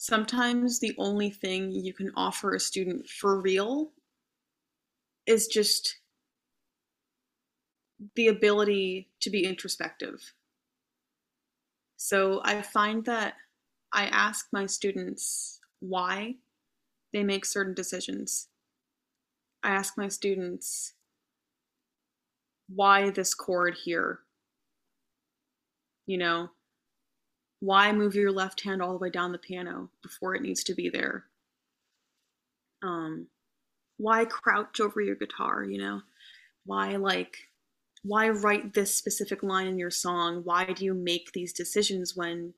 sometimes 0.00 0.80
the 0.80 0.94
only 0.96 1.28
thing 1.28 1.70
you 1.70 1.92
can 1.92 2.10
offer 2.16 2.54
a 2.54 2.60
student 2.60 3.06
for 3.06 3.38
real 3.38 3.92
is 5.26 5.46
just 5.46 5.98
the 8.16 8.28
ability 8.28 9.10
to 9.20 9.28
be 9.28 9.44
introspective. 9.44 10.32
So 11.98 12.40
I 12.44 12.62
find 12.62 13.04
that 13.04 13.34
I 13.92 14.06
ask 14.06 14.46
my 14.54 14.64
students 14.64 15.60
why 15.80 16.36
they 17.12 17.22
make 17.22 17.44
certain 17.44 17.74
decisions. 17.74 18.48
I 19.62 19.68
ask 19.68 19.98
my 19.98 20.08
students 20.08 20.94
why 22.74 23.10
this 23.10 23.34
chord 23.34 23.76
here? 23.84 24.20
You 26.06 26.16
know, 26.16 26.48
why 27.60 27.92
move 27.92 28.14
your 28.14 28.32
left 28.32 28.62
hand 28.62 28.82
all 28.82 28.92
the 28.92 28.98
way 28.98 29.10
down 29.10 29.32
the 29.32 29.38
piano 29.38 29.90
before 30.02 30.34
it 30.34 30.42
needs 30.42 30.64
to 30.64 30.74
be 30.74 30.88
there? 30.88 31.24
Um, 32.82 33.28
why 33.98 34.24
crouch 34.24 34.80
over 34.80 35.00
your 35.00 35.14
guitar, 35.14 35.62
you 35.62 35.78
know? 35.78 36.00
Why 36.64 36.96
like 36.96 37.36
why 38.02 38.30
write 38.30 38.72
this 38.72 38.94
specific 38.94 39.42
line 39.42 39.66
in 39.66 39.78
your 39.78 39.90
song? 39.90 40.40
Why 40.42 40.64
do 40.64 40.84
you 40.84 40.94
make 40.94 41.32
these 41.32 41.52
decisions 41.52 42.16
when 42.16 42.54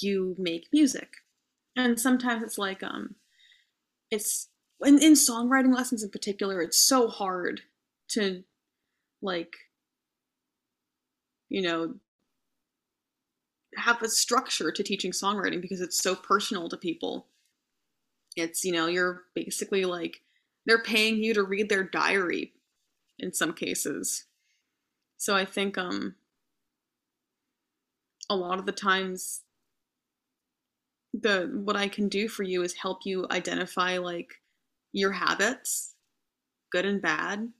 you 0.00 0.36
make 0.38 0.68
music? 0.72 1.08
And 1.76 1.98
sometimes 1.98 2.44
it's 2.44 2.58
like 2.58 2.82
um 2.82 3.16
it's 4.10 4.48
in, 4.84 5.02
in 5.02 5.14
songwriting 5.14 5.74
lessons 5.74 6.02
in 6.04 6.10
particular, 6.10 6.60
it's 6.60 6.78
so 6.78 7.08
hard 7.08 7.62
to 8.10 8.44
like 9.20 9.54
you 11.48 11.62
know 11.62 11.94
have 13.76 14.02
a 14.02 14.08
structure 14.08 14.70
to 14.70 14.82
teaching 14.82 15.12
songwriting 15.12 15.60
because 15.60 15.80
it's 15.80 15.96
so 16.02 16.14
personal 16.14 16.68
to 16.68 16.76
people. 16.76 17.26
It's 18.36 18.64
you 18.64 18.72
know 18.72 18.86
you're 18.86 19.22
basically 19.34 19.84
like 19.84 20.22
they're 20.66 20.82
paying 20.82 21.22
you 21.22 21.34
to 21.34 21.42
read 21.42 21.68
their 21.68 21.84
diary 21.84 22.52
in 23.18 23.32
some 23.32 23.52
cases. 23.52 24.24
So 25.16 25.36
i 25.36 25.44
think 25.44 25.78
um 25.78 26.16
a 28.28 28.34
lot 28.36 28.58
of 28.58 28.66
the 28.66 28.72
times 28.72 29.42
the 31.12 31.50
what 31.64 31.76
i 31.76 31.86
can 31.86 32.08
do 32.08 32.28
for 32.28 32.42
you 32.42 32.62
is 32.62 32.74
help 32.74 33.00
you 33.04 33.26
identify 33.30 33.98
like 33.98 34.40
your 34.92 35.12
habits 35.12 35.92
good 36.72 36.86
and 36.86 37.00
bad. 37.00 37.52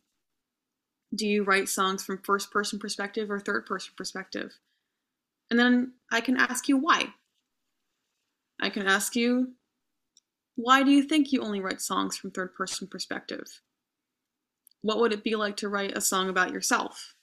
Do 1.14 1.26
you 1.26 1.44
write 1.44 1.68
songs 1.68 2.02
from 2.02 2.22
first 2.24 2.50
person 2.50 2.78
perspective 2.78 3.30
or 3.30 3.38
third 3.38 3.66
person 3.66 3.92
perspective? 3.96 4.54
And 5.53 5.59
then 5.59 5.92
I 6.11 6.22
can 6.22 6.38
ask 6.38 6.66
you 6.66 6.78
why. 6.78 7.09
I 8.59 8.70
can 8.70 8.86
ask 8.86 9.14
you, 9.14 9.53
why 10.57 10.82
do 10.82 10.90
you 10.90 11.03
think 11.03 11.30
you 11.30 11.42
only 11.42 11.61
write 11.61 11.82
songs 11.82 12.16
from 12.16 12.30
third 12.30 12.55
person 12.55 12.88
perspective? 12.88 13.61
What 14.80 14.98
would 14.98 15.12
it 15.12 15.22
be 15.22 15.36
like 15.36 15.59
to 15.59 15.68
write 15.68 15.94
a 15.94 16.00
song 16.00 16.30
about 16.30 16.55
yourself? 16.55 17.16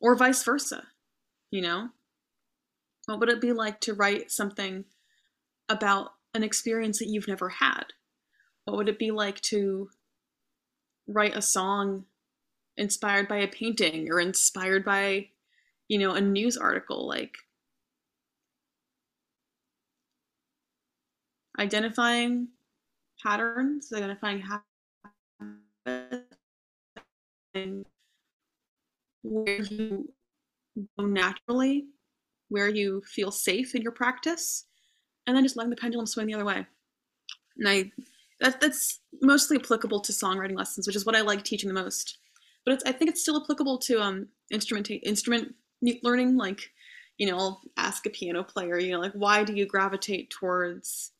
Or 0.00 0.16
vice 0.16 0.42
versa, 0.42 0.84
you 1.50 1.60
know? 1.60 1.90
What 3.04 3.20
would 3.20 3.28
it 3.28 3.42
be 3.42 3.52
like 3.52 3.80
to 3.80 3.92
write 3.92 4.32
something 4.32 4.86
about 5.68 6.12
an 6.32 6.42
experience 6.42 7.00
that 7.00 7.08
you've 7.08 7.28
never 7.28 7.50
had? 7.50 7.84
What 8.64 8.78
would 8.78 8.88
it 8.88 8.98
be 8.98 9.10
like 9.10 9.42
to 9.42 9.90
write 11.06 11.36
a 11.36 11.42
song 11.42 12.06
inspired 12.78 13.28
by 13.28 13.40
a 13.40 13.46
painting 13.46 14.10
or 14.10 14.20
inspired 14.20 14.86
by 14.86 15.28
you 15.90 15.98
know 15.98 16.14
a 16.14 16.20
news 16.20 16.56
article 16.56 17.08
like 17.08 17.36
identifying 21.58 22.46
patterns 23.20 23.92
identifying 23.92 24.40
habits 24.40 26.24
and 27.54 27.84
where 29.22 29.62
you 29.62 30.08
go 30.96 31.04
naturally 31.04 31.86
where 32.50 32.68
you 32.68 33.02
feel 33.04 33.32
safe 33.32 33.74
in 33.74 33.82
your 33.82 33.92
practice 33.92 34.66
and 35.26 35.36
then 35.36 35.42
just 35.42 35.56
letting 35.56 35.70
the 35.70 35.76
pendulum 35.76 36.06
swing 36.06 36.26
the 36.26 36.34
other 36.34 36.44
way. 36.44 36.64
And 37.58 37.68
i 37.68 37.90
that, 38.40 38.60
that's 38.60 39.00
mostly 39.20 39.58
applicable 39.58 40.00
to 40.00 40.12
songwriting 40.12 40.56
lessons 40.56 40.86
which 40.86 40.96
is 40.96 41.04
what 41.04 41.16
i 41.16 41.20
like 41.20 41.42
teaching 41.42 41.68
the 41.68 41.74
most. 41.74 42.18
But 42.64 42.80
I 42.86 42.92
think 42.92 43.10
it's 43.10 43.22
still 43.22 43.42
applicable 43.42 43.78
to 43.78 44.00
um 44.00 44.28
instrument 44.52 44.88
instrument 44.90 45.56
learning. 46.02 46.36
Like, 46.36 46.70
you 47.18 47.26
know, 47.28 47.38
I'll 47.38 47.60
ask 47.76 48.06
a 48.06 48.10
piano 48.10 48.42
player, 48.42 48.78
you 48.78 48.92
know, 48.92 49.00
like 49.00 49.12
why 49.12 49.44
do 49.44 49.54
you 49.54 49.66
gravitate 49.66 50.30
towards 50.30 51.12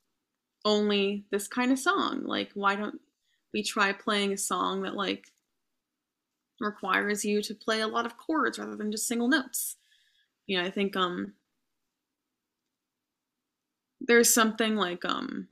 only 0.64 1.24
this 1.30 1.48
kind 1.48 1.72
of 1.72 1.78
song? 1.78 2.24
Like, 2.24 2.50
why 2.54 2.76
don't 2.76 3.00
we 3.52 3.62
try 3.62 3.92
playing 3.92 4.32
a 4.32 4.38
song 4.38 4.82
that 4.82 4.94
like 4.94 5.26
requires 6.60 7.24
you 7.24 7.42
to 7.42 7.54
play 7.54 7.80
a 7.80 7.88
lot 7.88 8.06
of 8.06 8.18
chords 8.18 8.58
rather 8.58 8.76
than 8.76 8.92
just 8.92 9.06
single 9.06 9.28
notes? 9.28 9.76
You 10.46 10.58
know, 10.58 10.64
I 10.66 10.70
think 10.70 10.96
um 10.96 11.34
there's 14.00 14.32
something 14.32 14.76
like 14.76 15.04
um 15.04 15.48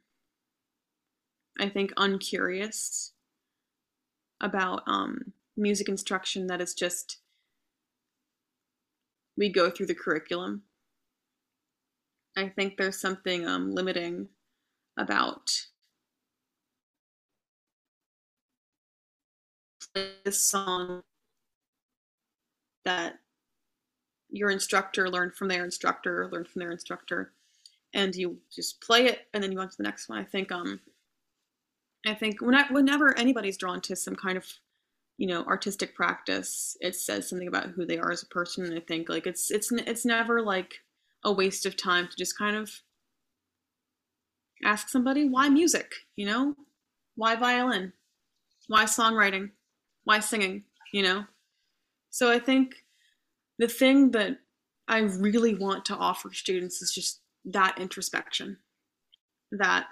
I 1.60 1.68
think 1.68 1.92
uncurious 1.96 3.12
about 4.40 4.82
um 4.86 5.32
music 5.56 5.88
instruction 5.88 6.46
that 6.46 6.60
is 6.60 6.74
just 6.74 7.18
we 9.38 9.48
go 9.48 9.70
through 9.70 9.86
the 9.86 9.94
curriculum. 9.94 10.62
I 12.36 12.48
think 12.48 12.76
there's 12.76 13.00
something 13.00 13.46
um, 13.46 13.72
limiting 13.74 14.28
about 14.98 15.50
this 20.24 20.42
song 20.42 21.02
that 22.84 23.18
your 24.30 24.50
instructor 24.50 25.08
learned 25.08 25.34
from 25.34 25.48
their 25.48 25.64
instructor, 25.64 26.28
learned 26.30 26.48
from 26.48 26.60
their 26.60 26.72
instructor, 26.72 27.32
and 27.94 28.14
you 28.14 28.38
just 28.54 28.80
play 28.80 29.06
it 29.06 29.20
and 29.32 29.42
then 29.42 29.52
you 29.52 29.60
on 29.60 29.68
to 29.68 29.76
the 29.76 29.82
next 29.82 30.08
one. 30.08 30.18
I 30.18 30.24
think 30.24 30.52
um 30.52 30.80
I 32.06 32.14
think 32.14 32.40
when 32.40 32.54
I, 32.54 32.70
whenever 32.70 33.16
anybody's 33.18 33.56
drawn 33.56 33.80
to 33.82 33.96
some 33.96 34.14
kind 34.14 34.36
of 34.36 34.46
you 35.18 35.26
know 35.26 35.44
artistic 35.44 35.94
practice 35.94 36.76
it 36.80 36.94
says 36.94 37.28
something 37.28 37.48
about 37.48 37.68
who 37.70 37.84
they 37.84 37.98
are 37.98 38.10
as 38.10 38.22
a 38.22 38.26
person 38.26 38.64
and 38.64 38.74
i 38.74 38.80
think 38.80 39.08
like 39.08 39.26
it's 39.26 39.50
it's 39.50 39.70
it's 39.72 40.04
never 40.04 40.40
like 40.40 40.74
a 41.24 41.32
waste 41.32 41.66
of 41.66 41.76
time 41.76 42.08
to 42.08 42.16
just 42.16 42.38
kind 42.38 42.56
of 42.56 42.70
ask 44.64 44.88
somebody 44.88 45.28
why 45.28 45.48
music? 45.48 45.92
You 46.16 46.26
know? 46.26 46.54
Why 47.16 47.36
violin? 47.36 47.92
Why 48.68 48.84
songwriting? 48.84 49.50
Why 50.04 50.20
singing? 50.20 50.64
You 50.92 51.02
know? 51.02 51.24
So 52.10 52.32
i 52.32 52.38
think 52.38 52.74
the 53.58 53.68
thing 53.68 54.12
that 54.12 54.38
i 54.88 54.98
really 55.00 55.54
want 55.54 55.84
to 55.84 55.94
offer 55.94 56.32
students 56.32 56.80
is 56.80 56.90
just 56.90 57.20
that 57.44 57.78
introspection 57.78 58.56
that 59.52 59.86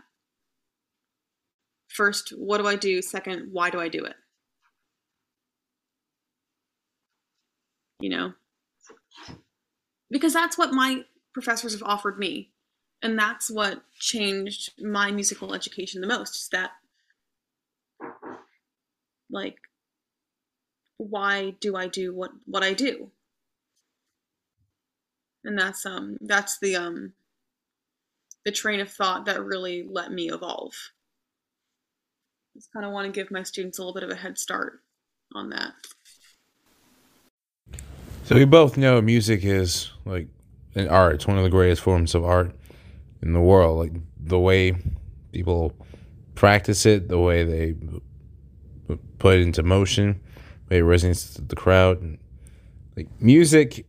first 1.88 2.30
what 2.30 2.58
do 2.58 2.66
i 2.66 2.76
do? 2.76 3.02
Second 3.02 3.50
why 3.52 3.70
do 3.70 3.80
i 3.80 3.88
do 3.88 4.04
it 4.04 4.16
you 8.00 8.08
know? 8.08 8.32
Because 10.10 10.32
that's 10.32 10.56
what 10.56 10.72
my 10.72 11.04
professors 11.32 11.72
have 11.72 11.82
offered 11.82 12.18
me. 12.18 12.50
And 13.02 13.18
that's 13.18 13.50
what 13.50 13.82
changed 13.98 14.72
my 14.80 15.10
musical 15.10 15.54
education 15.54 16.00
the 16.00 16.06
most 16.06 16.34
is 16.34 16.48
that, 16.52 16.70
like, 19.30 19.56
why 20.96 21.54
do 21.60 21.76
I 21.76 21.88
do 21.88 22.14
what, 22.14 22.30
what 22.46 22.62
I 22.62 22.72
do? 22.72 23.10
And 25.44 25.58
that's, 25.58 25.84
um, 25.84 26.16
that's 26.20 26.58
the, 26.58 26.76
um, 26.76 27.12
the 28.44 28.52
train 28.52 28.80
of 28.80 28.90
thought 28.90 29.26
that 29.26 29.44
really 29.44 29.86
let 29.88 30.10
me 30.10 30.30
evolve. 30.30 30.72
Just 32.54 32.72
kind 32.72 32.86
of 32.86 32.92
want 32.92 33.06
to 33.06 33.12
give 33.12 33.30
my 33.30 33.42
students 33.42 33.78
a 33.78 33.82
little 33.82 33.94
bit 33.94 34.04
of 34.04 34.10
a 34.10 34.20
head 34.20 34.38
start 34.38 34.80
on 35.34 35.50
that. 35.50 35.72
So 38.26 38.34
we 38.34 38.44
both 38.44 38.76
know 38.76 39.00
music 39.00 39.44
is 39.44 39.92
like 40.04 40.26
an 40.74 40.88
art. 40.88 41.14
It's 41.14 41.28
one 41.28 41.38
of 41.38 41.44
the 41.44 41.48
greatest 41.48 41.80
forms 41.80 42.12
of 42.12 42.24
art 42.24 42.50
in 43.22 43.32
the 43.32 43.40
world. 43.40 43.78
Like 43.78 43.92
the 44.18 44.40
way 44.40 44.74
people 45.30 45.72
practice 46.34 46.86
it, 46.86 47.06
the 47.06 47.20
way 47.20 47.44
they 47.44 47.76
put 49.20 49.36
it 49.36 49.42
into 49.42 49.62
motion, 49.62 50.20
the 50.66 50.74
way 50.74 50.80
it 50.80 50.82
resonates 50.82 51.36
with 51.36 51.48
the 51.48 51.54
crowd. 51.54 52.18
Like 52.96 53.06
music 53.20 53.86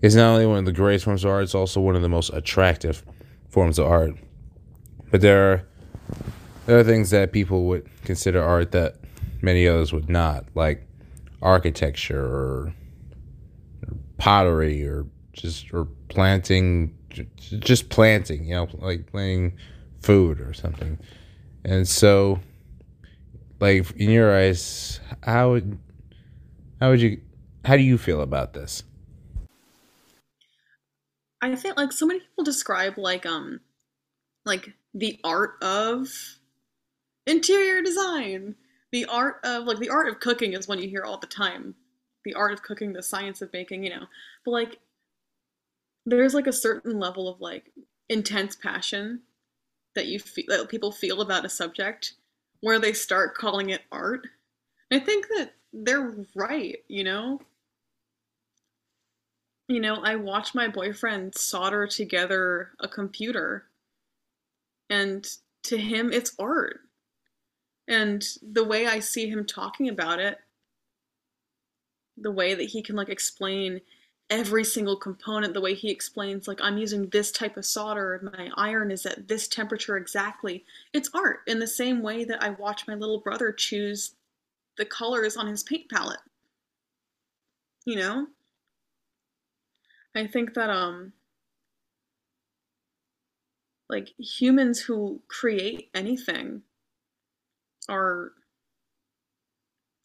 is 0.00 0.16
not 0.16 0.30
only 0.30 0.46
one 0.46 0.60
of 0.60 0.64
the 0.64 0.72
greatest 0.72 1.04
forms 1.04 1.24
of 1.24 1.30
art, 1.30 1.42
it's 1.42 1.54
also 1.54 1.82
one 1.82 1.94
of 1.94 2.00
the 2.00 2.08
most 2.08 2.30
attractive 2.32 3.04
forms 3.50 3.78
of 3.78 3.86
art. 3.86 4.14
But 5.10 5.20
there 5.20 5.52
are 5.52 5.62
there 6.64 6.78
are 6.78 6.84
things 6.84 7.10
that 7.10 7.32
people 7.32 7.66
would 7.66 7.86
consider 8.04 8.42
art 8.42 8.72
that 8.72 8.96
many 9.42 9.68
others 9.68 9.92
would 9.92 10.08
not, 10.08 10.46
like 10.54 10.88
architecture 11.42 12.24
or, 12.24 12.72
pottery 14.18 14.86
or 14.86 15.06
just 15.32 15.72
or 15.72 15.86
planting 16.08 16.94
just 17.38 17.88
planting, 17.88 18.44
you 18.44 18.54
know, 18.54 18.68
like 18.74 19.06
planting 19.06 19.56
food 20.00 20.40
or 20.40 20.52
something. 20.52 20.98
And 21.64 21.88
so 21.88 22.40
like 23.60 23.90
in 23.92 24.10
your 24.10 24.36
eyes, 24.36 25.00
how 25.22 25.50
would 25.50 25.78
how 26.80 26.90
would 26.90 27.00
you 27.00 27.20
how 27.64 27.76
do 27.76 27.82
you 27.82 27.98
feel 27.98 28.20
about 28.20 28.52
this? 28.52 28.82
I 31.40 31.54
think 31.54 31.76
like 31.76 31.92
so 31.92 32.06
many 32.06 32.20
people 32.20 32.44
describe 32.44 32.98
like 32.98 33.26
um 33.26 33.60
like 34.44 34.72
the 34.94 35.18
art 35.24 35.56
of 35.62 36.08
interior 37.26 37.82
design. 37.82 38.56
The 38.90 39.04
art 39.04 39.40
of 39.44 39.64
like 39.64 39.78
the 39.78 39.90
art 39.90 40.08
of 40.08 40.20
cooking 40.20 40.54
is 40.54 40.66
one 40.66 40.78
you 40.78 40.88
hear 40.88 41.04
all 41.04 41.18
the 41.18 41.26
time. 41.26 41.74
The 42.28 42.34
art 42.34 42.52
of 42.52 42.62
cooking, 42.62 42.92
the 42.92 43.02
science 43.02 43.40
of 43.40 43.50
baking, 43.50 43.84
you 43.84 43.90
know. 43.90 44.04
But 44.44 44.50
like 44.50 44.78
there's 46.04 46.34
like 46.34 46.46
a 46.46 46.52
certain 46.52 46.98
level 46.98 47.26
of 47.26 47.40
like 47.40 47.72
intense 48.10 48.54
passion 48.54 49.20
that 49.94 50.08
you 50.08 50.18
feel 50.18 50.44
that 50.48 50.68
people 50.68 50.92
feel 50.92 51.22
about 51.22 51.46
a 51.46 51.48
subject 51.48 52.12
where 52.60 52.78
they 52.78 52.92
start 52.92 53.34
calling 53.34 53.70
it 53.70 53.80
art. 53.90 54.26
I 54.92 54.98
think 54.98 55.26
that 55.28 55.52
they're 55.72 56.14
right, 56.34 56.76
you 56.88 57.02
know? 57.02 57.40
You 59.68 59.80
know, 59.80 59.96
I 60.02 60.16
watch 60.16 60.54
my 60.54 60.68
boyfriend 60.68 61.34
solder 61.34 61.86
together 61.86 62.72
a 62.80 62.88
computer, 62.88 63.64
and 64.90 65.26
to 65.64 65.78
him, 65.78 66.12
it's 66.12 66.34
art. 66.38 66.80
And 67.86 68.22
the 68.42 68.64
way 68.64 68.86
I 68.86 68.98
see 68.98 69.28
him 69.28 69.46
talking 69.46 69.88
about 69.88 70.20
it, 70.20 70.38
the 72.20 72.30
way 72.30 72.54
that 72.54 72.64
he 72.64 72.82
can 72.82 72.96
like 72.96 73.08
explain 73.08 73.80
every 74.30 74.64
single 74.64 74.96
component 74.96 75.54
the 75.54 75.60
way 75.60 75.74
he 75.74 75.90
explains 75.90 76.46
like 76.46 76.60
i'm 76.60 76.76
using 76.76 77.08
this 77.08 77.32
type 77.32 77.56
of 77.56 77.64
solder 77.64 78.30
my 78.36 78.50
iron 78.56 78.90
is 78.90 79.06
at 79.06 79.26
this 79.28 79.48
temperature 79.48 79.96
exactly. 79.96 80.64
It's 80.92 81.10
art 81.14 81.40
in 81.46 81.58
the 81.58 81.66
same 81.66 82.02
way 82.02 82.24
that 82.24 82.42
i 82.42 82.50
watch 82.50 82.86
my 82.86 82.94
little 82.94 83.20
brother 83.20 83.52
choose 83.52 84.14
the 84.76 84.84
colors 84.84 85.36
on 85.36 85.46
his 85.48 85.62
paint 85.62 85.90
palette. 85.90 86.20
You 87.84 87.96
know? 87.96 88.26
I 90.14 90.26
think 90.26 90.54
that 90.54 90.70
um 90.70 91.12
like 93.88 94.08
humans 94.18 94.80
who 94.80 95.22
create 95.28 95.90
anything 95.94 96.62
are 97.88 98.32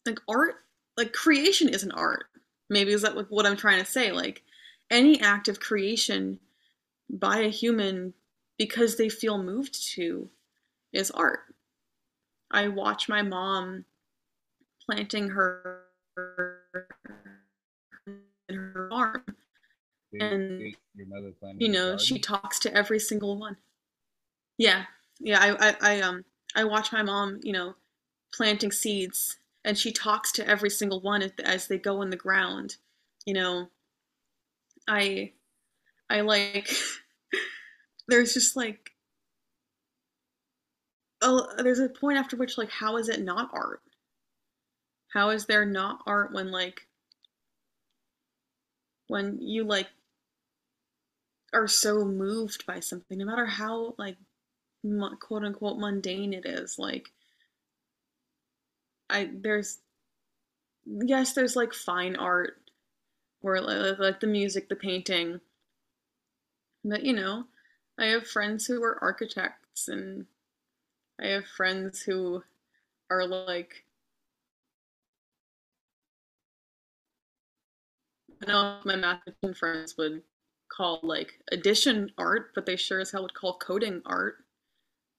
like 0.06 0.20
art 0.28 0.63
like 0.96 1.12
creation 1.12 1.68
is 1.68 1.82
an 1.82 1.92
art 1.92 2.26
maybe 2.70 2.92
is 2.92 3.02
that 3.02 3.30
what 3.30 3.46
I'm 3.46 3.56
trying 3.56 3.78
to 3.78 3.90
say? 3.90 4.12
Like 4.12 4.42
any 4.90 5.20
act 5.20 5.48
of 5.48 5.60
creation 5.60 6.38
by 7.10 7.38
a 7.38 7.48
human 7.48 8.14
because 8.58 8.96
they 8.96 9.08
feel 9.08 9.38
moved 9.38 9.92
to 9.94 10.28
is 10.92 11.10
art. 11.10 11.40
I 12.50 12.68
watch 12.68 13.08
my 13.08 13.22
mom 13.22 13.84
planting 14.84 15.28
her 15.30 15.84
in 18.48 18.54
her 18.56 18.88
farm. 18.90 19.24
And 20.20 20.74
you 21.58 21.68
know, 21.68 21.96
she 21.96 22.18
talks 22.18 22.60
to 22.60 22.74
every 22.74 23.00
single 23.00 23.36
one. 23.36 23.56
Yeah. 24.58 24.84
Yeah, 25.20 25.38
I, 25.40 25.68
I, 25.68 25.76
I 25.80 26.00
um 26.00 26.24
I 26.54 26.64
watch 26.64 26.92
my 26.92 27.02
mom, 27.02 27.40
you 27.42 27.52
know, 27.52 27.74
planting 28.32 28.70
seeds 28.70 29.38
and 29.64 29.78
she 29.78 29.92
talks 29.92 30.32
to 30.32 30.46
every 30.48 30.70
single 30.70 31.00
one 31.00 31.22
as 31.44 31.66
they 31.66 31.78
go 31.78 32.02
in 32.02 32.10
the 32.10 32.16
ground 32.16 32.76
you 33.24 33.34
know? 33.34 33.68
I 34.86 35.32
i 36.10 36.20
like 36.20 36.68
there's 38.08 38.34
just 38.34 38.54
like 38.54 38.90
oh 41.22 41.48
there's 41.62 41.78
a 41.78 41.88
point 41.88 42.18
after 42.18 42.36
which 42.36 42.58
like 42.58 42.70
how 42.70 42.98
is 42.98 43.08
it 43.08 43.22
not 43.22 43.50
art? 43.54 43.80
How 45.08 45.30
is 45.30 45.46
there 45.46 45.64
not 45.64 46.00
art 46.06 46.32
when 46.32 46.50
like 46.50 46.86
when 49.06 49.38
you 49.40 49.64
like 49.64 49.88
are 51.54 51.68
so 51.68 52.04
moved 52.04 52.66
by 52.66 52.80
something 52.80 53.16
no 53.16 53.24
matter 53.24 53.46
how 53.46 53.94
like 53.96 54.16
quote 55.20 55.44
unquote 55.44 55.78
mundane 55.78 56.34
it 56.34 56.44
is 56.44 56.78
like 56.78 57.10
I 59.10 59.30
there's 59.32 59.80
yes, 60.86 61.32
there's 61.34 61.56
like 61.56 61.72
fine 61.74 62.16
art 62.16 62.60
where 63.40 63.60
like 63.60 64.20
the 64.20 64.26
music, 64.26 64.68
the 64.68 64.76
painting. 64.76 65.40
But 66.84 67.04
you 67.04 67.12
know, 67.12 67.48
I 67.98 68.06
have 68.06 68.28
friends 68.28 68.66
who 68.66 68.80
are 68.84 69.02
architects 69.02 69.88
and 69.88 70.26
I 71.20 71.28
have 71.28 71.46
friends 71.46 72.02
who 72.02 72.44
are 73.10 73.26
like 73.26 73.84
I 78.42 78.46
know 78.46 78.80
my 78.84 78.94
mathematician 78.96 79.54
friends 79.54 79.96
would 79.96 80.22
call 80.68 81.00
like 81.02 81.40
addition 81.50 82.12
art, 82.16 82.52
but 82.54 82.64
they 82.64 82.76
sure 82.76 83.00
as 83.00 83.10
hell 83.10 83.22
would 83.22 83.34
call 83.34 83.58
coding 83.58 84.02
art. 84.06 84.44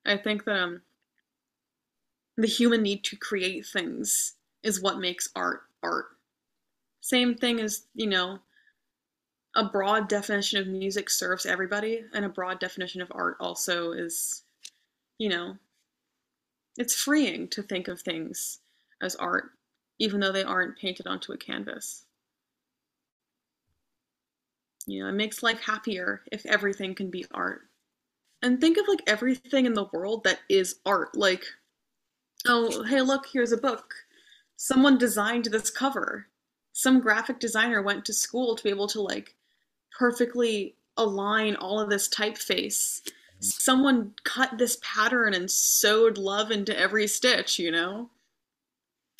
I 0.06 0.18
think 0.18 0.46
that 0.46 0.58
um 0.60 0.84
the 2.38 2.48
human 2.48 2.82
need 2.82 3.04
to 3.06 3.16
create 3.16 3.66
things 3.66 4.34
is 4.64 4.82
what 4.82 5.00
makes 5.00 5.30
art 5.36 5.62
art. 5.84 6.06
Same 7.02 7.36
thing 7.36 7.60
as, 7.60 7.86
you 7.94 8.08
know, 8.08 8.40
a 9.56 9.64
broad 9.64 10.10
definition 10.10 10.60
of 10.60 10.68
music 10.68 11.10
serves 11.10 11.46
everybody, 11.46 12.04
and 12.14 12.26
a 12.26 12.30
broad 12.30 12.60
definition 12.60 13.02
of 13.02 13.12
art 13.14 13.38
also 13.40 13.92
is, 13.92 14.44
you 15.18 15.30
know, 15.30 15.56
it's 16.78 16.96
freeing 16.96 17.48
to 17.50 17.62
think 17.62 17.88
of 17.88 18.02
things 18.02 18.60
as 19.02 19.16
art, 19.16 19.52
even 20.00 20.20
though 20.20 20.32
they 20.32 20.44
aren't 20.44 20.78
painted 20.78 21.08
onto 21.08 21.32
a 21.32 21.38
canvas. 21.38 22.06
You 24.88 25.04
know, 25.04 25.10
it 25.10 25.14
makes 25.14 25.42
life 25.42 25.62
happier 25.62 26.22
if 26.32 26.46
everything 26.46 26.94
can 26.96 27.10
be 27.10 27.26
art. 27.32 27.62
And 28.42 28.60
think 28.60 28.78
of 28.78 28.88
like 28.88 29.02
everything 29.08 29.66
in 29.66 29.74
the 29.74 29.90
world 29.94 30.24
that 30.26 30.40
is 30.50 30.76
art. 30.86 31.16
Like, 31.16 31.46
oh, 32.48 32.84
hey, 32.84 33.02
look, 33.02 33.28
here's 33.32 33.52
a 33.52 33.58
book. 33.58 33.94
Someone 34.56 34.98
designed 34.98 35.46
this 35.46 35.70
cover. 35.70 36.28
Some 36.74 37.00
graphic 37.00 37.40
designer 37.40 37.82
went 37.82 38.06
to 38.06 38.14
school 38.14 38.56
to 38.56 38.64
be 38.64 38.70
able 38.70 38.88
to 38.88 39.02
like 39.02 39.36
perfectly 39.98 40.76
align 40.98 41.56
all 41.56 41.80
of 41.80 41.90
this 41.90 42.08
typeface. 42.10 43.02
Someone 43.40 44.14
cut 44.24 44.58
this 44.58 44.78
pattern 44.82 45.34
and 45.34 45.50
sewed 45.50 46.18
love 46.18 46.52
into 46.52 46.78
every 46.78 47.08
stitch, 47.08 47.60
you 47.60 47.72
know? 47.72 48.10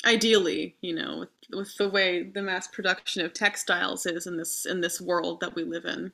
Ideally, 0.04 0.76
you 0.80 0.94
know, 0.94 1.18
with, 1.18 1.28
with 1.52 1.76
the 1.76 1.88
way 1.88 2.22
the 2.22 2.42
mass 2.42 2.66
production 2.66 3.24
of 3.24 3.32
textiles 3.32 4.06
is 4.06 4.26
in 4.26 4.36
this 4.36 4.66
in 4.66 4.80
this 4.80 5.00
world 5.00 5.40
that 5.40 5.54
we 5.54 5.64
live 5.64 5.84
in. 5.84 6.12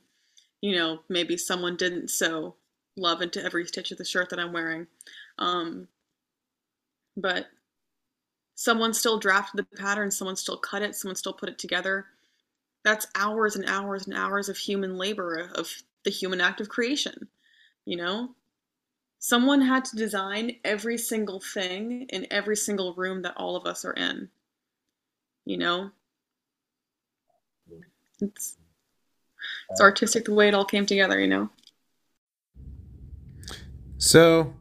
You 0.61 0.77
know, 0.77 1.01
maybe 1.09 1.37
someone 1.37 1.77
didn't 1.77 2.09
sew 2.09 2.55
love 2.97 3.23
into 3.23 3.45
every 3.45 3.67
stitch 3.67 3.91
of 3.91 3.99
the 3.99 4.05
shirt 4.05 4.31
that 4.31 4.39
I'm 4.39 4.53
wearing. 4.53 4.87
Um, 5.39 5.89
but 7.17 7.47
someone 8.55 8.95
still 8.95 9.19
drafted 9.19 9.59
the 9.59 9.77
pattern, 9.77 10.11
someone 10.11 10.37
still 10.37 10.57
cut 10.57 10.83
it, 10.83 10.95
someone 10.95 11.17
still 11.17 11.33
put 11.33 11.49
it 11.49 11.59
together. 11.59 12.07
That's 12.85 13.07
hours 13.15 13.57
and 13.57 13.69
hours 13.69 14.07
and 14.07 14.17
hours 14.17 14.49
of 14.49 14.57
human 14.57 14.97
labor, 14.97 15.51
of 15.55 15.71
the 16.05 16.11
human 16.11 16.41
act 16.41 16.61
of 16.61 16.69
creation, 16.69 17.29
you 17.85 17.97
know? 17.97 18.35
Someone 19.19 19.61
had 19.61 19.85
to 19.87 19.97
design 19.97 20.57
every 20.65 20.99
single 20.99 21.41
thing 21.41 22.07
in 22.09 22.27
every 22.31 22.57
single 22.57 22.95
room 22.95 23.23
that 23.23 23.37
all 23.37 23.55
of 23.55 23.67
us 23.67 23.85
are 23.85 23.93
in, 23.93 24.29
you 25.45 25.57
know? 25.57 25.91
It's, 28.21 28.57
it's 29.71 29.81
artistic 29.81 30.25
the 30.25 30.35
way 30.35 30.49
it 30.49 30.55
all 30.55 30.65
came 30.65 30.87
together, 30.87 31.21
you 31.21 31.29
know? 31.29 31.51
So, 33.99 34.55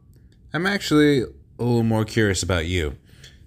I'm 0.52 0.66
actually 0.66 1.24
a 1.58 1.64
little 1.64 1.82
more 1.82 2.04
curious 2.04 2.42
about 2.42 2.66
you. 2.66 2.96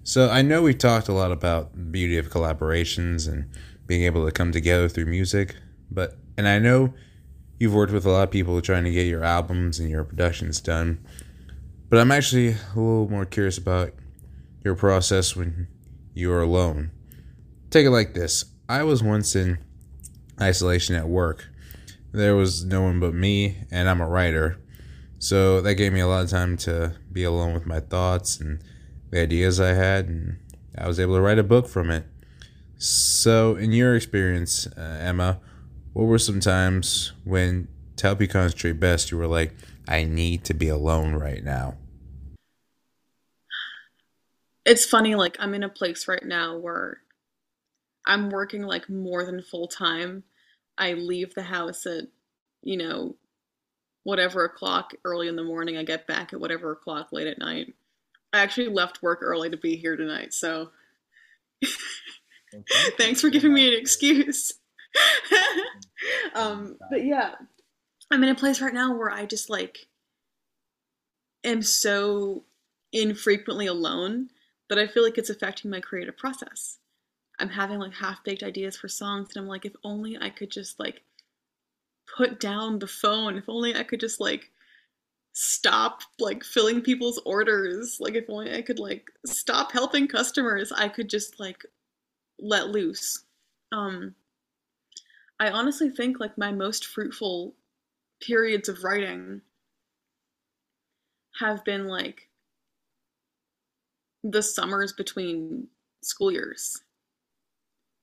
So, 0.04 0.30
I 0.30 0.42
know 0.42 0.62
we've 0.62 0.78
talked 0.78 1.08
a 1.08 1.14
lot 1.14 1.32
about 1.32 1.74
the 1.74 1.80
beauty 1.80 2.18
of 2.18 2.30
collaborations 2.30 3.28
and 3.28 3.50
being 3.88 4.04
able 4.04 4.26
to 4.26 4.32
come 4.32 4.52
together 4.52 4.88
through 4.88 5.06
music, 5.06 5.56
but, 5.90 6.18
and 6.38 6.48
I 6.48 6.60
know 6.60 6.94
you've 7.60 7.74
worked 7.74 7.94
with 7.94 8.06
a 8.06 8.12
lot 8.12 8.24
of 8.24 8.32
people 8.32 8.62
trying 8.62 8.84
to 8.84 8.92
get 8.92 9.08
your 9.08 9.24
albums 9.24 9.80
and 9.80 9.90
your 9.90 10.04
productions 10.04 10.62
done, 10.62 11.04
but 11.90 12.00
I'm 12.00 12.12
actually 12.12 12.50
a 12.50 12.76
little 12.76 13.10
more 13.10 13.26
curious 13.26 13.58
about 13.58 13.94
your 14.64 14.76
process 14.76 15.36
when 15.36 15.68
you 16.14 16.32
are 16.32 16.42
alone. 16.42 16.92
Take 17.70 17.86
it 17.86 17.92
like 17.92 18.14
this 18.14 18.46
I 18.68 18.84
was 18.84 19.04
once 19.04 19.36
in 19.36 19.60
isolation 20.42 20.96
at 20.96 21.08
work. 21.08 21.48
There 22.12 22.36
was 22.36 22.64
no 22.64 22.82
one 22.82 23.00
but 23.00 23.14
me, 23.14 23.58
and 23.72 23.90
I'm 23.90 24.02
a 24.02 24.08
writer 24.08 24.58
so 25.26 25.60
that 25.60 25.74
gave 25.74 25.92
me 25.92 26.02
a 26.02 26.08
lot 26.08 26.24
of 26.24 26.30
time 26.30 26.56
to 26.56 26.94
be 27.12 27.24
alone 27.24 27.56
with 27.56 27.66
my 27.66 27.80
thoughts 27.80 28.40
and 28.40 28.64
the 29.10 29.20
ideas 29.20 29.60
I 29.60 29.70
had, 29.70 30.08
and 30.08 30.38
I 30.78 30.88
was 30.88 31.00
able 31.00 31.16
to 31.16 31.22
write 31.22 31.40
a 31.40 31.44
book 31.44 31.68
from 31.68 31.90
it. 31.90 32.06
So, 32.78 33.56
in 33.56 33.72
your 33.72 33.96
experience, 33.96 34.68
uh, 34.78 35.00
Emma, 35.02 35.40
what 35.94 36.04
were 36.04 36.20
some 36.20 36.40
times 36.40 37.14
when 37.24 37.68
to 37.96 38.06
help 38.06 38.22
you 38.22 38.28
concentrate 38.28 38.80
best, 38.80 39.10
you 39.10 39.18
were 39.18 39.26
like, 39.26 39.56
I 39.88 40.04
need 40.04 40.44
to 40.44 40.54
be 40.54 40.70
alone 40.70 41.16
right 41.16 41.44
now? 41.44 41.74
It's 44.64 44.86
funny, 44.86 45.16
like, 45.16 45.38
I'm 45.40 45.56
in 45.56 45.64
a 45.64 45.70
place 45.70 46.08
right 46.08 46.24
now 46.24 46.56
where 46.56 46.98
I'm 48.06 48.30
working 48.30 48.62
like 48.62 48.92
more 48.92 49.26
than 49.26 49.42
full 49.42 49.68
time. 49.68 50.24
I 50.78 50.94
leave 50.94 51.34
the 51.34 51.42
house 51.42 51.88
at, 51.88 52.04
you 52.62 52.78
know, 52.78 53.16
whatever 54.06 54.46
o'clock 54.46 54.94
early 55.04 55.28
in 55.28 55.36
the 55.36 55.44
morning. 55.44 55.76
I 55.76 55.84
get 55.84 56.08
back 56.08 56.32
at 56.32 56.40
whatever 56.40 56.72
o'clock 56.72 57.12
late 57.12 57.28
at 57.28 57.40
night. 57.40 57.74
I 58.32 58.40
actually 58.40 58.68
left 58.68 59.02
work 59.02 59.20
early 59.22 59.50
to 59.50 59.58
be 59.58 59.76
here 59.76 59.98
tonight, 59.98 60.34
so 60.34 60.70
thanks 62.98 63.20
for 63.20 63.30
giving 63.30 63.54
me 63.54 63.68
an 63.68 63.80
excuse. 63.80 64.54
um, 66.36 66.78
but 66.92 67.04
yeah, 67.04 67.32
I'm 68.12 68.24
in 68.24 68.30
a 68.30 68.36
place 68.36 68.62
right 68.62 68.74
now 68.74 68.96
where 68.96 69.10
I 69.10 69.26
just 69.26 69.50
like 69.50 69.88
am 71.44 71.64
so 71.64 72.44
infrequently 72.94 73.66
alone 73.66 74.30
that 74.70 74.78
I 74.78 74.86
feel 74.86 75.04
like 75.04 75.18
it's 75.18 75.30
affecting 75.32 75.72
my 75.72 75.80
creative 75.80 76.16
process. 76.18 76.78
I'm 77.40 77.50
having 77.50 77.80
like 77.80 77.96
half 77.96 78.24
baked 78.24 78.44
ideas 78.44 78.78
for 78.78 78.88
songs, 78.88 79.30
and 79.34 79.42
I'm 79.42 79.50
like, 79.50 79.66
if 79.66 79.74
only 79.84 80.16
I 80.16 80.30
could 80.30 80.52
just 80.52 80.80
like 80.80 81.02
put 82.18 82.40
down 82.40 82.80
the 82.80 82.88
phone. 82.88 83.38
If 83.38 83.50
only 83.50 83.76
I 83.76 83.84
could 83.84 84.00
just 84.00 84.20
like 84.20 84.52
stop 85.34 86.02
like 86.20 86.44
filling 86.44 86.82
people's 86.82 87.20
orders. 87.26 87.98
Like 88.00 88.16
if 88.16 88.30
only 88.30 88.56
I 88.56 88.62
could 88.62 88.80
like 88.80 89.12
stop 89.26 89.72
helping 89.72 90.08
customers, 90.08 90.72
I 90.72 90.88
could 90.88 91.10
just 91.10 91.40
like 91.40 91.64
let 92.40 92.70
loose. 92.70 93.24
Um 93.72 94.16
I 95.40 95.50
honestly 95.50 95.90
think 95.90 96.20
like 96.20 96.38
my 96.38 96.52
most 96.52 96.86
fruitful 96.86 97.54
periods 98.22 98.70
of 98.70 98.84
writing 98.84 99.42
have 101.40 101.66
been 101.66 101.88
like 101.88 102.30
the 104.24 104.42
summers 104.42 104.94
between 104.94 105.68
school 106.02 106.32
years. 106.32 106.82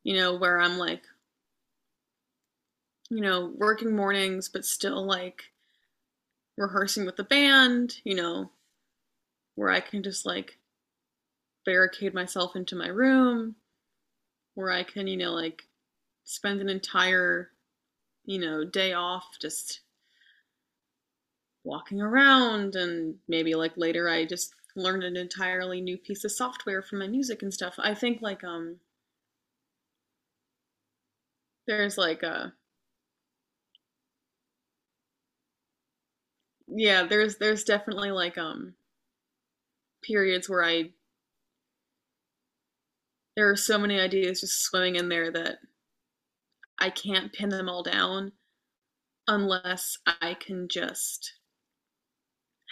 You 0.05 0.17
know, 0.17 0.35
where 0.37 0.61
I'm 0.61 0.79
like 0.79 1.05
you 3.13 3.21
know, 3.21 3.53
working 3.59 3.95
mornings, 3.95 4.49
but 4.49 4.65
still 4.65 5.05
like 5.05 5.43
rehearsing 6.57 7.05
with 7.05 7.17
the 7.17 7.25
band, 7.25 7.97
you 8.05 8.15
know, 8.15 8.51
where 9.55 9.71
I 9.71 9.81
can 9.81 10.03
just 10.03 10.25
like 10.25 10.57
barricade 11.67 12.15
myself 12.15 12.57
into 12.57 12.75
my 12.75 12.89
room, 12.89 13.57
where 14.55 14.71
I 14.71 14.83
can, 14.83 15.09
you 15.09 15.19
know, 15.19 15.33
like 15.33 15.65
spend 16.25 16.63
an 16.63 16.71
entire, 16.71 17.51
you 18.25 18.39
know, 18.39 18.65
day 18.65 18.95
off 18.95 19.37
just 19.39 19.81
walking 21.65 22.01
around 22.01 22.77
and 22.77 23.17
maybe 23.29 23.55
like 23.55 23.77
later 23.77 24.09
I 24.09 24.25
just 24.25 24.55
learned 24.75 25.05
an 25.05 25.19
entirely 25.19 25.83
new 25.83 25.99
piece 25.99 26.25
of 26.25 26.33
software 26.33 26.81
for 26.81 26.97
my 26.97 27.09
music 27.09 27.43
and 27.43 27.53
stuff. 27.53 27.75
I 27.77 27.93
think 27.93 28.23
like 28.23 28.43
um 28.43 28.77
there's 31.67 31.99
like 31.99 32.23
a 32.23 32.55
yeah, 36.75 37.05
there's 37.05 37.37
there's 37.39 37.65
definitely 37.65 38.11
like 38.11 38.39
um 38.39 38.75
periods 40.03 40.49
where 40.49 40.65
I 40.65 40.91
there 43.37 43.49
are 43.51 43.57
so 43.57 43.79
many 43.79 43.99
ideas 43.99 44.41
just 44.41 44.63
swimming 44.63 44.97
in 44.97 45.09
there 45.09 45.31
that 45.31 45.59
I 46.79 46.91
can't 46.91 47.33
pin 47.33 47.49
them 47.49 47.69
all 47.69 47.83
down 47.83 48.33
unless 49.27 49.99
I 50.07 50.35
can 50.35 50.69
just 50.69 51.35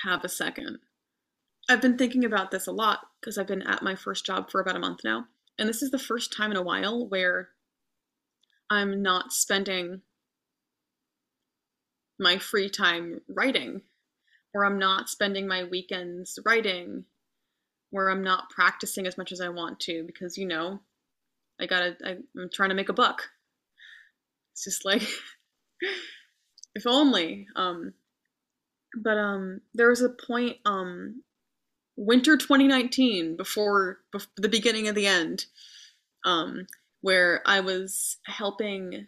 have 0.04 0.24
a 0.24 0.28
second. 0.28 0.78
I've 1.68 1.80
been 1.80 1.96
thinking 1.96 2.24
about 2.24 2.50
this 2.50 2.66
a 2.66 2.72
lot 2.72 3.00
because 3.20 3.38
I've 3.38 3.46
been 3.46 3.62
at 3.62 3.82
my 3.82 3.94
first 3.94 4.26
job 4.26 4.50
for 4.50 4.60
about 4.60 4.76
a 4.76 4.80
month 4.80 5.00
now. 5.04 5.26
And 5.58 5.68
this 5.68 5.82
is 5.82 5.90
the 5.90 5.98
first 5.98 6.32
time 6.32 6.50
in 6.50 6.56
a 6.56 6.62
while 6.62 7.06
where 7.06 7.50
I'm 8.68 9.02
not 9.02 9.32
spending 9.32 10.02
my 12.20 12.38
free 12.38 12.70
time 12.70 13.20
writing 13.28 13.82
where 14.52 14.64
I'm 14.64 14.78
not 14.78 15.08
spending 15.08 15.46
my 15.46 15.64
weekends 15.64 16.38
writing, 16.44 17.04
where 17.90 18.10
I'm 18.10 18.22
not 18.22 18.50
practicing 18.50 19.06
as 19.06 19.16
much 19.16 19.32
as 19.32 19.40
I 19.40 19.48
want 19.48 19.80
to 19.80 20.04
because 20.04 20.36
you 20.36 20.46
know, 20.46 20.80
I 21.60 21.66
gotta. 21.66 21.96
I, 22.04 22.16
I'm 22.38 22.50
trying 22.52 22.70
to 22.70 22.74
make 22.74 22.88
a 22.88 22.94
buck. 22.94 23.22
It's 24.52 24.64
just 24.64 24.84
like, 24.84 25.02
if 26.74 26.86
only. 26.86 27.46
Um, 27.56 27.94
but 28.96 29.16
um, 29.16 29.60
there 29.74 29.88
was 29.88 30.02
a 30.02 30.08
point 30.08 30.56
um, 30.64 31.22
winter 31.96 32.36
2019 32.36 33.36
before, 33.36 33.98
before 34.10 34.28
the 34.36 34.48
beginning 34.48 34.88
of 34.88 34.94
the 34.94 35.06
end, 35.06 35.46
um, 36.24 36.66
where 37.00 37.42
I 37.46 37.60
was 37.60 38.18
helping 38.26 39.06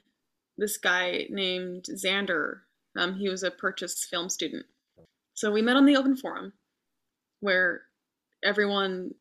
this 0.57 0.77
guy 0.77 1.27
named 1.31 1.87
Xander. 1.91 2.61
Um, 2.97 3.14
he 3.14 3.28
was 3.28 3.43
a 3.43 3.51
purchase 3.51 4.05
film 4.05 4.28
student. 4.28 4.66
So 5.34 5.51
we 5.51 5.62
met 5.62 5.76
on 5.76 5.86
the 5.86 5.97
open 5.97 6.16
forum 6.16 6.53
where 7.40 7.82
everyone, 8.45 9.14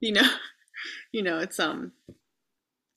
you 0.00 0.12
know, 0.12 0.28
you 1.12 1.22
know, 1.22 1.38
it's 1.38 1.58
um 1.60 1.92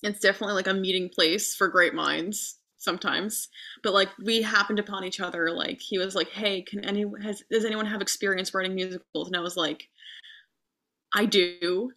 it's 0.03 0.19
definitely 0.19 0.55
like 0.55 0.67
a 0.67 0.73
meeting 0.73 1.09
place 1.09 1.55
for 1.55 1.67
great 1.67 1.93
minds 1.93 2.57
sometimes. 2.77 3.49
But 3.83 3.93
like 3.93 4.09
we 4.23 4.41
happened 4.41 4.79
upon 4.79 5.03
each 5.03 5.19
other 5.19 5.51
like 5.51 5.79
he 5.81 5.97
was 5.97 6.15
like 6.15 6.29
hey 6.29 6.61
can 6.61 6.83
anyone 6.85 7.21
has 7.21 7.43
does 7.51 7.65
anyone 7.65 7.85
have 7.85 8.01
experience 8.01 8.53
writing 8.53 8.75
musicals? 8.75 9.27
And 9.27 9.35
i 9.35 9.41
was 9.41 9.57
like 9.57 9.89
i 11.13 11.25
do. 11.25 11.91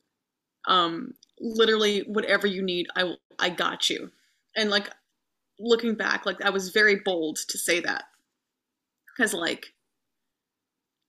Um 0.66 1.14
literally 1.40 2.00
whatever 2.00 2.46
you 2.46 2.62
need 2.62 2.86
i 2.96 3.14
i 3.38 3.48
got 3.48 3.88
you. 3.88 4.10
And 4.56 4.70
like 4.70 4.90
looking 5.58 5.94
back 5.94 6.26
like 6.26 6.40
i 6.42 6.50
was 6.50 6.70
very 6.70 6.96
bold 7.04 7.38
to 7.48 7.56
say 7.56 7.80
that 7.80 8.04
because 9.16 9.32
like 9.32 9.74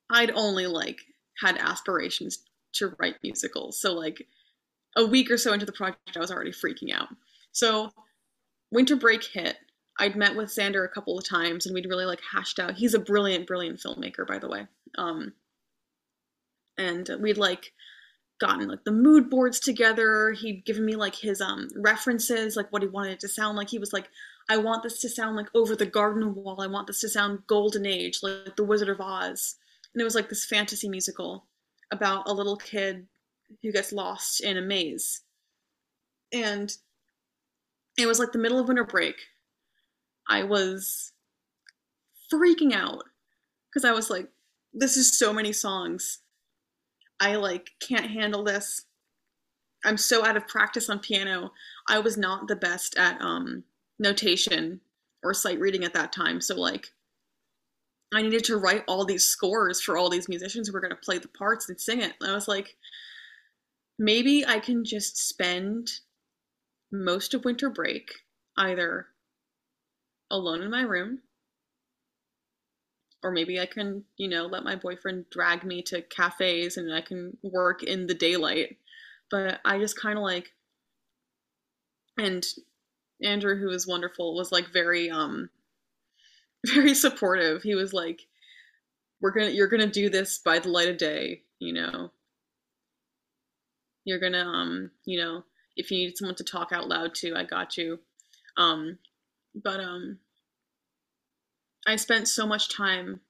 I'd 0.10 0.32
only 0.32 0.68
like 0.68 1.02
had 1.42 1.58
aspirations 1.58 2.44
to 2.74 2.96
write 3.00 3.16
musicals. 3.24 3.80
So 3.80 3.94
like 3.94 4.28
a 4.96 5.06
week 5.06 5.32
or 5.32 5.38
so 5.38 5.54
into 5.54 5.66
the 5.66 5.72
project, 5.72 6.16
I 6.16 6.20
was 6.20 6.32
already 6.32 6.52
freaking 6.52 6.94
out. 6.94 7.10
So 7.52 7.92
winter 8.72 8.96
break 8.96 9.24
hit. 9.24 9.58
I'd 9.98 10.16
met 10.16 10.36
with 10.36 10.50
Xander 10.50 10.84
a 10.84 10.90
couple 10.90 11.18
of 11.18 11.28
times 11.28 11.66
and 11.66 11.74
we'd 11.74 11.88
really 11.90 12.06
like 12.06 12.20
hashed 12.34 12.60
out. 12.60 12.76
He's 12.76 12.94
a 12.94 13.00
brilliant, 13.00 13.48
brilliant 13.48 13.80
filmmaker, 13.80 14.28
by 14.28 14.40
the 14.40 14.50
way. 14.50 14.68
Um, 14.98 15.34
and 16.78 17.10
we'd 17.22 17.38
like 17.38 17.72
gotten 18.40 18.68
like 18.68 18.84
the 18.84 18.92
mood 18.92 19.30
boards 19.30 19.62
together. 19.62 20.34
He'd 20.34 20.66
given 20.66 20.86
me 20.86 20.98
like 20.98 21.16
his 21.16 21.40
um 21.40 21.70
references, 21.78 22.58
like 22.58 22.72
what 22.72 22.82
he 22.82 22.90
wanted 22.90 23.14
it 23.14 23.20
to 23.22 23.30
sound 23.30 23.58
like. 23.58 23.70
He 23.70 23.80
was 23.80 23.94
like, 23.94 24.10
I 24.50 24.58
want 24.58 24.84
this 24.84 25.02
to 25.02 25.10
sound 25.10 25.36
like 25.36 25.48
Over 25.56 25.76
the 25.76 25.86
Garden 25.86 26.36
Wall. 26.36 26.62
I 26.62 26.68
want 26.68 26.88
this 26.88 27.02
to 27.02 27.10
sound 27.10 27.48
Golden 27.48 27.86
Age, 27.86 28.20
like 28.22 28.56
The 28.56 28.64
Wizard 28.64 28.90
of 28.90 29.02
Oz 29.02 29.56
and 29.96 30.02
it 30.02 30.04
was 30.04 30.16
like 30.16 30.28
this 30.28 30.46
fantasy 30.46 30.90
musical 30.90 31.46
about 31.90 32.28
a 32.28 32.34
little 32.34 32.58
kid 32.58 33.08
who 33.64 33.72
gets 33.72 33.94
lost 33.94 34.42
in 34.42 34.58
a 34.58 34.62
maze. 34.62 35.22
And 36.34 36.76
it 37.98 38.06
was 38.06 38.20
like 38.20 38.34
the 38.34 38.38
middle 38.38 38.60
of 38.60 38.68
winter 38.68 38.84
break. 38.84 39.16
I 40.28 40.44
was 40.44 41.14
freaking 42.32 42.74
out 42.74 43.06
because 43.70 43.86
I 43.86 43.94
was 43.94 44.10
like, 44.10 44.28
this 44.74 44.98
is 44.98 45.18
so 45.18 45.32
many 45.32 45.54
songs. 45.54 46.20
I 47.22 47.38
like 47.38 47.72
can't 47.80 48.12
handle 48.12 48.44
this. 48.44 48.88
I'm 49.86 49.98
so 49.98 50.26
out 50.26 50.36
of 50.36 50.46
practice 50.46 50.90
on 50.90 51.00
piano. 51.00 51.54
I 51.88 52.00
was 52.00 52.18
not 52.18 52.50
the 52.50 52.56
best 52.58 52.98
at 52.98 53.22
um 53.22 53.64
notation 54.00 54.82
or 55.24 55.34
sight 55.34 55.60
reading 55.60 55.84
at 55.84 55.94
that 55.94 56.12
time. 56.12 56.42
So 56.42 56.56
like 56.56 56.88
I 58.14 58.22
needed 58.22 58.44
to 58.46 58.58
write 58.58 58.84
all 58.88 59.06
these 59.06 59.26
scores 59.26 59.82
for 59.82 59.98
all 59.98 60.10
these 60.10 60.30
musicians 60.30 60.68
who 60.68 60.74
were 60.74 60.82
going 60.82 60.92
to 60.92 60.96
play 60.96 61.18
the 61.18 61.28
parts 61.28 61.70
and 61.70 61.80
sing 61.80 62.02
it. 62.02 62.14
And 62.22 62.30
I 62.30 62.34
was 62.34 62.48
like, 62.48 62.76
maybe 63.98 64.46
I 64.46 64.60
can 64.60 64.86
just 64.86 65.18
spend 65.18 65.90
most 66.92 67.34
of 67.34 67.46
winter 67.46 67.70
break 67.70 68.12
either 68.58 69.08
alone 70.32 70.62
in 70.62 70.72
my 70.72 70.82
room 70.82 71.20
or 73.24 73.32
maybe 73.32 73.60
I 73.60 73.66
can, 73.66 74.04
you 74.18 74.30
know, 74.30 74.46
let 74.46 74.64
my 74.64 74.76
boyfriend 74.76 75.26
drag 75.32 75.64
me 75.64 75.82
to 75.84 76.04
cafes 76.04 76.78
and 76.78 76.94
I 76.94 77.02
can 77.02 77.36
work 77.42 77.82
in 77.82 78.06
the 78.06 78.14
daylight. 78.14 78.78
But 79.32 79.60
I 79.66 79.80
just 79.80 80.00
kind 80.00 80.18
of 80.18 80.24
like 80.24 80.52
and 82.18 82.46
Andrew 83.24 83.58
who 83.58 83.68
was 83.68 83.88
wonderful 83.88 84.36
was 84.36 84.52
like 84.52 84.68
very 84.68 85.10
um 85.10 85.50
very 86.66 86.94
supportive. 86.94 87.64
He 87.64 87.76
was 87.76 87.94
like 87.94 88.22
we're 89.22 89.32
to 89.50 89.56
you're 89.56 89.70
to 89.82 89.88
do 89.88 90.10
this 90.10 90.40
by 90.40 90.60
the 90.60 90.70
light 90.70 90.90
of 90.90 90.98
day, 90.98 91.42
you 91.60 91.74
know. 91.74 92.12
You're 94.04 94.20
to 94.34 94.40
um, 94.40 94.92
you 95.06 95.20
know, 95.20 95.44
if 95.76 95.90
you 95.90 95.98
need 95.98 96.18
someone 96.18 96.36
to 96.36 96.44
talk 96.44 96.72
out 96.72 96.88
loud 96.88 97.16
to, 97.16 97.36
I 97.36 97.44
got 97.44 97.78
you. 97.78 98.00
Um 98.58 99.00
but 99.56 99.80
um 99.80 100.20
I 101.88 101.96
spent 101.96 102.28
so 102.28 102.48
much 102.48 102.76
time 102.76 103.22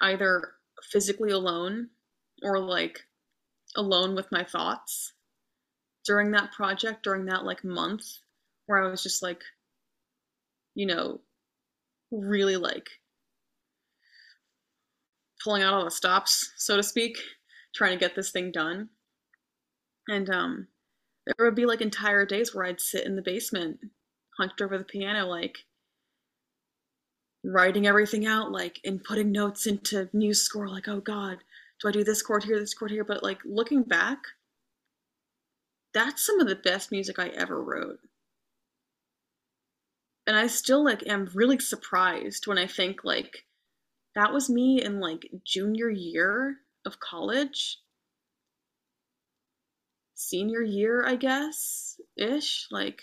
either 0.00 0.52
physically 0.82 1.30
alone 1.30 1.88
or 2.42 2.58
like 2.58 3.06
alone 3.76 4.14
with 4.14 4.30
my 4.32 4.44
thoughts 4.44 5.12
during 6.04 6.30
that 6.32 6.52
project, 6.52 7.02
during 7.02 7.26
that 7.26 7.44
like 7.44 7.64
month 7.64 8.04
where 8.66 8.82
I 8.82 8.88
was 8.90 9.02
just 9.02 9.22
like, 9.22 9.42
you 10.74 10.86
know, 10.86 11.20
really 12.10 12.56
like 12.56 12.88
pulling 15.42 15.62
out 15.62 15.74
all 15.74 15.84
the 15.84 15.90
stops, 15.90 16.52
so 16.56 16.76
to 16.76 16.82
speak, 16.82 17.18
trying 17.74 17.92
to 17.92 18.04
get 18.04 18.14
this 18.14 18.30
thing 18.30 18.50
done. 18.50 18.88
And 20.08 20.28
um 20.30 20.68
there 21.26 21.46
would 21.46 21.54
be 21.54 21.66
like 21.66 21.80
entire 21.82 22.24
days 22.24 22.54
where 22.54 22.64
I'd 22.64 22.80
sit 22.80 23.04
in 23.04 23.16
the 23.16 23.22
basement, 23.22 23.78
hunched 24.38 24.62
over 24.62 24.78
the 24.78 24.84
piano, 24.84 25.26
like 25.26 25.58
writing 27.44 27.86
everything 27.86 28.26
out, 28.26 28.50
like 28.50 28.80
and 28.84 29.02
putting 29.04 29.30
notes 29.30 29.66
into 29.66 30.08
MuseScore, 30.14 30.70
like, 30.70 30.88
oh 30.88 31.00
God, 31.00 31.38
do 31.80 31.88
I 31.88 31.92
do 31.92 32.02
this 32.04 32.22
chord 32.22 32.44
here, 32.44 32.58
this 32.58 32.74
chord 32.74 32.90
here? 32.90 33.04
But 33.04 33.22
like 33.22 33.40
looking 33.44 33.82
back, 33.82 34.18
that's 35.94 36.24
some 36.24 36.40
of 36.40 36.48
the 36.48 36.56
best 36.56 36.90
music 36.92 37.18
I 37.18 37.28
ever 37.28 37.62
wrote. 37.62 38.00
And 40.26 40.36
I 40.36 40.46
still 40.46 40.84
like 40.84 41.06
am 41.06 41.30
really 41.34 41.58
surprised 41.58 42.46
when 42.46 42.58
I 42.58 42.66
think 42.66 43.04
like 43.04 43.46
that 44.14 44.32
was 44.32 44.50
me 44.50 44.82
in 44.82 45.00
like 45.00 45.30
junior 45.44 45.88
year 45.88 46.58
of 46.84 47.00
college. 47.00 47.78
Senior 50.14 50.62
year, 50.62 51.06
I 51.06 51.16
guess, 51.16 52.00
ish. 52.16 52.66
Like 52.70 53.02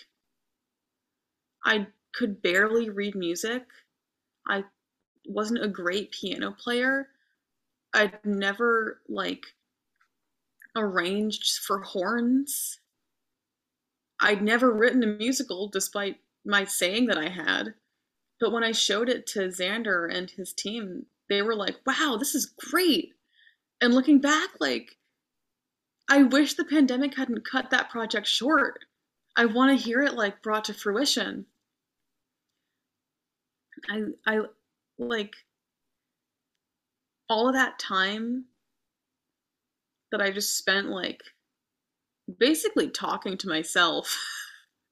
I 1.64 1.88
could 2.12 2.40
barely 2.42 2.88
read 2.90 3.14
music 3.14 3.64
I 4.48 4.64
wasn't 5.26 5.64
a 5.64 5.68
great 5.68 6.12
piano 6.12 6.52
player. 6.52 7.08
I'd 7.94 8.24
never 8.24 9.00
like 9.08 9.44
arranged 10.76 11.58
for 11.66 11.80
horns. 11.80 12.80
I'd 14.20 14.42
never 14.42 14.72
written 14.72 15.02
a 15.02 15.06
musical 15.06 15.68
despite 15.68 16.20
my 16.44 16.64
saying 16.64 17.06
that 17.06 17.18
I 17.18 17.28
had. 17.28 17.74
But 18.38 18.52
when 18.52 18.62
I 18.62 18.72
showed 18.72 19.08
it 19.08 19.26
to 19.28 19.48
Xander 19.48 20.12
and 20.12 20.30
his 20.30 20.52
team, 20.52 21.06
they 21.28 21.42
were 21.42 21.56
like, 21.56 21.76
wow, 21.86 22.16
this 22.18 22.34
is 22.34 22.46
great. 22.46 23.10
And 23.80 23.94
looking 23.94 24.20
back, 24.20 24.50
like, 24.60 24.96
I 26.08 26.22
wish 26.22 26.54
the 26.54 26.64
pandemic 26.64 27.16
hadn't 27.16 27.48
cut 27.50 27.70
that 27.70 27.90
project 27.90 28.26
short. 28.26 28.78
I 29.36 29.46
want 29.46 29.76
to 29.76 29.84
hear 29.84 30.02
it 30.02 30.14
like 30.14 30.42
brought 30.42 30.64
to 30.66 30.74
fruition. 30.74 31.46
I 33.90 34.02
I 34.26 34.40
like 34.98 35.34
all 37.28 37.48
of 37.48 37.54
that 37.54 37.78
time 37.78 38.46
that 40.16 40.24
I 40.24 40.30
just 40.30 40.56
spent 40.56 40.88
like 40.88 41.22
basically 42.38 42.90
talking 42.90 43.36
to 43.38 43.48
myself. 43.48 44.18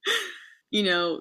you 0.71 0.83
know, 0.83 1.21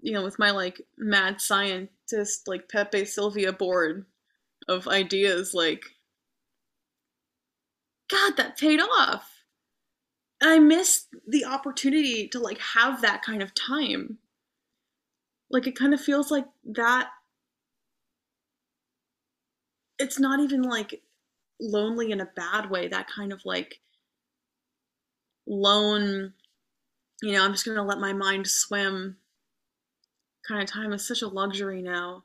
you 0.00 0.12
know, 0.12 0.22
with 0.22 0.38
my 0.38 0.50
like 0.50 0.80
mad 0.96 1.40
scientist 1.40 2.46
like 2.46 2.68
Pepe 2.68 3.04
Silvia 3.04 3.52
board 3.52 4.06
of 4.68 4.86
ideas 4.86 5.54
like 5.54 5.82
God, 8.10 8.36
that 8.36 8.58
paid 8.58 8.80
off. 8.80 9.30
And 10.40 10.50
I 10.50 10.58
missed 10.58 11.08
the 11.26 11.44
opportunity 11.44 12.28
to 12.28 12.38
like 12.38 12.58
have 12.58 13.02
that 13.02 13.22
kind 13.22 13.42
of 13.42 13.54
time 13.54 14.18
like 15.50 15.66
it 15.66 15.76
kind 15.78 15.94
of 15.94 16.00
feels 16.00 16.30
like 16.30 16.46
that 16.64 17.08
it's 19.98 20.18
not 20.18 20.40
even 20.40 20.62
like 20.62 21.02
lonely 21.60 22.10
in 22.12 22.20
a 22.20 22.30
bad 22.36 22.70
way 22.70 22.88
that 22.88 23.08
kind 23.08 23.32
of 23.32 23.40
like 23.44 23.80
lone 25.46 26.32
you 27.22 27.32
know 27.32 27.44
i'm 27.44 27.52
just 27.52 27.64
gonna 27.64 27.82
let 27.82 27.98
my 27.98 28.12
mind 28.12 28.46
swim 28.46 29.16
kind 30.46 30.62
of 30.62 30.70
time 30.70 30.92
is 30.92 31.06
such 31.06 31.20
a 31.22 31.28
luxury 31.28 31.82
now. 31.82 32.24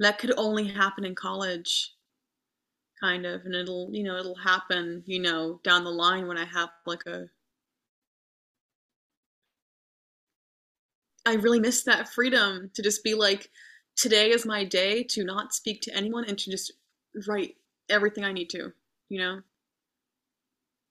That 0.00 0.18
could 0.18 0.32
only 0.36 0.68
happen 0.68 1.04
in 1.04 1.14
college 1.14 1.92
kind 3.00 3.26
of 3.26 3.44
and 3.44 3.54
it'll 3.54 3.88
you 3.92 4.04
know 4.04 4.16
it'll 4.16 4.36
happen 4.36 5.02
you 5.04 5.20
know 5.20 5.60
down 5.64 5.82
the 5.82 5.90
line 5.90 6.28
when 6.28 6.38
i 6.38 6.44
have 6.44 6.70
like 6.86 7.04
a 7.06 7.28
I 11.26 11.34
really 11.34 11.58
miss 11.58 11.82
that 11.84 12.08
freedom 12.08 12.70
to 12.74 12.82
just 12.82 13.02
be 13.02 13.14
like, 13.14 13.50
today 13.96 14.30
is 14.30 14.44
my 14.44 14.64
day 14.64 15.02
to 15.04 15.24
not 15.24 15.54
speak 15.54 15.80
to 15.82 15.96
anyone 15.96 16.24
and 16.26 16.38
to 16.38 16.50
just 16.50 16.72
write 17.26 17.56
everything 17.88 18.24
I 18.24 18.32
need 18.32 18.50
to, 18.50 18.72
you 19.08 19.18
know? 19.18 19.40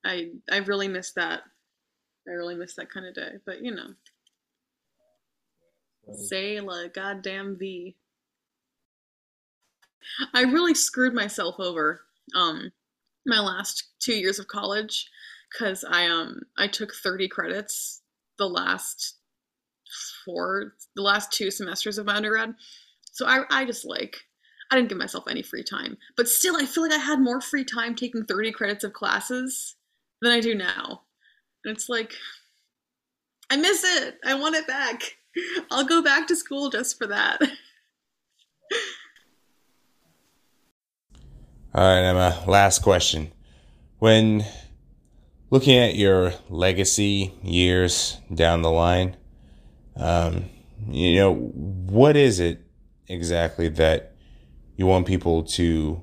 I 0.05 0.31
I 0.51 0.57
really 0.57 0.87
miss 0.87 1.11
that. 1.13 1.41
I 2.27 2.31
really 2.31 2.55
miss 2.55 2.75
that 2.75 2.89
kind 2.91 3.05
of 3.05 3.15
day. 3.15 3.37
But 3.45 3.63
you 3.63 3.73
know. 3.73 3.93
Say 6.13 6.59
la 6.59 6.87
goddamn 6.93 7.57
V. 7.57 7.95
I 10.33 10.41
really 10.41 10.73
screwed 10.73 11.13
myself 11.13 11.55
over 11.59 12.01
um 12.35 12.71
my 13.25 13.39
last 13.39 13.91
two 13.99 14.13
years 14.13 14.37
of 14.39 14.47
college 14.47 15.09
because 15.51 15.85
I 15.89 16.07
um 16.07 16.41
I 16.57 16.67
took 16.67 16.93
30 16.93 17.29
credits 17.29 18.01
the 18.37 18.47
last 18.47 19.17
four 20.25 20.73
the 20.95 21.01
last 21.01 21.31
two 21.31 21.51
semesters 21.51 21.97
of 21.97 22.05
my 22.05 22.15
undergrad. 22.15 22.55
So 23.11 23.27
I, 23.27 23.43
I 23.49 23.65
just 23.65 23.85
like, 23.85 24.17
I 24.73 24.75
didn't 24.75 24.89
give 24.89 24.97
myself 24.97 25.25
any 25.29 25.43
free 25.43 25.61
time. 25.61 25.99
But 26.17 26.27
still, 26.27 26.57
I 26.57 26.65
feel 26.65 26.81
like 26.81 26.91
I 26.93 26.97
had 26.97 27.19
more 27.19 27.39
free 27.39 27.63
time 27.63 27.93
taking 27.93 28.25
30 28.25 28.51
credits 28.53 28.83
of 28.83 28.91
classes 28.91 29.75
than 30.19 30.31
I 30.31 30.39
do 30.39 30.55
now. 30.55 31.03
And 31.63 31.75
it's 31.75 31.89
like, 31.89 32.15
I 33.51 33.57
miss 33.57 33.83
it. 33.83 34.17
I 34.25 34.33
want 34.33 34.55
it 34.55 34.65
back. 34.65 35.03
I'll 35.69 35.85
go 35.85 36.01
back 36.01 36.25
to 36.25 36.35
school 36.35 36.71
just 36.71 36.97
for 36.97 37.05
that. 37.05 37.39
All 41.75 41.83
right, 41.83 42.01
Emma, 42.01 42.43
last 42.47 42.81
question. 42.81 43.31
When 43.99 44.43
looking 45.51 45.77
at 45.77 45.93
your 45.93 46.33
legacy 46.49 47.31
years 47.43 48.17
down 48.33 48.63
the 48.63 48.71
line, 48.71 49.17
um, 49.97 50.49
you 50.89 51.17
know, 51.17 51.31
what 51.35 52.17
is 52.17 52.39
it 52.39 52.65
exactly 53.07 53.67
that 53.67 54.12
you 54.75 54.85
want 54.85 55.05
people 55.05 55.43
to 55.43 56.01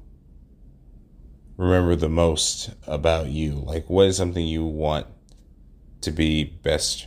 remember 1.56 1.96
the 1.96 2.08
most 2.08 2.70
about 2.86 3.28
you? 3.28 3.52
Like, 3.52 3.90
what 3.90 4.06
is 4.06 4.16
something 4.16 4.46
you 4.46 4.64
want 4.64 5.06
to 6.00 6.10
be 6.10 6.44
best 6.44 7.06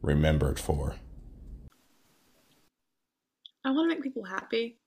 remembered 0.00 0.58
for? 0.58 0.96
I 3.64 3.70
want 3.70 3.90
to 3.90 3.94
make 3.94 4.02
people 4.02 4.24
happy. 4.24 4.78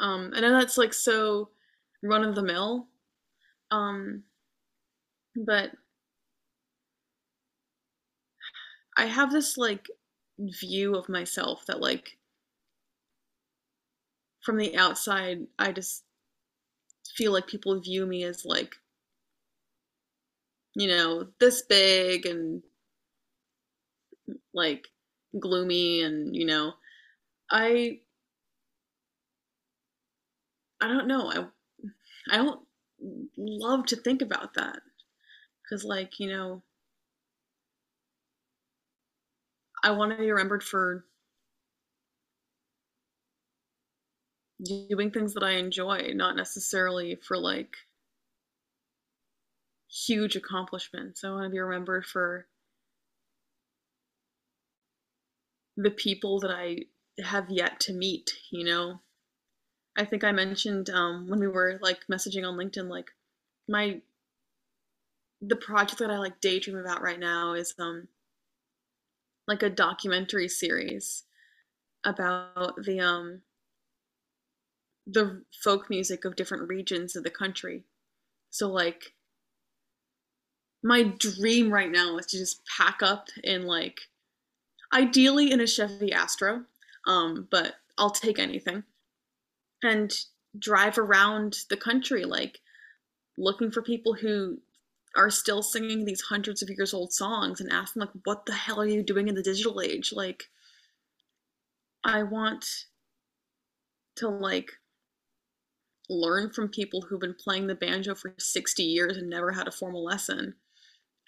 Um, 0.00 0.32
I 0.34 0.40
know 0.40 0.52
that's 0.52 0.78
like 0.78 0.92
so 0.92 1.50
run 2.02 2.24
of 2.24 2.34
the 2.34 2.42
mill, 2.42 2.88
um, 3.70 4.24
but 5.36 5.70
I 8.96 9.06
have 9.06 9.32
this 9.32 9.56
like 9.56 9.88
view 10.38 10.96
of 10.96 11.08
myself 11.08 11.64
that 11.66 11.80
like 11.80 12.18
from 14.44 14.58
the 14.58 14.76
outside 14.76 15.46
I 15.58 15.72
just 15.72 16.04
feel 17.16 17.32
like 17.32 17.46
people 17.46 17.80
view 17.80 18.04
me 18.06 18.24
as 18.24 18.44
like 18.44 18.74
you 20.74 20.88
know 20.88 21.28
this 21.38 21.62
big 21.62 22.26
and 22.26 22.62
like 24.52 24.88
gloomy 25.38 26.02
and 26.02 26.34
you 26.34 26.46
know 26.46 26.74
I 27.50 28.00
I 30.80 30.88
don't 30.88 31.08
know. 31.08 31.30
I 31.30 31.46
I 32.32 32.36
don't 32.38 32.66
love 33.36 33.86
to 33.86 33.96
think 33.96 34.22
about 34.22 34.54
that 34.54 34.80
because, 35.62 35.84
like, 35.84 36.20
you 36.20 36.28
know, 36.28 36.62
I 39.84 39.92
want 39.92 40.10
to 40.12 40.18
be 40.18 40.30
remembered 40.30 40.64
for 40.64 41.04
doing 44.64 45.10
things 45.10 45.34
that 45.34 45.42
I 45.42 45.52
enjoy, 45.52 46.12
not 46.14 46.36
necessarily 46.36 47.16
for 47.16 47.38
like 47.38 47.76
huge 49.88 50.36
accomplishments. 50.36 51.22
I 51.24 51.30
want 51.30 51.44
to 51.44 51.50
be 51.50 51.60
remembered 51.60 52.04
for 52.06 52.46
the 55.76 55.90
people 55.90 56.40
that 56.40 56.50
I 56.50 56.86
have 57.22 57.50
yet 57.50 57.80
to 57.80 57.92
meet, 57.92 58.32
you 58.50 58.64
know? 58.64 59.00
I 59.96 60.04
think 60.04 60.24
I 60.24 60.32
mentioned 60.32 60.90
um, 60.90 61.28
when 61.28 61.38
we 61.38 61.46
were 61.46 61.78
like 61.80 62.00
messaging 62.10 62.46
on 62.46 62.56
LinkedIn, 62.56 62.88
like 62.88 63.10
my 63.68 64.00
the 65.40 65.56
project 65.56 65.98
that 65.98 66.10
I 66.10 66.18
like 66.18 66.40
daydream 66.40 66.78
about 66.78 67.02
right 67.02 67.18
now 67.18 67.52
is 67.52 67.74
um 67.78 68.08
like 69.46 69.62
a 69.62 69.70
documentary 69.70 70.48
series 70.48 71.24
about 72.04 72.76
the 72.84 73.00
um 73.00 73.42
the 75.06 75.42
folk 75.62 75.90
music 75.90 76.24
of 76.24 76.36
different 76.36 76.68
regions 76.68 77.14
of 77.16 77.24
the 77.24 77.30
country. 77.30 77.84
So 78.50 78.68
like 78.68 79.12
my 80.82 81.02
dream 81.02 81.72
right 81.72 81.90
now 81.90 82.16
is 82.18 82.26
to 82.26 82.38
just 82.38 82.62
pack 82.76 83.02
up 83.02 83.28
in 83.42 83.66
like 83.66 84.00
ideally 84.92 85.50
in 85.50 85.60
a 85.60 85.66
Chevy 85.66 86.12
Astro, 86.12 86.64
um, 87.06 87.48
but 87.50 87.74
I'll 87.98 88.10
take 88.10 88.38
anything 88.38 88.84
and 89.82 90.12
drive 90.58 90.98
around 90.98 91.58
the 91.68 91.76
country, 91.76 92.24
like 92.24 92.60
looking 93.36 93.70
for 93.70 93.82
people 93.82 94.14
who 94.14 94.58
are 95.16 95.30
still 95.30 95.62
singing 95.62 96.04
these 96.04 96.22
hundreds 96.22 96.62
of 96.62 96.68
years 96.68 96.92
old 96.92 97.12
songs 97.12 97.60
and 97.60 97.70
ask 97.70 97.94
them 97.94 98.00
like 98.00 98.10
what 98.24 98.46
the 98.46 98.52
hell 98.52 98.80
are 98.80 98.86
you 98.86 99.02
doing 99.02 99.28
in 99.28 99.34
the 99.34 99.42
digital 99.42 99.80
age 99.80 100.12
like 100.12 100.44
i 102.02 102.22
want 102.22 102.66
to 104.16 104.28
like 104.28 104.72
learn 106.08 106.50
from 106.50 106.68
people 106.68 107.02
who've 107.02 107.20
been 107.20 107.34
playing 107.34 107.66
the 107.66 107.74
banjo 107.74 108.14
for 108.14 108.34
60 108.38 108.82
years 108.82 109.16
and 109.16 109.28
never 109.28 109.52
had 109.52 109.68
a 109.68 109.72
formal 109.72 110.04
lesson. 110.04 110.54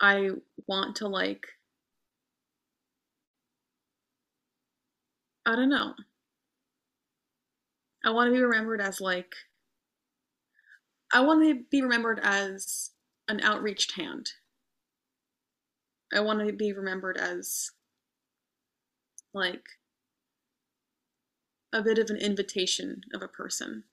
I 0.00 0.30
want 0.66 0.96
to 0.96 1.08
like 1.08 1.46
i 5.46 5.54
don't 5.54 5.70
know. 5.70 5.94
I 8.04 8.10
want 8.10 8.28
to 8.28 8.34
be 8.34 8.42
remembered 8.42 8.80
as 8.80 9.00
like 9.00 9.32
I 11.12 11.20
want 11.20 11.44
to 11.44 11.62
be 11.70 11.82
remembered 11.82 12.20
as 12.22 12.90
an 13.28 13.40
outreached 13.42 13.92
hand. 13.92 14.30
I 16.12 16.20
want 16.20 16.46
to 16.46 16.52
be 16.52 16.72
remembered 16.72 17.16
as 17.16 17.70
like 19.32 19.64
a 21.72 21.82
bit 21.82 21.98
of 21.98 22.10
an 22.10 22.16
invitation 22.16 23.02
of 23.14 23.22
a 23.22 23.28
person, 23.28 23.84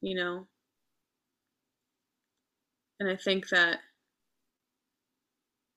you 0.00 0.14
know? 0.14 0.46
And 2.98 3.08
I 3.08 3.16
think 3.16 3.48
that 3.48 3.78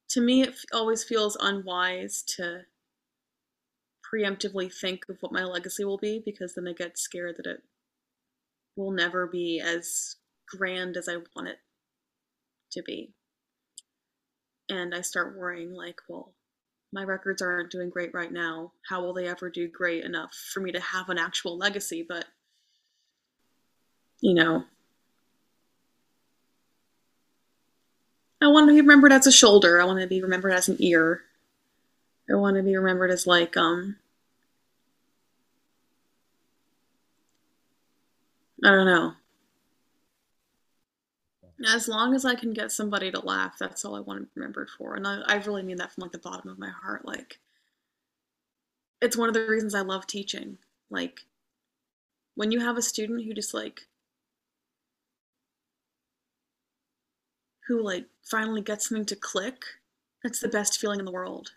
to 0.09 0.21
me, 0.21 0.43
it 0.43 0.55
always 0.71 1.03
feels 1.03 1.37
unwise 1.39 2.21
to 2.37 2.61
preemptively 4.13 4.71
think 4.71 5.03
of 5.09 5.17
what 5.21 5.31
my 5.31 5.43
legacy 5.43 5.83
will 5.83 5.97
be 5.97 6.21
because 6.23 6.53
then 6.53 6.67
I 6.67 6.73
get 6.73 6.99
scared 6.99 7.37
that 7.37 7.49
it 7.49 7.63
will 8.75 8.91
never 8.91 9.25
be 9.25 9.59
as 9.59 10.17
grand 10.47 10.97
as 10.97 11.07
I 11.07 11.17
want 11.35 11.47
it 11.47 11.57
to 12.73 12.83
be. 12.83 13.13
And 14.69 14.93
I 14.93 15.01
start 15.01 15.37
worrying, 15.37 15.73
like, 15.73 15.99
well, 16.07 16.33
my 16.91 17.03
records 17.03 17.41
aren't 17.41 17.71
doing 17.71 17.89
great 17.89 18.13
right 18.13 18.31
now. 18.31 18.73
How 18.87 19.01
will 19.01 19.13
they 19.13 19.27
ever 19.27 19.49
do 19.49 19.67
great 19.67 20.03
enough 20.03 20.33
for 20.53 20.59
me 20.61 20.71
to 20.71 20.79
have 20.79 21.09
an 21.09 21.17
actual 21.17 21.57
legacy? 21.57 22.05
But, 22.07 22.25
you 24.23 24.33
know, 24.33 24.63
I 28.41 28.47
want 28.47 28.69
to 28.69 28.73
be 28.73 28.79
remembered 28.79 29.11
as 29.11 29.27
a 29.27 29.33
shoulder. 29.33 29.81
I 29.81 29.83
want 29.83 29.99
to 29.99 30.07
be 30.07 30.21
remembered 30.21 30.53
as 30.53 30.69
an 30.69 30.77
ear. 30.79 31.23
I 32.31 32.35
want 32.35 32.55
to 32.55 32.63
be 32.63 32.77
remembered 32.77 33.11
as, 33.11 33.27
like, 33.27 33.57
um, 33.57 33.97
I 38.63 38.69
don't 38.69 38.85
know. 38.85 39.13
As 41.75 41.89
long 41.89 42.15
as 42.15 42.23
I 42.23 42.35
can 42.35 42.53
get 42.53 42.71
somebody 42.71 43.11
to 43.11 43.19
laugh, 43.19 43.57
that's 43.59 43.83
all 43.83 43.97
I 43.97 43.99
want 43.99 44.21
to 44.21 44.25
be 44.25 44.31
remembered 44.35 44.69
for. 44.77 44.95
And 44.95 45.05
I, 45.05 45.19
I 45.27 45.35
really 45.35 45.63
mean 45.63 45.77
that 45.77 45.91
from 45.91 46.03
like 46.03 46.13
the 46.13 46.17
bottom 46.17 46.49
of 46.49 46.57
my 46.57 46.69
heart. 46.69 47.05
Like, 47.05 47.39
it's 49.01 49.17
one 49.17 49.27
of 49.27 49.33
the 49.33 49.45
reasons 49.45 49.75
I 49.75 49.81
love 49.81 50.07
teaching. 50.07 50.59
Like, 50.89 51.19
when 52.35 52.53
you 52.53 52.61
have 52.61 52.77
a 52.77 52.81
student 52.81 53.25
who 53.25 53.33
just 53.33 53.53
like, 53.53 53.81
who 57.67 57.81
like 57.81 58.05
finally 58.23 58.61
gets 58.61 58.89
something 58.89 59.05
to 59.05 59.15
click, 59.15 59.63
that's 60.23 60.39
the 60.39 60.47
best 60.47 60.79
feeling 60.79 60.99
in 60.99 61.05
the 61.05 61.11
world. 61.11 61.51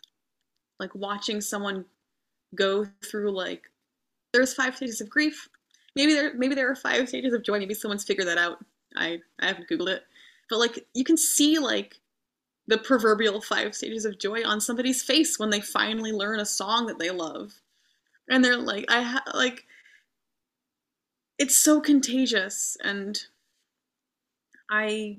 Like 0.79 0.95
watching 0.95 1.41
someone 1.41 1.85
go 2.55 2.87
through 3.05 3.31
like, 3.31 3.71
there's 4.33 4.55
five 4.55 4.77
stages 4.77 5.01
of 5.01 5.09
grief, 5.09 5.49
maybe 5.97 6.13
there 6.13 6.35
maybe 6.35 6.55
there 6.55 6.71
are 6.71 6.77
five 6.77 7.09
stages 7.09 7.33
of 7.33 7.43
joy. 7.43 7.59
Maybe 7.59 7.75
someone's 7.75 8.05
figured 8.05 8.29
that 8.29 8.39
out. 8.39 8.65
I 8.95 9.21
I 9.41 9.47
haven't 9.47 9.69
googled 9.69 9.89
it, 9.89 10.05
but 10.49 10.59
like 10.59 10.87
you 10.95 11.03
can 11.03 11.17
see 11.17 11.59
like 11.59 12.01
the 12.69 12.79
proverbial 12.79 13.41
five 13.41 13.75
stages 13.75 14.05
of 14.05 14.19
joy 14.19 14.45
on 14.45 14.61
somebody's 14.61 15.03
face 15.03 15.39
when 15.39 15.51
they 15.51 15.61
finally 15.61 16.13
learn 16.13 16.41
a 16.41 16.47
song 16.47 16.87
that 16.87 16.99
they 16.99 17.11
love, 17.11 17.55
and 18.29 18.45
they're 18.45 18.57
like 18.57 18.85
I 18.91 19.03
ha- 19.03 19.25
like 19.35 19.65
it's 21.39 21.59
so 21.59 21.81
contagious 21.81 22.77
and 22.83 23.19
I 24.71 25.19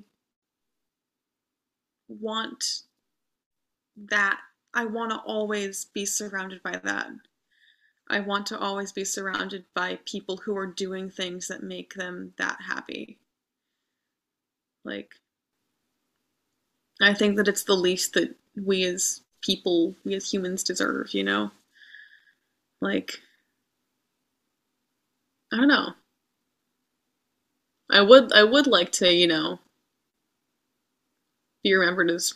want 2.08 2.82
that 3.96 4.40
I 4.74 4.84
want 4.84 5.10
to 5.10 5.18
always 5.18 5.86
be 5.86 6.04
surrounded 6.06 6.62
by 6.62 6.80
that. 6.84 7.08
I 8.08 8.20
want 8.20 8.46
to 8.46 8.58
always 8.58 8.92
be 8.92 9.04
surrounded 9.04 9.64
by 9.74 9.98
people 10.04 10.38
who 10.38 10.56
are 10.56 10.66
doing 10.66 11.10
things 11.10 11.48
that 11.48 11.62
make 11.62 11.94
them 11.94 12.32
that 12.38 12.58
happy. 12.66 13.18
Like, 14.84 15.14
I 17.00 17.14
think 17.14 17.36
that 17.36 17.48
it's 17.48 17.64
the 17.64 17.74
least 17.74 18.14
that 18.14 18.34
we 18.56 18.84
as 18.84 19.22
people, 19.42 19.94
we 20.04 20.14
as 20.14 20.32
humans 20.32 20.64
deserve, 20.64 21.12
you 21.12 21.24
know? 21.24 21.50
Like, 22.80 23.12
I 25.52 25.56
don't 25.56 25.68
know. 25.68 25.94
I 27.90 28.02
would 28.02 28.32
I 28.32 28.44
would 28.44 28.66
like 28.66 28.92
to, 28.92 29.12
you 29.12 29.26
know, 29.26 29.60
be 31.62 31.74
remembered 31.74 32.10
as 32.10 32.34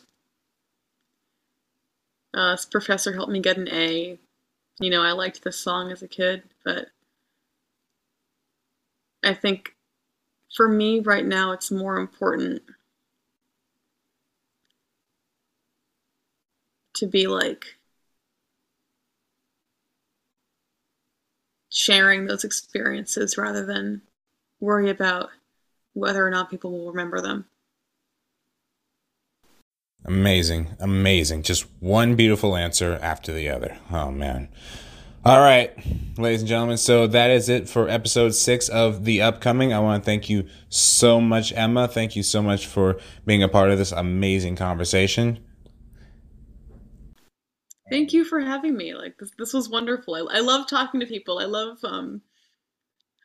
uh, 2.35 2.53
this 2.53 2.64
professor 2.64 3.12
helped 3.12 3.33
me 3.33 3.41
get 3.41 3.57
an 3.59 3.68
A 3.68 4.18
you 4.81 4.91
know, 4.91 5.03
I 5.03 5.12
liked 5.12 5.45
this 5.45 5.59
song 5.59 5.93
as 5.93 6.03
a 6.03 6.09
kid, 6.09 6.43
but 6.64 6.89
I 9.23 9.35
think 9.35 9.75
for 10.55 10.68
me 10.68 11.01
right 11.01 11.25
now, 11.25 11.53
it's 11.53 11.70
more 11.70 11.99
important 11.99 12.62
to 16.95 17.07
be 17.07 17.27
like 17.27 17.77
sharing 21.68 22.27
those 22.27 22.45
experiences 22.45 23.39
rather 23.39 23.64
than 23.64 24.03
worry 24.61 24.91
about 24.91 25.31
whether 25.95 26.27
or 26.27 26.31
not 26.31 26.51
people 26.51 26.70
will 26.73 26.91
remember 26.91 27.20
them. 27.20 27.47
Amazing. 30.05 30.77
Amazing. 30.81 31.43
Just 31.43 31.67
one 31.81 32.17
beautiful 32.17 32.57
answer 32.57 32.99
after 33.01 33.33
the 33.33 33.49
other. 33.49 33.79
Oh, 33.91 34.11
man. 34.11 34.49
All 35.25 35.39
right, 35.39 35.73
ladies 36.19 36.41
and 36.41 36.49
gentlemen. 36.49 36.77
So 36.77 37.07
that 37.07 37.31
is 37.31 37.49
it 37.49 37.69
for 37.69 37.89
episode 37.89 38.35
six 38.35 38.69
of 38.69 39.05
The 39.05 39.23
Upcoming. 39.23 39.73
I 39.73 39.79
want 39.79 40.03
to 40.03 40.05
thank 40.05 40.29
you 40.29 40.49
so 40.69 41.21
much, 41.21 41.53
Emma. 41.53 41.87
Thank 41.87 42.17
you 42.17 42.25
so 42.25 42.43
much 42.43 42.67
for 42.67 42.99
being 43.25 43.41
a 43.41 43.49
part 43.49 43.71
of 43.71 43.79
this 43.79 43.93
amazing 43.93 44.57
conversation. 44.57 45.39
Thank 47.89 48.13
you 48.13 48.25
for 48.25 48.41
having 48.41 48.77
me. 48.77 48.95
Like 48.95 49.17
this, 49.19 49.31
this 49.39 49.53
was 49.53 49.69
wonderful. 49.69 50.17
I, 50.17 50.39
I 50.39 50.41
love 50.41 50.67
talking 50.67 50.99
to 50.99 51.07
people. 51.07 51.39
I 51.39 51.45
love, 51.45 51.79
um, 51.85 52.21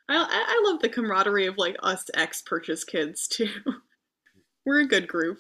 I, 0.08 0.18
I 0.18 0.70
love 0.70 0.82
the 0.82 0.90
camaraderie 0.90 1.48
of 1.48 1.58
like 1.58 1.78
us 1.82 2.06
ex 2.14 2.44
purchase 2.44 2.84
kids 2.84 3.28
too. 3.28 3.50
We're 4.68 4.82
a 4.82 4.88
good 4.88 5.08
group. 5.08 5.40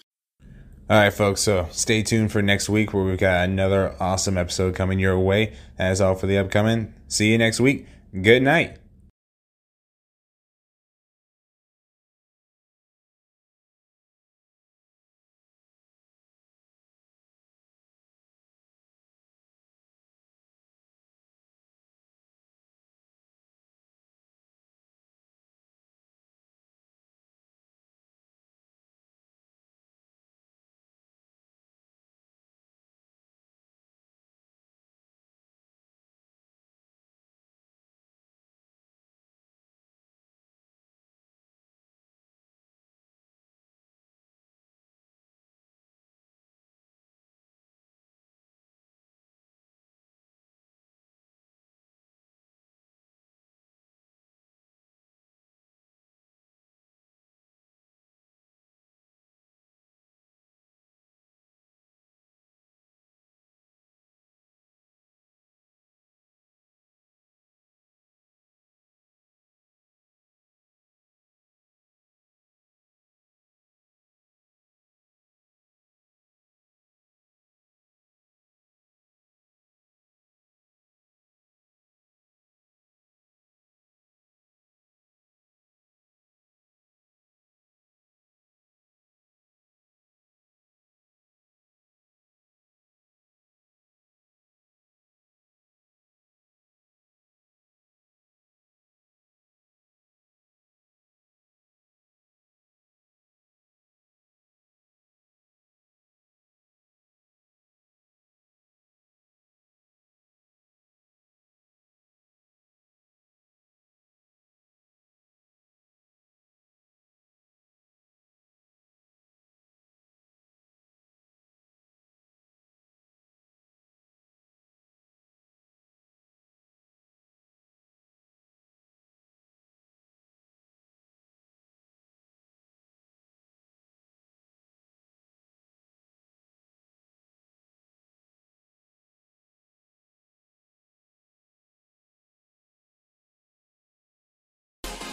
All 0.89 0.97
right, 0.97 1.11
folks. 1.11 1.41
So 1.41 1.67
stay 1.71 2.01
tuned 2.01 2.31
for 2.31 2.41
next 2.41 2.69
week 2.69 2.93
where 2.93 3.03
we've 3.03 3.17
got 3.17 3.43
another 3.43 3.93
awesome 3.99 4.37
episode 4.37 4.73
coming 4.73 4.99
your 4.99 5.19
way. 5.19 5.53
That 5.77 5.91
is 5.91 5.99
all 5.99 6.15
for 6.15 6.27
the 6.27 6.37
upcoming. 6.37 6.93
See 7.09 7.29
you 7.29 7.37
next 7.37 7.59
week. 7.59 7.87
Good 8.21 8.41
night. 8.41 8.77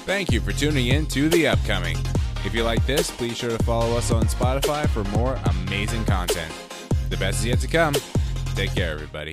Thank 0.04 0.32
you 0.32 0.40
for 0.42 0.52
tuning 0.52 0.88
in 0.88 1.06
to 1.06 1.30
The 1.30 1.48
Upcoming. 1.48 1.96
If 2.44 2.54
you 2.54 2.62
like 2.62 2.84
this, 2.84 3.10
please 3.10 3.38
sure 3.38 3.48
to 3.48 3.64
follow 3.64 3.96
us 3.96 4.10
on 4.10 4.24
Spotify 4.24 4.86
for 4.86 5.02
more 5.16 5.38
amazing 5.46 6.04
content. 6.04 6.52
The 7.08 7.16
best 7.16 7.38
is 7.38 7.46
yet 7.46 7.60
to 7.60 7.68
come. 7.68 7.94
Take 8.54 8.74
care, 8.74 8.92
everybody. 8.92 9.32